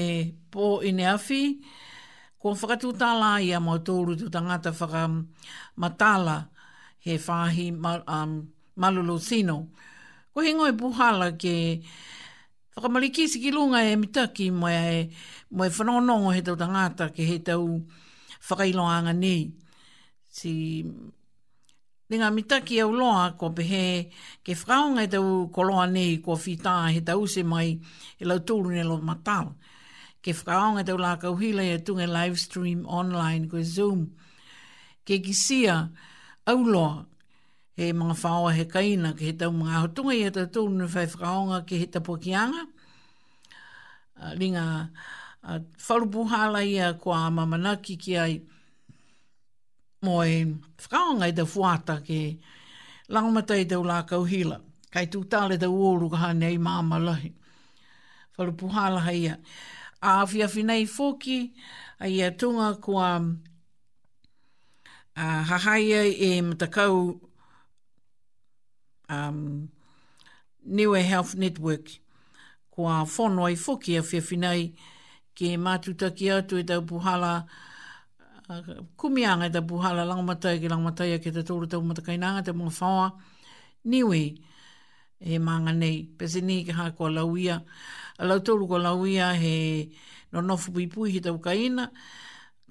pō 0.51 0.65
ine 0.89 1.05
afi, 1.13 1.45
e 1.45 1.49
pō 1.53 1.53
ine 1.53 1.55
afi, 1.61 1.77
ko 2.41 2.57
whakatū 2.57 2.91
tāla 2.97 3.29
ia 3.45 3.59
mō 3.61 3.75
tōru 3.85 4.15
tū 4.17 4.27
tangata 4.33 4.71
whaka 4.73 6.37
he 7.01 7.17
whāhi 7.17 7.67
ma, 7.77 8.01
um, 8.07 8.51
malulo 8.77 9.21
sino. 9.21 9.69
Ko 10.33 10.41
he 10.41 10.53
ngoi 10.55 10.73
puhala 10.77 11.29
ke 11.37 11.81
whakamalikisi 12.77 13.41
ki 13.43 13.53
lunga 13.53 13.81
e 13.85 13.95
mitaki 13.97 14.51
mō 14.53 14.69
e, 14.69 15.11
mō 15.53 15.65
e 15.69 16.35
he 16.37 16.41
tau 16.43 16.57
tangata 16.57 17.09
ke 17.11 17.25
he 17.29 17.39
tau 17.41 17.81
whakailoanga 18.49 19.17
nei. 19.17 19.53
Si 20.29 20.85
Nga 22.11 22.29
mitaki 22.35 22.81
au 22.83 22.91
loa 22.91 23.37
ko 23.39 23.51
pe 23.55 23.63
he 23.63 23.85
ke 24.45 24.53
whakaonga 24.55 25.05
i 25.09 25.09
tau 25.09 25.47
koloa 25.55 25.87
nei 25.91 26.17
ko 26.25 26.37
whitaa 26.37 26.89
he 26.93 27.01
tau 27.03 27.25
se 27.27 27.43
mai 27.43 27.79
e 28.19 28.25
lau 28.25 28.41
tūru 28.41 28.73
nei 28.73 28.83
lo 28.85 28.97
matau 29.01 29.55
ke 30.25 30.33
whakaonga 30.37 30.85
tau 30.87 30.97
lākau 31.01 31.35
hila 31.41 31.65
ia 31.65 31.79
tunga 31.85 32.07
live 32.09 32.37
stream 32.41 32.85
online 32.87 33.49
koe 33.49 33.63
Zoom. 33.65 34.03
Ke 35.05 35.21
kisia 35.25 35.89
auloa 36.47 37.07
he 37.77 37.93
mga 37.93 38.17
whaoa 38.23 38.51
he 38.55 38.65
kaina 38.69 39.15
ke 39.17 39.31
he 39.33 39.33
tau 39.33 39.51
mga 39.53 39.81
hotunga 39.83 40.17
ia 40.19 40.31
tau 40.31 40.47
tūnu 40.59 40.89
whai 40.95 41.07
whakaonga 41.07 41.63
ke 41.67 41.81
he 41.81 41.87
tapua 41.87 42.21
ki 42.21 42.35
anga. 42.37 42.67
Ringa 44.37 44.91
wharupuhala 45.89 46.65
ia 46.67 46.93
kua 46.95 47.29
mamanaki 47.33 47.97
ki 47.99 48.17
ai 48.19 48.41
mo 50.05 50.21
e 50.23 50.37
whakaonga 50.85 51.31
i 51.33 51.37
tau 51.37 51.47
fuata 51.49 51.97
ke 52.05 52.37
langamatai 53.09 53.65
tau 53.69 53.81
lākau 53.83 54.29
hila. 54.29 54.61
Kai 54.93 55.07
tūtale 55.07 55.57
tau 55.57 55.73
oru 55.93 56.11
ka 56.13 56.27
hanei 56.29 56.59
māma 56.61 56.99
lahi. 57.09 57.33
Wharupuhala 58.37 59.01
hai 59.01 59.01
ia. 59.01 59.01
Wharupuhala 59.01 59.07
hai 59.09 59.19
ia 59.25 59.37
a 60.03 60.21
awhia 60.23 60.49
whinei 60.49 60.87
fōki 60.87 61.51
a 62.01 62.07
ia 62.09 62.31
tunga 62.31 62.75
kua 62.81 63.21
a 65.17 65.45
hahaia 65.45 66.05
e 66.05 66.41
matakau 66.43 67.21
um, 69.11 69.69
New 70.65 70.93
Health 70.93 71.35
Network 71.35 71.91
kua 72.71 73.05
whono 73.05 73.45
ai 73.47 73.57
fōki 73.57 73.99
a 74.01 74.03
whia 74.03 74.23
whinei 74.23 74.73
ke 75.37 75.57
mātutaki 75.61 76.33
atu 76.33 76.57
e 76.59 76.65
tau 76.65 76.81
puhala 76.81 77.45
kumianga 78.97 79.47
e 79.53 79.53
tau 79.53 79.63
puhala 79.63 80.05
langamatai 80.09 80.59
ke 80.61 80.69
langamatai 80.73 81.15
a 81.15 81.19
ke 81.19 81.31
te 81.35 81.41
tōru 81.45 81.69
tau 81.69 81.83
matakainanga 81.85 82.43
te 82.45 82.53
mga 82.57 82.73
whaoa 82.81 83.13
niwi 83.87 84.39
e 85.23 85.39
maanga 85.39 85.73
nei. 85.77 86.09
Pese 86.17 86.41
ni 86.41 86.65
ke 86.65 86.73
hā 86.73 86.93
kua 86.97 87.11
lauia. 87.13 87.59
Pese 87.61 88.10
lau 88.25 88.39
tolu 88.45 88.69
ko 88.69 88.77
lau 88.79 89.07
ia 89.09 89.33
he 89.33 89.89
no 90.33 90.41
nofu 90.41 90.73
pui 90.73 90.87
pui 90.93 91.09
he 91.13 91.21
tau 91.21 91.37
kaina, 91.47 91.83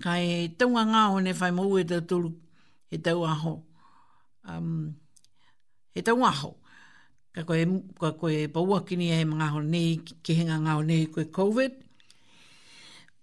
ka 0.04 0.12
e 0.22 0.50
taunga 0.58 0.84
ngā 0.94 1.02
ho 1.12 1.20
ne 1.26 1.34
whai 1.34 1.52
mau 1.52 1.78
e 1.82 1.84
tau 1.84 2.02
tolu 2.06 2.30
he 2.90 2.98
tau 2.98 3.26
aho. 3.26 3.54
Um, 4.50 4.96
he 5.96 6.02
tau 6.06 6.22
aho. 6.24 6.56
Ka 7.34 7.42
koe, 8.20 8.36
paua 8.54 8.82
kini 8.86 9.12
e 9.14 9.24
mga 9.26 9.48
ho 9.54 9.60
ne, 9.62 9.98
ke 10.26 10.34
henga 10.38 10.58
ngā 10.60 10.74
ho 10.80 10.84
ne 10.84 11.06
koe 11.14 11.26
COVID. 11.30 11.72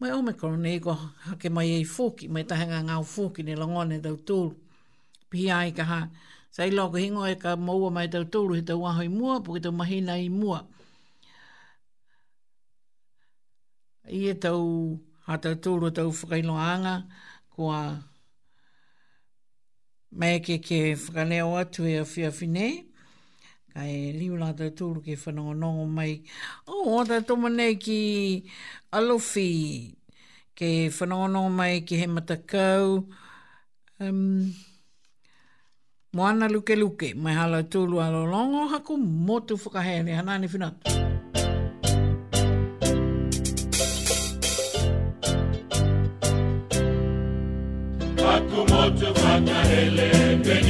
Mai 0.01 0.13
Omicron 0.13 0.61
ne 0.63 0.79
ko 0.81 0.93
hake 1.25 1.49
mai 1.51 1.71
e 1.81 1.85
fōki, 1.85 2.29
mai 2.29 2.45
tahanga 2.45 2.83
ngā 2.87 2.95
ho 3.01 3.05
fōki 3.05 3.45
ne 3.45 3.55
langone 3.57 3.97
e 3.99 4.03
tau 4.05 4.17
tolu. 4.17 4.51
Pihi 5.33 5.49
ai 5.51 5.73
ka 5.75 5.85
ha, 5.85 6.01
sa 6.53 6.67
ilo 6.69 6.87
ko 6.93 6.97
hingo 7.01 7.25
e 7.27 7.35
ka 7.41 7.57
maua 7.57 7.91
mai 7.91 8.07
tau 8.13 8.25
tolu 8.25 8.55
he 8.61 8.63
tau 8.63 8.85
aho 8.87 9.01
i 9.05 9.09
mua, 9.11 9.41
po 9.43 9.53
ke 9.57 9.61
tau 9.65 9.73
mahina 9.73 10.15
i 10.21 10.29
Mua. 10.29 10.61
i 14.13 14.27
e 14.31 14.35
tau 14.39 14.97
hatau 15.27 15.57
tūru 15.63 15.91
tau 15.95 16.13
whakailoanga 16.15 16.93
kua 17.51 17.79
mea 20.13 20.39
ke 20.41 20.59
ke 20.63 20.81
whakaleo 20.95 21.57
atu 21.61 21.85
e 21.91 21.97
a 22.01 22.05
whiawhine 22.07 22.69
ka 23.75 23.85
e 23.91 24.13
liu 24.19 24.37
la 24.43 24.53
tau 24.59 24.71
tūru 24.81 25.03
ke 25.07 25.19
whanonga 25.25 25.57
nongo 25.63 25.89
mai 25.99 26.23
oh, 26.67 26.73
o 26.73 26.77
oh, 26.93 26.99
hata 26.99 27.21
toma 27.27 27.49
nei 27.51 27.75
ki 27.77 28.49
alofi 28.93 29.51
ke 30.55 30.71
whanonga 31.01 31.29
nongo 31.35 31.51
mai 31.59 31.81
ke 31.89 31.99
he 32.03 32.07
matakau 32.07 33.05
um, 33.99 34.55
moana 36.15 36.49
luke 36.49 36.77
luke 36.79 37.11
mai 37.27 37.35
hala 37.41 37.65
tūru 37.75 38.01
alo 38.07 38.23
longo 38.31 38.69
haku 38.77 38.97
motu 39.03 39.57
whakahele 39.67 40.15
hanane 40.15 40.47
whinatu 40.47 41.06
out 48.87 49.03
of 49.03 50.49
ebe 50.49 50.66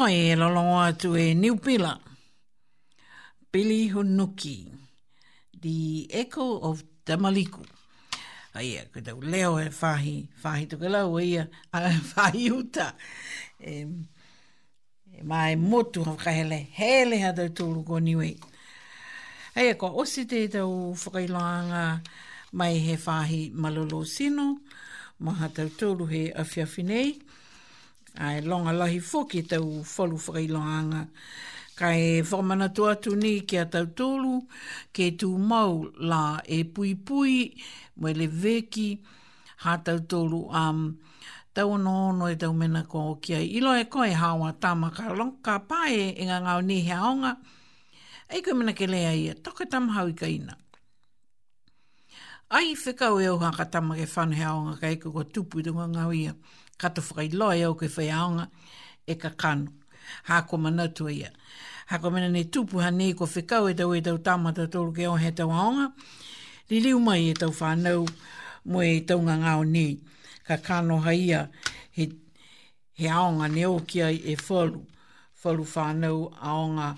whakakai 0.00 0.32
e 0.32 0.34
lolongo 0.36 0.80
atu 0.80 1.16
e 1.16 1.34
New 1.34 1.56
Pila, 1.56 2.00
Pili 3.52 3.90
Hunuki, 3.92 4.66
The 5.60 6.06
Echo 6.20 6.58
of 6.60 6.82
Tamaliku. 7.04 7.64
Aia, 8.54 8.82
e, 8.82 8.88
ko 8.92 9.00
tau 9.00 9.20
leo 9.20 9.58
e 9.58 9.68
whahi, 9.68 10.28
whahi 10.42 10.66
tuke 10.66 10.90
lau, 10.90 11.18
e 11.20 11.36
a 11.38 11.46
whahi 12.16 12.48
uta. 12.50 12.94
E, 13.60 13.86
e 15.20 15.56
motu 15.56 16.02
hau 16.04 16.16
ka 16.16 16.30
hele, 16.30 16.58
hele 16.72 17.18
ha 17.22 17.32
tau 17.32 17.48
tūlu 17.48 17.86
ko 17.86 18.00
niwe. 18.00 18.36
Aia, 19.54 19.74
e, 19.74 19.78
ko 19.78 19.90
osi 20.00 20.24
te 20.28 20.48
tau 20.48 20.94
whakailanga 20.94 22.00
mai 22.52 22.78
he 22.78 22.96
whahi 22.96 23.50
malolo 23.54 24.04
ma 25.20 25.32
ha 25.32 25.48
tau 25.48 25.68
tūlu 25.68 26.08
he 26.10 26.32
awhiawhi 26.32 27.20
ai 28.18 28.42
longa 28.42 28.72
lahi 28.74 28.98
foki 28.98 29.42
tau 29.46 29.82
folu 29.86 30.16
whakai 30.18 30.48
Ka 30.48 31.04
Kai 31.78 32.20
whamana 32.22 32.68
tu 32.74 32.84
atu 32.84 33.14
ni 33.16 33.40
ki 33.48 33.56
a 33.56 33.64
tau 33.64 33.86
tolu, 33.96 34.42
ke 34.92 35.16
tu 35.18 35.38
mau 35.38 35.86
la 35.96 36.42
e 36.46 36.60
pui 36.64 36.92
pui, 36.94 37.54
mwe 37.96 38.12
le 38.20 38.26
veki, 38.28 39.00
ha 39.64 39.76
tau 39.80 39.96
tolu 40.08 40.44
am, 40.52 40.76
um, 40.76 40.96
tau 41.56 41.76
no 41.80 42.12
no 42.12 42.26
e 42.28 42.36
tau 42.36 42.52
mena 42.52 42.84
ko 42.84 42.98
o 43.16 43.16
kia. 43.16 43.38
Ilo 43.40 43.72
e 43.80 43.84
koe 43.88 44.12
hawa 44.12 44.52
tama 44.60 44.90
ka 44.92 45.08
long, 45.16 45.40
ka 45.42 45.56
pae 45.64 46.12
e 46.20 46.22
ngā 46.28 46.38
ngau 46.44 46.60
ni 46.60 46.80
hea 46.84 47.00
onga, 47.00 47.32
e 48.28 48.42
koe 48.44 48.52
mena 48.52 48.74
ke 48.76 48.84
lea 48.86 49.16
ia, 49.16 49.34
toke 49.34 49.64
tam 49.70 49.88
hau 49.96 50.04
i 50.12 50.12
e 50.12 50.18
ka 50.20 50.26
ina. 50.28 50.58
Ai 52.52 52.76
whikau 52.76 53.20
e 53.24 53.32
uha 53.32 53.56
ka 53.56 53.64
tama 53.72 53.96
ke 53.96 54.04
whanu 54.04 54.36
hea 54.36 54.52
onga, 54.52 54.76
ka 54.76 54.86
eko 54.92 55.12
ko 55.16 55.24
tupu 55.24 55.62
tunga 55.64 55.88
ngau 55.88 56.12
ia. 56.12 56.36
Ia 56.36 56.59
kato 56.80 57.00
whakailoa 57.06 57.54
au 57.66 57.72
ke 57.80 57.86
whaiaonga 57.94 58.44
e 59.06 59.14
ka 59.22 59.30
kano. 59.40 59.70
Hā 60.28 60.38
ko 60.48 60.56
manatua 60.64 61.10
e 61.12 61.14
ia. 61.20 61.30
Hā 61.90 62.00
ko 62.00 62.10
mena 62.10 62.28
ne 62.28 62.42
tupuha 62.52 62.88
nei 62.90 63.12
ko 63.18 63.24
whekau 63.32 63.68
e 63.68 63.74
tau 63.74 63.92
e 63.94 64.00
tau 64.00 64.18
tamata 64.26 64.64
tolu 64.72 64.92
ke 64.96 65.06
onhe 65.12 65.30
tau 65.38 65.50
aonga. 65.52 65.86
Li 66.70 66.78
liu 66.84 66.98
mai 67.00 67.22
e 67.30 67.34
tau 67.34 67.52
whanau 67.60 68.08
mo 68.64 68.80
e 68.82 69.00
tau 69.08 69.20
ngangao 69.20 69.64
nei. 69.64 69.92
Ka 70.46 70.56
kano 70.56 70.96
haia 71.06 71.40
he, 71.96 72.04
he 72.98 73.06
aonga 73.08 73.46
ne 73.52 73.66
o 73.66 73.78
kia 73.90 74.08
e 74.12 74.34
wholu. 74.48 74.78
Wholu 75.44 75.64
whanau 75.74 76.32
aonga 76.50 76.88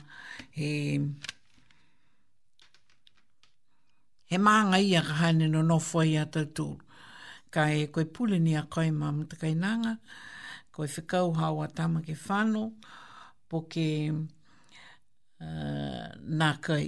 he 0.58 0.70
he 4.30 4.36
maanga 4.38 4.78
ia 4.80 5.02
ka 5.02 5.14
hane 5.24 5.46
no 5.50 5.62
nofoi 5.62 6.16
a 6.22 6.26
tau 6.26 6.78
kai 7.52 7.86
koe 7.92 8.04
pule 8.14 8.36
ni 8.44 8.52
a 8.56 8.62
koe 8.72 8.90
ma 9.00 9.08
mtakai 9.18 9.54
nanga, 9.62 9.92
koe 10.74 10.86
whikau 10.94 11.28
hau 11.38 11.56
a 11.62 11.68
tama 11.76 11.98
ke 12.06 12.14
whano, 12.24 12.64
po 13.48 13.56
ke 13.72 13.86
eh, 15.44 16.10
nā 16.40 16.50
kai. 16.64 16.86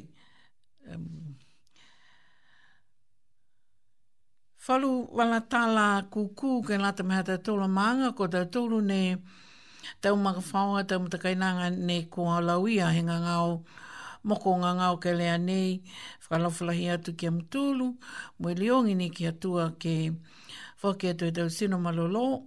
Um, 0.91 1.37
Whalu 4.65 4.91
wala 5.19 5.41
tāla 5.53 5.83
kūkū 6.13 6.51
ke 6.67 6.79
nā 6.81 6.95
tamaha 6.97 7.25
tā 7.31 7.35
tōla 7.47 7.67
maanga, 7.69 8.15
ko 8.17 8.25
tā 8.33 8.47
tōlu 8.49 8.79
ne 8.83 9.01
tau 10.01 10.17
maka 10.17 10.41
whaua 10.41 10.87
tau 10.89 11.03
mtakai 11.05 11.35
nanga 11.37 11.69
ne 11.71 11.99
ko 12.13 12.25
a 12.33 12.39
lauia 12.41 12.87
he 12.97 13.03
ngā 13.05 13.19
ngāo 13.27 13.51
moko 14.31 14.55
ngā 14.63 14.71
ngāo 14.79 14.97
ke 15.05 15.13
lea 15.13 15.37
nei, 15.37 15.83
whakalawhalahi 16.25 16.89
atu 16.95 17.13
ke 17.13 17.29
mtūlu, 17.37 17.91
mwe 18.41 18.55
leongi 18.57 18.95
ni 18.97 19.11
ki 19.13 19.27
atua 19.35 19.69
ke 19.79 19.95
mtūlu, 20.15 20.33
Whakia 20.85 21.11
e 21.11 21.15
tui 21.15 21.33
tau 21.33 21.49
sino 21.49 21.79
malolo, 21.79 22.43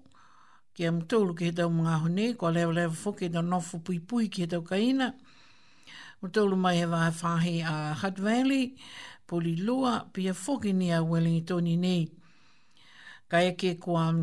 ki 0.73 0.85
am 0.85 0.97
e 1.01 1.34
ki 1.38 1.45
he 1.45 1.51
tau 1.53 1.72
mga 1.73 1.93
hone, 2.03 2.34
kua 2.38 2.51
leo 2.51 2.72
leo 2.72 2.89
whuki 2.89 3.26
e 3.26 3.30
tau 3.34 3.41
nofu 3.41 3.80
pui 3.84 3.97
pui 3.99 4.30
ki 4.30 4.43
he 4.43 4.47
tau 4.51 4.61
kaina. 4.61 5.15
Mo 6.22 6.30
tūlu 6.30 6.55
mai 6.55 6.76
he 6.77 6.85
wāhe 6.85 7.09
whahi 7.22 7.55
a 7.65 7.95
Hutt 7.97 8.19
Valley, 8.19 8.76
poli 9.26 9.55
lua, 9.55 10.05
pia 10.14 10.34
whuki 10.34 10.72
ni 10.73 10.91
a 10.93 11.01
Wellingtoni 11.01 11.76
nei. 11.80 12.07
Ka 13.27 13.41
eke 13.41 13.73
kua 13.81 14.14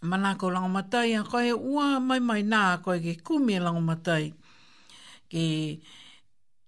manako 0.00 0.50
lango 0.54 0.68
matai, 0.70 1.14
a 1.18 1.24
koe 1.24 1.50
ua 1.50 1.98
mai 1.98 2.20
mai 2.20 2.42
nā, 2.44 2.80
koe 2.84 3.00
ke 3.00 3.16
kumia 3.20 3.58
lango 3.66 3.80
matai. 3.82 4.32
Ke, 5.28 5.82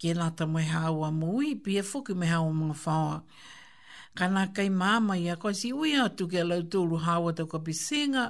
ke 0.02 0.16
nata 0.18 0.46
mai 0.46 0.64
hawa 0.66 1.12
mui, 1.12 1.54
pia 1.54 1.84
whuki 1.84 2.12
mai 2.14 2.26
hawa 2.34 2.50
mga 2.52 2.74
whaoa 2.74 3.22
kana 4.18 4.46
kai 4.54 4.68
mama 4.70 5.18
ia 5.18 5.34
ko 5.36 5.50
si 5.52 5.68
ui 5.74 5.92
atu 6.04 6.28
ke 6.32 6.42
lau 6.46 6.60
tūru 6.72 6.96
hawa 7.06 7.34
tau 7.34 7.46
ka 7.52 7.58
pisinga, 7.58 8.24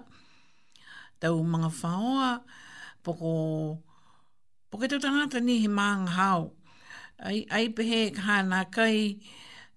tau 1.21 1.37
mga 1.53 1.69
whaoa, 1.81 2.41
poko, 3.05 3.29
poko 4.73 4.85
tau 4.91 4.99
tangata 5.01 5.39
ni 5.45 5.61
he 5.63 5.69
māng 5.69 6.09
Ai, 7.25 7.47
ai 7.51 7.69
pehe 7.71 8.11
ka 8.11 8.43
nā 8.43 8.67
kai, 8.75 9.17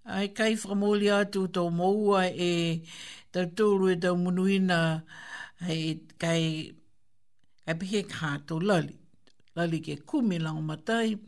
ai 0.09 0.27
kai 0.34 0.55
whamuli 0.57 1.07
tu 1.31 1.45
to 1.47 1.69
moua 1.69 2.23
e 2.34 2.81
tau 3.31 3.45
tūru 3.45 3.91
e 3.93 3.95
tau 4.01 4.15
munuina, 4.17 5.03
ai 5.61 5.99
kai, 6.19 6.71
ai 7.67 7.75
pehe 7.79 8.01
ka 8.13 8.39
tau 8.47 8.59
lali, 8.59 8.95
lali 9.55 9.79
ke 9.79 9.95
kumi 10.07 10.39
lango 10.39 10.61
matai, 10.63 11.19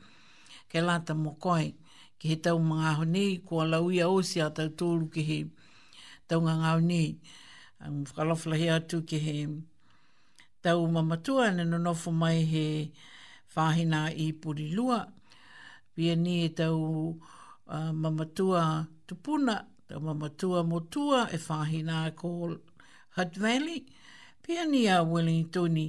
ke 0.72 0.80
lata 0.82 1.14
mokoi. 1.14 1.40
koe 1.76 1.79
ki 2.20 2.28
he 2.32 2.36
tau 2.46 2.58
mga 2.60 2.86
aho 2.94 3.04
nei, 3.16 3.32
ko 3.48 3.54
a 3.64 3.66
lau 3.72 3.88
ia 3.96 4.08
osi 4.12 4.42
a 4.44 4.50
tau 4.58 4.70
tōru 4.80 5.06
ki 5.14 5.22
he 5.30 5.38
tau 6.28 6.40
ngā 6.44 6.56
ngāo 6.62 6.80
nei. 6.90 7.16
Um, 7.84 8.04
whakalofla 8.10 8.58
he 8.60 8.68
atu 8.76 9.00
ki 9.10 9.18
he 9.26 9.36
tau 10.66 10.84
mamatua 10.96 11.48
na 11.56 11.64
no 11.64 11.78
nofo 11.80 12.12
mai 12.12 12.44
he 12.54 12.92
whahina 13.56 14.10
i 14.26 14.28
puri 14.42 14.68
lua. 14.76 15.00
Pia 15.96 16.16
ni 16.16 16.44
e 16.44 16.50
tau 16.60 17.16
mamatua 18.04 18.64
tupuna, 19.08 19.56
tau 19.88 20.00
mamatua 20.04 20.64
motua 20.68 21.30
e 21.32 21.38
whahina 21.48 22.04
ko 22.20 22.52
Hutt 23.16 23.36
Valley. 23.40 23.86
Pia 24.44 24.66
ni 24.68 24.88
a 24.92 25.00
Wellingtoni 25.08 25.88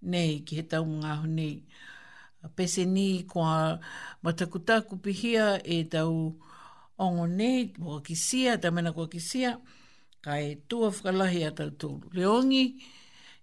nei 0.00 0.40
ki 0.46 0.56
he 0.62 0.64
tau 0.64 0.84
mga 0.88 1.08
aho 1.12 1.26
nei 1.28 1.60
pese 2.56 2.84
ni 2.86 3.22
kua 3.24 3.78
matakuta 4.22 4.80
kupihia 4.80 5.62
e 5.66 5.84
tau 5.84 6.36
ongo 6.98 7.26
nei, 7.26 7.68
kua 7.72 8.00
kisia, 8.02 8.58
ta 8.60 8.70
mena 8.70 8.92
kua 8.92 9.08
kisia, 9.08 9.58
ka 10.24 10.38
e 10.40 10.54
tua 10.68 10.90
whakalahi 10.90 11.44
a 11.46 11.50
tau 11.50 11.70
tūru 11.70 12.10
leongi, 12.14 12.64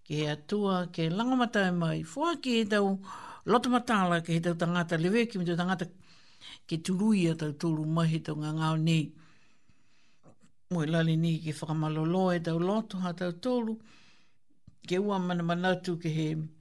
ke 0.04 0.28
a 0.32 0.36
tua 0.36 0.88
ke 0.92 1.08
langamata 1.10 1.68
e 1.68 1.72
mai 1.72 2.04
fua 2.04 2.36
ki 2.42 2.62
e 2.62 2.66
tau 2.68 3.00
lotamatala 3.48 4.22
ke 4.22 4.34
he 4.36 4.40
tau 4.42 4.56
tangata 4.60 4.98
lewe 5.00 5.26
ki 5.30 5.38
me 5.40 5.46
tau 5.48 5.56
tangata 5.56 5.86
ke 6.68 6.78
turui 6.84 7.28
a 7.32 7.36
tau 7.38 7.52
tūru 7.54 7.86
mai 7.88 8.08
he 8.12 8.20
tau 8.20 8.36
ngangau 8.36 8.76
nei. 8.78 9.14
Mui 10.74 10.86
lali 10.90 11.16
ni 11.18 11.40
ke 11.40 11.54
whakamalolo 11.56 12.34
e 12.36 12.40
tau 12.44 12.60
lotu 12.60 12.98
ha 13.06 13.14
tau 13.14 13.32
tūru, 13.38 13.78
ke 14.88 14.98
ua 15.00 15.18
mana 15.20 15.44
manatu 15.44 15.98
ke 16.02 16.10
he 16.12 16.28
mai 16.36 16.55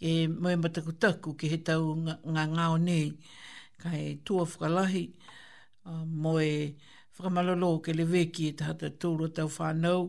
ke 0.00 0.08
mai 0.42 0.54
mataku 0.62 0.92
taku 1.02 1.28
ke 1.38 1.44
he 1.52 1.58
tau 1.68 1.82
ngā 2.34 2.42
ngāo 2.54 2.76
nei 2.88 3.08
kai 3.82 4.02
tua 4.24 4.44
whakalahi 4.50 5.02
uh, 5.88 6.04
mo 6.22 6.32
e 6.40 6.72
whakamalolo 7.14 7.68
ke 7.84 7.92
le 7.98 8.04
veki 8.12 8.46
e 8.48 8.54
tahata 8.58 8.88
tōrua 9.00 9.28
tau 9.36 9.48
whānau 9.56 10.00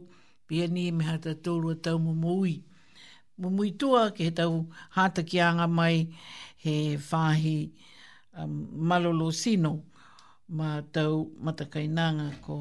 pia 0.47 0.65
ni 0.75 0.85
me 0.95 1.03
hata 1.11 1.35
tōrua 1.45 1.75
tau 1.85 1.97
mumui 2.05 2.53
mumui 3.41 3.69
tua 3.79 4.03
ke 4.15 4.29
he 4.31 4.31
tau 4.39 4.55
hata 4.95 5.23
ki 5.29 5.41
anga 5.49 5.67
mai 5.67 6.07
he 6.63 6.77
whāhi 7.09 7.59
um, 8.39 8.55
malolo 8.91 9.27
sino 9.43 9.73
ma 10.57 10.69
tau 10.95 11.15
matakainanga 11.45 12.31
ko 12.47 12.57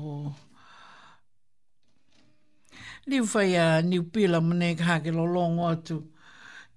Liu 3.09 3.23
whai 3.33 3.51
a 3.65 3.67
niu 3.91 4.03
pila 4.13 4.39
mune 4.49 4.75
ka 4.79 4.85
hake 4.91 5.11
lolongo 5.19 5.65
atu 5.75 5.97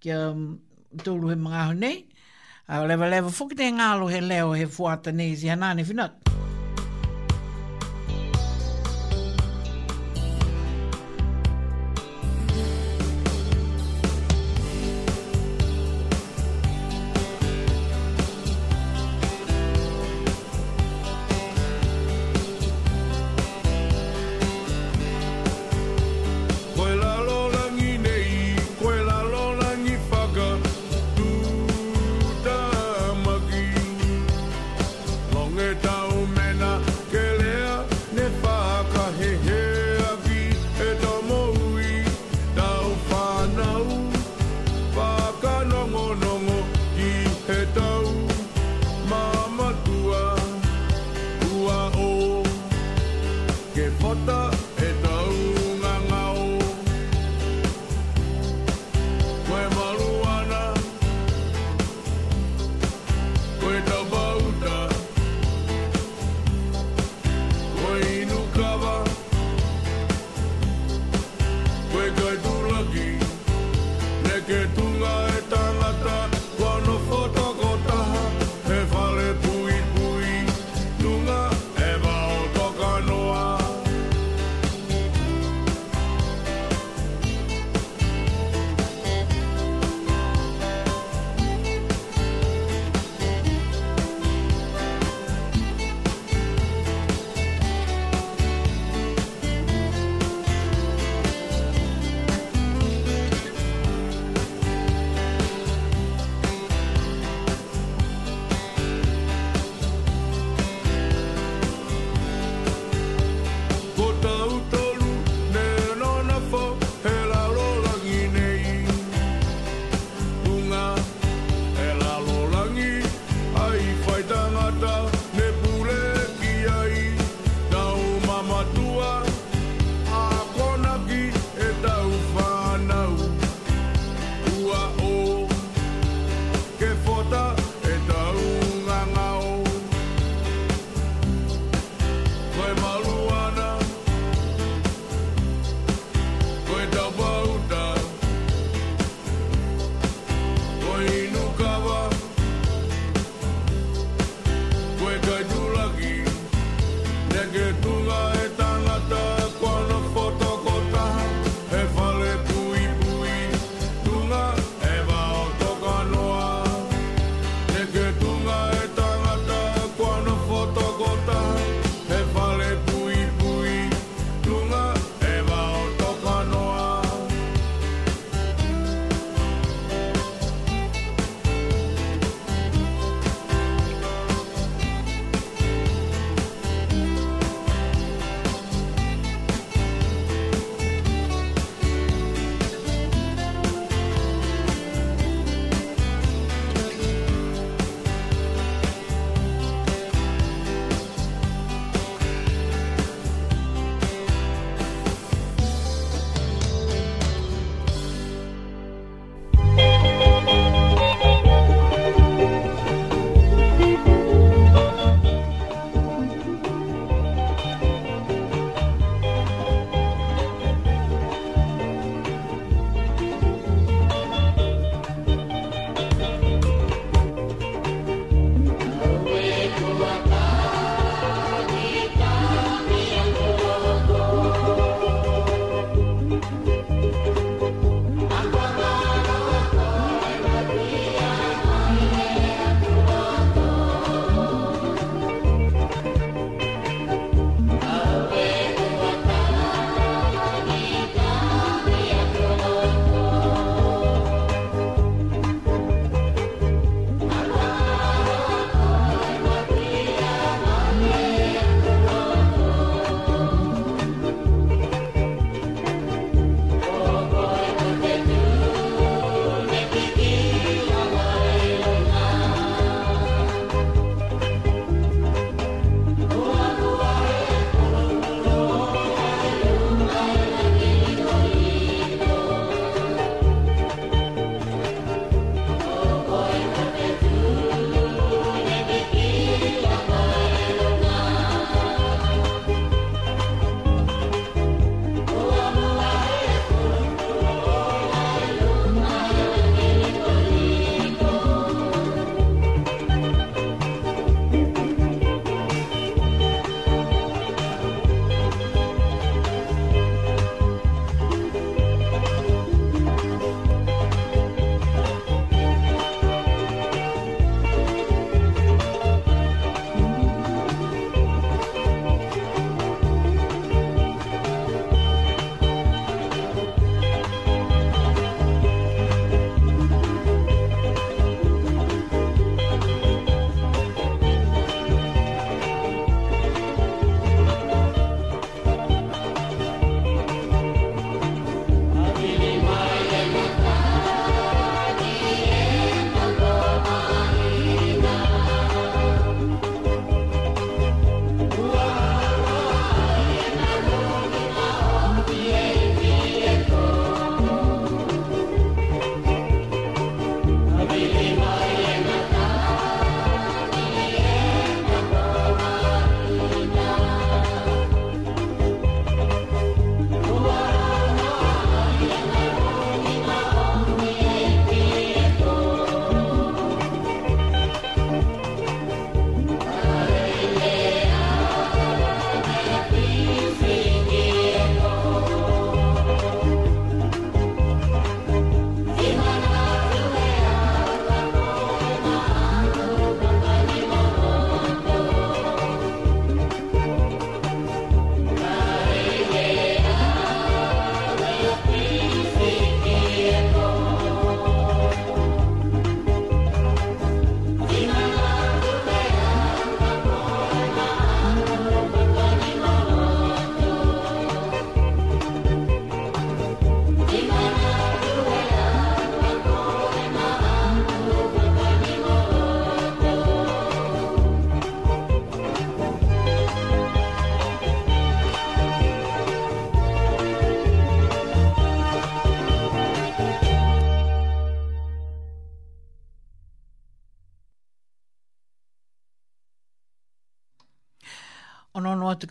kia 0.04 0.20
mm, 0.36 0.60
tōlu 1.08 1.32
he 1.32 1.36
mga 1.44 1.62
honei. 1.70 1.94
Uh, 2.70 2.84
lewa 2.90 3.08
lewa 3.14 3.30
fukite 3.38 3.70
ngālo 3.80 4.12
he 4.16 4.20
leo 4.28 4.54
he 4.60 4.68
fuata 4.78 5.12
nei 5.20 5.34
zi 5.42 5.48
hanane 5.56 5.88
finat. 5.92 6.23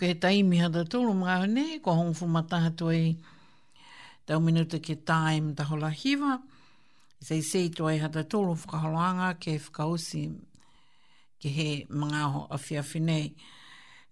ke 0.02 0.08
he 0.10 0.14
taimi 0.18 0.58
hata 0.58 0.80
tūru 0.82 1.12
mga 1.14 1.34
hone, 1.44 1.78
ko 1.78 1.92
hong 1.94 2.12
fu 2.18 2.26
mataha 2.26 2.72
toi 2.74 3.12
tau 4.26 4.40
minuta 4.42 4.80
ke 4.82 4.96
taim 4.98 5.52
ta 5.54 5.62
hola 5.68 5.90
hiva. 5.94 6.40
Sei 7.22 7.38
sei 7.46 7.68
toi 7.70 7.94
hata 8.02 8.24
tūru 8.26 8.56
whakaholanga 8.58 9.28
ke 9.38 9.54
whakausi 9.62 10.24
ke 11.38 11.52
he 11.58 11.68
mga 11.86 12.24
ho 12.32 12.40
awhi 12.50 12.80
awhi 12.82 13.02
nei. 13.10 13.28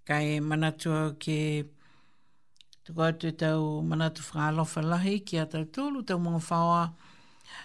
Kai 0.07 0.39
manatua 0.39 1.17
ke 1.19 1.65
tuku 2.87 3.07
atu 3.11 3.35
tau 3.43 3.83
manatu 3.83 4.23
whakalofa 4.31 4.87
lahi 4.93 5.19
ki 5.27 5.43
a 5.43 5.47
tau 5.51 5.67
tūru 5.67 6.05
tau 6.07 6.23
mga 6.23 6.41
whawa 6.47 6.85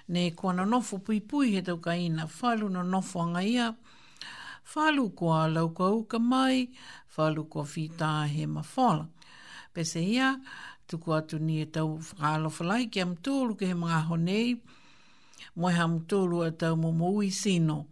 ne 0.08 0.32
kuana 0.32 0.66
nofo 0.66 0.98
pui 0.98 1.22
pui 1.22 1.54
he 1.54 1.62
tau 1.62 1.78
kaina 1.78 2.26
whalu 2.42 2.72
no 2.74 2.82
nofo 2.82 3.22
anga 3.22 3.46
ia. 3.46 3.76
Whalu 4.74 5.12
kua 5.14 5.46
lau 5.48 5.68
kua 5.78 5.92
uka 5.94 6.18
mai, 6.18 6.66
whalu 7.18 7.48
ko 7.50 7.64
whita 7.66 8.28
he 8.28 8.46
mawhala. 8.46 9.08
Pese 9.74 10.00
ia, 10.02 10.38
tuku 10.88 11.14
atu 11.14 11.40
ni 11.40 11.62
e 11.62 11.66
tau 11.66 12.00
whakalo 12.00 12.50
ki 12.92 13.02
am 13.02 13.16
tūlu 13.16 13.58
ke 13.58 13.66
he 13.66 13.74
mga 13.74 14.08
honei, 14.10 14.60
moi 15.56 15.74
ham 15.74 16.00
tūlu 16.08 16.46
a 16.48 16.52
tau 16.52 16.76
mumui 16.76 17.30
sino, 17.32 17.88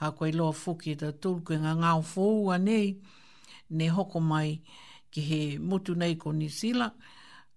a 0.00 0.10
koe 0.12 0.30
loa 0.32 0.52
fuki 0.52 0.92
e 0.92 0.96
tau 0.96 1.12
tūlu 1.12 1.44
ke 1.44 1.54
ngā 1.62 1.76
ngāo 1.80 2.02
fōu 2.02 2.52
a 2.54 2.58
nei, 2.58 2.96
ne 3.70 3.88
hoko 3.88 4.20
mai 4.20 4.58
ki 5.12 5.20
he 5.20 5.40
mutu 5.58 5.94
nei 5.94 6.16
ko 6.16 6.32
ni 6.32 6.48
sila, 6.48 6.90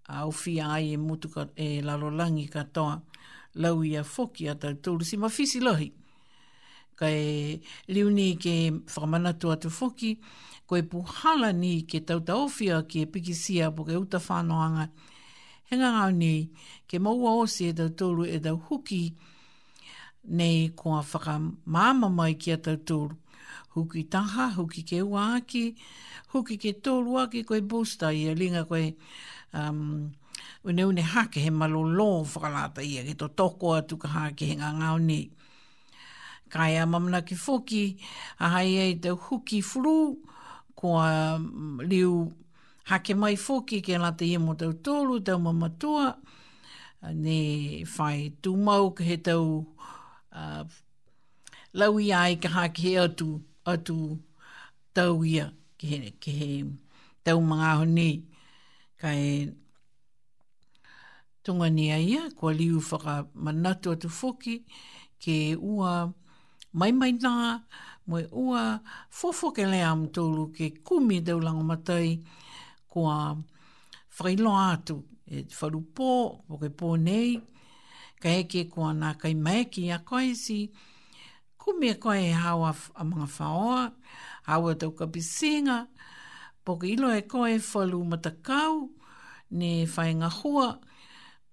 a 0.06 0.26
uwhia 0.28 0.68
ai 0.74 0.92
e 0.94 0.96
mutu 0.98 1.28
ka, 1.32 1.46
e 1.56 1.80
lalolangi 1.82 2.48
katoa, 2.52 2.98
lau 3.54 3.82
ia 3.86 4.02
fuki 4.04 4.48
a 4.50 4.54
tau 4.54 4.74
tūlu 4.74 5.04
si 5.04 5.16
mawhisi 5.16 5.60
lohi. 5.62 5.90
Kai 6.94 7.10
e 7.18 7.60
liuni 7.90 8.36
ke 8.38 8.54
whakamanatu 8.86 9.50
atu 9.50 9.70
fuki, 9.70 10.12
koe 10.66 10.80
puhala 10.82 11.52
ni 11.52 11.82
ke 11.86 12.00
tautaofia 12.00 12.82
ke 12.88 13.04
pikisia 13.06 13.68
po 13.74 13.84
ke 13.84 13.96
uta 14.00 14.16
whanoanga. 14.18 14.88
Henga 15.70 15.90
ngau 15.92 16.10
nei, 16.16 16.48
ke 16.88 16.98
maua 17.00 17.34
osi 17.44 17.68
e 17.70 17.74
tau 17.76 17.88
tolu 17.88 18.24
e 18.24 18.38
tau 18.40 18.56
huki 18.66 19.12
nei 20.24 20.68
kua 20.76 21.02
whaka 21.04 21.36
māma 21.68 22.08
mai 22.08 22.32
ki 22.40 22.52
a 22.56 22.56
tau 22.56 22.76
tolu. 22.76 23.16
Huki 23.74 24.04
taha, 24.08 24.52
huki 24.56 24.82
ke 24.86 25.00
ua 25.02 25.34
aki, 25.36 25.74
huki 26.32 26.56
ke 26.56 26.72
tolu 26.82 27.16
aki 27.20 27.44
koe 27.44 27.60
busta 27.60 28.12
i 28.14 28.28
a 28.30 28.34
linga 28.34 28.64
koe 28.64 28.94
um, 29.52 30.12
une 30.64 30.80
une 30.82 31.00
hake 31.02 31.36
he 31.40 31.50
malolo 31.50 32.24
whakalata 32.24 32.80
i 32.84 32.98
a 33.02 33.04
ke 33.04 33.16
to 33.18 33.28
toko 33.28 33.74
atu 33.74 33.98
ka 33.98 34.08
hake 34.08 34.46
henga 34.48 34.72
ngau 34.80 34.96
nei. 34.98 35.30
Kaya 36.50 36.86
mamana 36.86 37.22
ki 37.26 37.34
foki, 37.34 37.96
a 38.40 38.48
hai 38.48 38.78
e 38.94 38.94
tau 38.94 39.16
huki 39.16 39.60
furuu, 39.62 40.16
kua 40.84 41.38
mm, 41.40 41.78
liu 41.80 42.30
hake 42.84 43.14
mai 43.16 43.36
fōki 43.46 43.78
ke 43.86 43.96
la 43.98 44.10
te 44.18 44.26
iemo 44.28 44.52
tau 44.60 44.72
tōru, 44.86 45.14
tau 45.24 45.38
mamatua, 45.40 46.06
ah, 47.02 47.12
ne 47.24 47.38
whai 47.94 48.18
tūmau 48.44 48.90
ke 48.96 49.06
he 49.08 49.16
tau 49.16 49.44
uh, 50.36 50.66
lau 51.72 51.94
ia 52.04 52.18
ai 52.26 52.36
ka 52.42 52.50
hake 52.58 52.82
he 52.84 52.92
atu, 53.00 53.28
atu 53.64 53.96
tau 54.92 55.24
ia 55.24 55.46
ke 55.80 55.88
he, 55.92 56.00
ke 56.20 56.36
he 56.40 56.50
tau 57.24 57.40
mga 57.40 57.70
ho 57.80 57.84
nei. 57.98 58.18
Kai 59.00 59.48
tunga 61.44 61.70
ni 61.72 61.88
a 61.96 61.96
ia, 61.98 62.28
kua 62.36 62.52
liu 62.60 62.80
whaka 62.90 63.16
manatu 63.34 63.96
atu 63.96 64.08
fōki, 64.20 64.58
ke 65.22 65.38
ua 65.56 65.96
mai 66.76 66.92
mai 67.00 67.12
nā, 67.24 67.34
moe 68.06 68.26
ua 68.32 68.80
fofo 69.10 69.50
ke 69.52 69.62
am 69.64 70.08
tolu 70.12 70.52
ke 70.52 70.82
kumi 70.84 71.20
de 71.20 71.32
ulang 71.32 71.64
matai 71.64 72.20
kua 72.88 73.36
whailo 74.18 74.50
atu 74.72 74.96
e 75.26 75.44
wharu 75.58 75.80
pō, 75.94 76.12
po 76.48 76.56
ke 76.60 76.68
pō 76.78 76.88
nei, 77.06 77.40
ka 78.22 78.28
eke 78.28 78.68
kua 78.70 78.92
nā 78.92 79.10
kai 79.20 79.34
maeki 79.34 79.90
a 79.90 79.98
koe 79.98 80.34
si, 80.34 80.70
kumi 81.58 81.88
a 81.88 81.92
e 81.92 81.98
koe 81.98 82.18
e 82.28 82.32
hawa 82.32 82.74
a 82.94 83.02
mga 83.04 83.26
whaoa, 83.38 83.92
hawa 84.46 84.74
tau 84.78 84.90
ka 84.98 85.06
pisinga, 85.06 85.76
po 86.64 86.76
ke 86.78 86.86
ilo 86.94 87.08
e 87.18 87.22
koe 87.22 87.58
falu 87.58 88.04
matakau, 88.04 88.90
ne 89.50 89.86
whaenga 89.86 90.28
hua, 90.30 90.78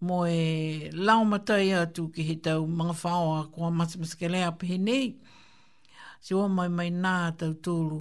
mo 0.01 0.25
e 0.27 0.91
lao 0.91 1.23
matai 1.25 1.71
atu 1.73 2.11
ki 2.13 2.21
he 2.27 2.35
tau 2.35 2.65
mga 2.67 2.93
whaoa 3.03 3.47
kua 3.55 3.71
masamaskelea 3.71 4.51
pehe 4.59 4.77
nei, 4.77 5.15
se 6.21 6.35
o 6.35 6.47
mai 6.53 6.69
mai 6.77 6.89
nā 6.93 7.15
tau 7.39 7.55
tūlu, 7.65 7.97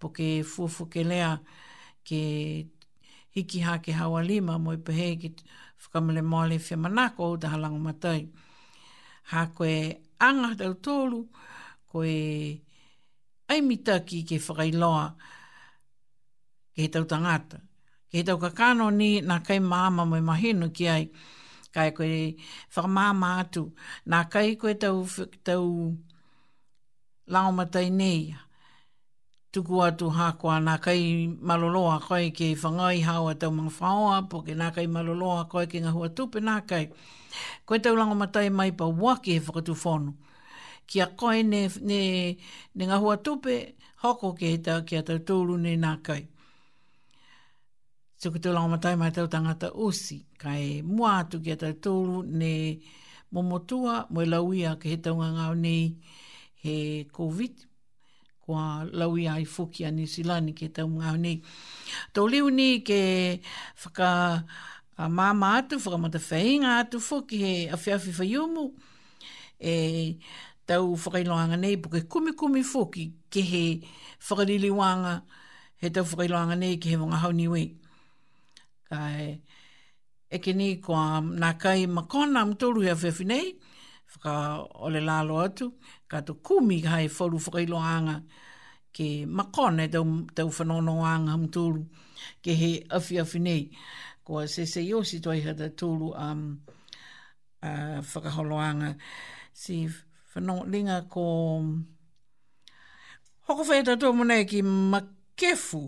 po 0.00 0.08
ke 0.16 0.26
fuafu 0.52 0.88
ke 0.90 1.04
lea 1.06 1.28
ke 2.08 2.18
hiki 3.36 3.60
hā 3.62 3.76
ke 3.84 3.94
hawa 3.94 4.22
lima 4.26 4.56
mo 4.58 4.72
i 4.74 4.80
pehe 4.88 5.06
ki 5.22 5.30
whakamale 5.84 6.22
maale 6.26 6.58
whia 6.58 6.76
manako 6.86 7.28
o 7.30 7.36
taha 7.36 7.58
lango 7.62 7.78
matai. 7.86 8.24
Hā 9.32 9.44
koe 9.54 9.74
anga 10.28 10.50
tau 10.60 10.72
tōlu, 10.86 11.20
koe 11.90 12.16
aimitaki 13.54 14.24
ke 14.28 14.40
whakailoa 14.48 15.04
ke 16.74 16.82
he 16.82 16.88
tau 16.88 17.04
tangata. 17.06 17.62
Ke 18.10 18.18
he 18.18 18.24
tau 18.26 18.40
kakano 18.42 18.90
ni 18.90 19.12
nā 19.22 19.38
kai 19.46 19.60
māma 19.60 20.02
mo 20.04 20.18
i 20.18 20.26
mahinu 20.32 20.72
ki 20.74 20.88
ai, 20.96 21.08
kai 21.72 21.90
koe 21.98 22.34
whakamāma 22.74 23.36
atu. 23.44 23.68
Nā 24.08 24.24
kai 24.30 24.56
koe 24.56 24.74
tau 24.80 25.68
lao 27.32 27.50
matai 27.58 27.90
nei. 28.00 28.20
Tuku 29.52 29.74
atu 29.86 30.06
hakoa 30.18 30.56
nā 30.66 30.74
kai 30.84 31.00
maloloa 31.48 31.96
koe 32.08 32.30
ke 32.38 32.46
whangai 32.62 33.00
haua 33.08 33.32
tau 33.40 33.50
mga 33.58 33.72
whaoa, 33.80 34.18
po 34.30 34.38
ke 34.46 34.54
nā 34.60 34.68
kai 34.74 34.86
maloloa 34.94 35.42
koe 35.52 35.66
ke 35.72 35.78
ngahua 35.84 36.08
tupe 36.16 36.38
nā 36.48 36.56
kai. 36.68 36.84
Koe 37.66 37.78
tau 37.84 37.94
lango 37.98 38.14
matai 38.22 38.48
mai 38.58 38.70
pa 38.78 38.86
waki 39.02 39.34
he 39.36 39.40
whakatu 39.46 39.74
whono. 39.82 40.12
Kia 40.88 41.06
koe 41.20 41.42
ne, 41.52 41.60
ne, 41.90 42.00
ne 42.76 42.82
ngahua 42.88 43.14
tupe, 43.24 43.54
hoko 44.02 44.32
ke 44.38 44.46
he 44.52 44.56
tau 44.66 44.80
kia 44.88 45.02
tau 45.08 45.18
tūru 45.28 45.58
ne 45.64 45.74
nā 45.84 45.92
kai. 46.06 46.22
Tuku 48.22 48.38
tau 48.42 48.54
lango 48.56 48.70
matai 48.76 48.94
mai 48.96 49.10
tau 49.16 49.26
tangata 49.34 49.68
usi, 49.86 50.18
kai 50.42 50.64
mua 50.96 51.10
atu 51.20 51.42
kia 51.44 51.56
tau 51.60 51.74
tūru 51.84 52.22
ne 52.40 52.54
momotua, 53.32 54.06
mo 54.14 54.24
lauia 54.32 54.76
ke 54.80 54.88
he 54.94 54.98
tau 55.04 55.14
ngangau 55.20 55.54
nei, 55.64 55.80
ne 55.80 56.30
he 56.62 57.08
COVID. 57.12 57.66
Kua 58.42 58.84
laui 58.90 59.28
ai 59.28 59.44
fuki 59.46 59.84
a 59.86 59.90
Nisilani 59.94 60.54
ke 60.54 60.68
tau 60.74 60.88
ngā 60.90 61.12
nei. 61.18 61.40
Tau 62.14 62.26
liu 62.26 62.48
ni 62.50 62.82
ke 62.86 63.38
whaka 63.84 64.08
a 64.98 65.06
māma 65.08 65.52
atu, 65.60 65.78
whakamata 65.78 66.18
whainga 66.26 66.72
atu 66.82 66.98
fuki 67.00 67.38
he 67.44 67.52
awhiawhi 67.76 68.14
whaiumu. 68.18 68.64
E 69.58 70.18
tau 70.66 70.90
whakailoanga 70.96 71.56
nei 71.58 71.76
puke 71.78 72.02
kumi 72.08 72.32
kumi 72.34 72.64
fuki 72.66 73.10
ke 73.30 73.44
he 73.52 73.62
whakaliliwanga 74.26 75.20
he 75.78 75.90
tau 75.90 76.02
whakailoanga 76.02 76.58
nei 76.58 76.76
ke 76.78 76.90
he 76.94 76.98
wonga 76.98 77.22
hauni 77.22 77.46
wei. 77.50 77.66
Kai 78.90 79.38
e 80.32 80.38
ke 80.38 80.50
ni 80.54 80.76
kua 80.82 81.20
nā 81.22 81.54
kai 81.60 81.86
makona 81.86 82.40
am 82.42 82.54
tōru 82.58 82.82
hea 82.82 83.24
nei, 83.24 83.54
whaka 84.16 84.66
ole 84.80 84.98
lalo 85.00 85.38
atu, 85.46 85.70
ka 86.12 86.20
tu 86.28 86.36
kumi 86.44 86.84
ka 86.84 86.90
hai 87.00 87.08
wharu 87.08 87.38
loanga 87.72 88.16
ke 88.94 89.24
makone 89.36 89.84
tau, 89.92 90.04
tau 90.36 90.48
whanonoanga 90.56 91.32
hamtulu 91.34 91.80
ke 92.44 92.50
he 92.60 92.70
awhi 92.96 93.14
awhi 93.22 93.38
nei. 93.40 93.62
Ko 94.24 94.38
a 94.44 94.46
se 94.46 94.66
se 94.68 94.80
iosi 94.90 95.20
toi 95.24 95.40
hata 95.46 95.66
tulu 95.78 96.08
um, 96.24 96.42
uh, 97.64 97.98
whakaholoanga. 98.10 98.90
Si 99.52 99.88
whanonga 100.34 101.08
ko... 101.08 101.22
Um, 101.58 101.68
Hoko 103.46 103.64
whae 103.66 103.82
tatu 103.82 104.12
mune 104.14 104.36
ki 104.46 104.60
makefu. 104.62 105.82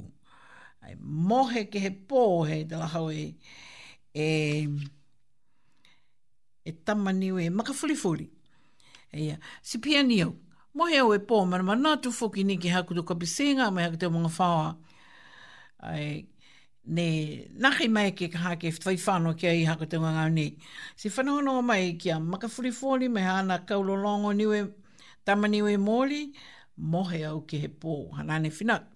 Ai 0.83 0.97
mohe 0.99 1.69
ke 1.71 1.79
he 1.85 1.91
pō 2.09 2.23
he 2.49 2.65
tala 2.67 2.89
hau 2.97 3.11
e... 3.15 3.25
e 4.11 4.27
e 6.65 6.73
tamaniu 6.85 7.39
e 7.39 7.47
Ia, 9.17 9.39
si 9.63 9.79
pia 9.79 10.03
ni 10.03 10.21
au. 10.23 10.35
Mohe 10.75 10.99
au 10.99 11.13
e 11.15 11.19
pō, 11.19 11.47
mana 11.47 11.63
mana 11.63 11.97
tu 12.03 12.11
whoki 12.11 12.43
ni 12.45 12.57
ki 12.59 12.69
haku 12.75 12.95
tu 12.99 13.03
kapisenga, 13.07 13.69
mai 13.73 13.85
haku 13.85 13.97
te 13.97 14.07
mga 14.11 14.31
whawa. 14.39 14.77
Ai, 15.81 16.27
ne, 16.85 17.07
nahi 17.63 17.89
mai 17.89 18.11
ke 18.19 18.27
kaha 18.33 18.57
ke 18.59 18.73
whai 18.85 18.97
whano 19.07 19.35
ki 19.39 19.47
ai 19.49 19.63
haku 19.71 19.85
mga 19.87 20.13
ngau 20.15 20.31
ni. 20.35 20.47
Si 20.97 21.09
whanohono 21.09 21.63
mai 21.63 21.95
ki 22.01 22.11
a 22.11 22.19
makafuri 22.19 22.71
fōli, 22.81 23.07
mai 23.11 23.23
hana 23.23 23.59
kaulo 23.65 23.95
niwe, 24.35 24.73
tamaniwe 25.25 25.77
mōli, 25.79 26.21
mohe 26.77 27.21
au 27.31 27.47
ki 27.47 27.59
he 27.59 27.69
pō, 27.69 28.13
hanane 28.19 28.51
whinaku. 28.51 28.94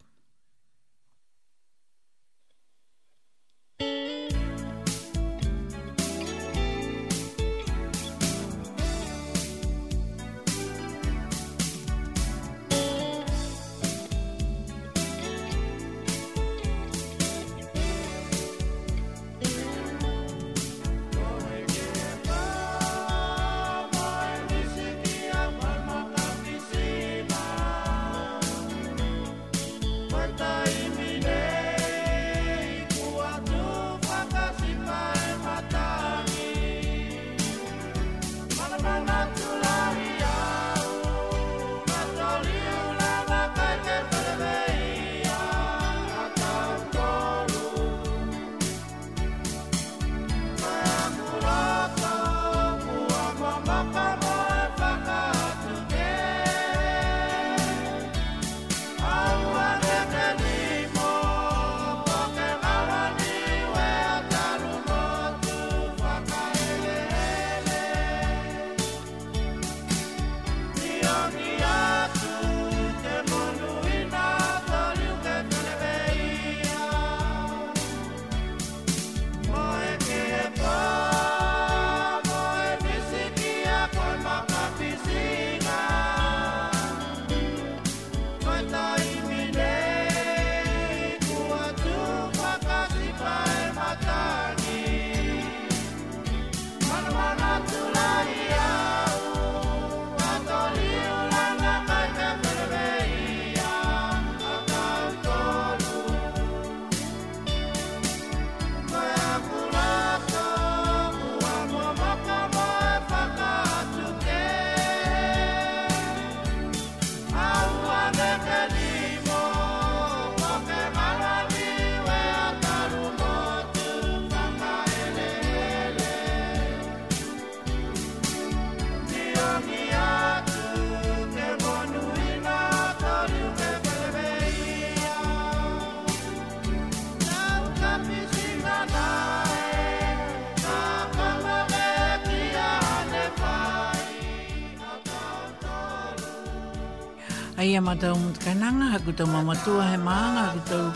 mata 147.89 148.11
o 148.13 148.17
mutu 148.23 148.41
kainanga, 148.47 148.87
haku 148.93 149.11
tau 149.19 149.27
mamatua 149.35 149.85
he 149.93 149.97
maanga, 150.09 150.43
haku 150.49 150.61
tau 150.71 150.87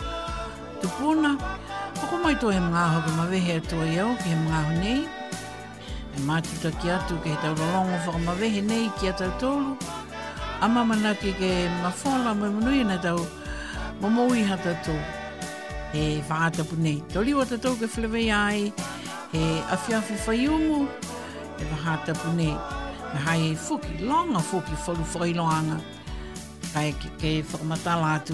tupuna. 0.81 1.31
Hoko 1.99 2.15
mai 2.23 2.35
tō 2.41 2.47
he 2.55 2.59
mga 2.69 2.83
ho 2.93 2.99
ka 3.05 3.11
mawehe 3.19 3.53
atua 3.61 3.85
iau 3.95 4.09
ki 4.21 4.27
he 4.33 4.37
mga 4.45 4.59
ho 4.67 4.73
nei. 4.83 4.99
He 6.13 6.17
mātu 6.27 6.53
ta 6.63 6.69
ki 6.79 6.89
atu 6.97 7.13
ki 7.23 7.29
he 7.31 7.37
tau 7.43 7.53
lolongo 7.59 7.95
whaka 8.05 8.19
mawehe 8.27 8.61
nei 8.69 8.85
ki 8.97 9.09
atau 9.13 9.29
tōlu. 9.43 9.71
A 10.63 10.67
mamana 10.73 11.11
ki 11.21 11.31
ke 11.39 11.49
mawhola 11.83 12.33
mai 12.41 12.51
munui 12.57 12.83
na 12.91 12.97
tau 13.07 13.19
mamoui 14.01 14.41
hata 14.51 14.73
tō. 14.89 14.95
He 15.95 16.03
whaatapu 16.29 16.75
nei. 16.85 16.97
Tō 17.15 17.23
liwa 17.25 17.45
ta 17.53 17.57
tau 17.65 17.73
ke 17.81 17.89
whilewei 17.95 18.27
ai, 18.43 18.61
he 19.33 19.43
awhiawhi 19.77 20.19
whaiungu, 20.27 20.79
he 21.59 21.71
whaatapu 21.73 22.35
nei. 22.43 22.53
Me 23.13 23.23
hai 23.27 23.51
fuki, 23.67 23.95
longa 24.11 24.43
fuki, 24.51 24.75
whalu 24.85 25.05
whailoanga. 25.17 25.79
Whaatapu 25.79 26.02
whakai 26.73 26.91
ke, 26.97 27.07
ke 27.21 27.43
whakamatala 27.49 28.17
atu 28.19 28.33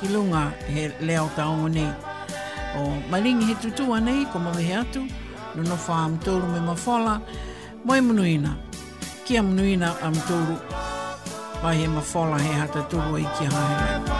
ki 0.00 0.08
lunga 0.08 0.52
he 0.68 0.88
leo 1.04 1.28
taongo 1.36 1.68
nei. 1.72 1.90
O 2.76 3.02
maringi 3.10 3.46
he 3.48 3.54
tutua 3.54 4.00
nei, 4.02 4.24
ko 4.26 4.38
mawehe 4.38 4.74
atu, 4.82 5.02
no 5.56 5.64
wha 5.64 6.04
amtouru 6.08 6.46
me 6.52 6.60
mawhala, 6.68 7.20
moe 7.84 8.00
munuina, 8.00 8.56
ki 9.24 9.36
amunuina 9.38 9.94
amtouru, 10.06 10.56
mai 11.62 11.74
he 11.76 11.86
mawhala 11.86 12.40
he 12.40 12.52
hata 12.52 12.80
tuhu 12.90 13.16
i 13.18 13.24
ki 13.38 13.44
hae. 13.44 13.50
Mawhala 13.50 14.19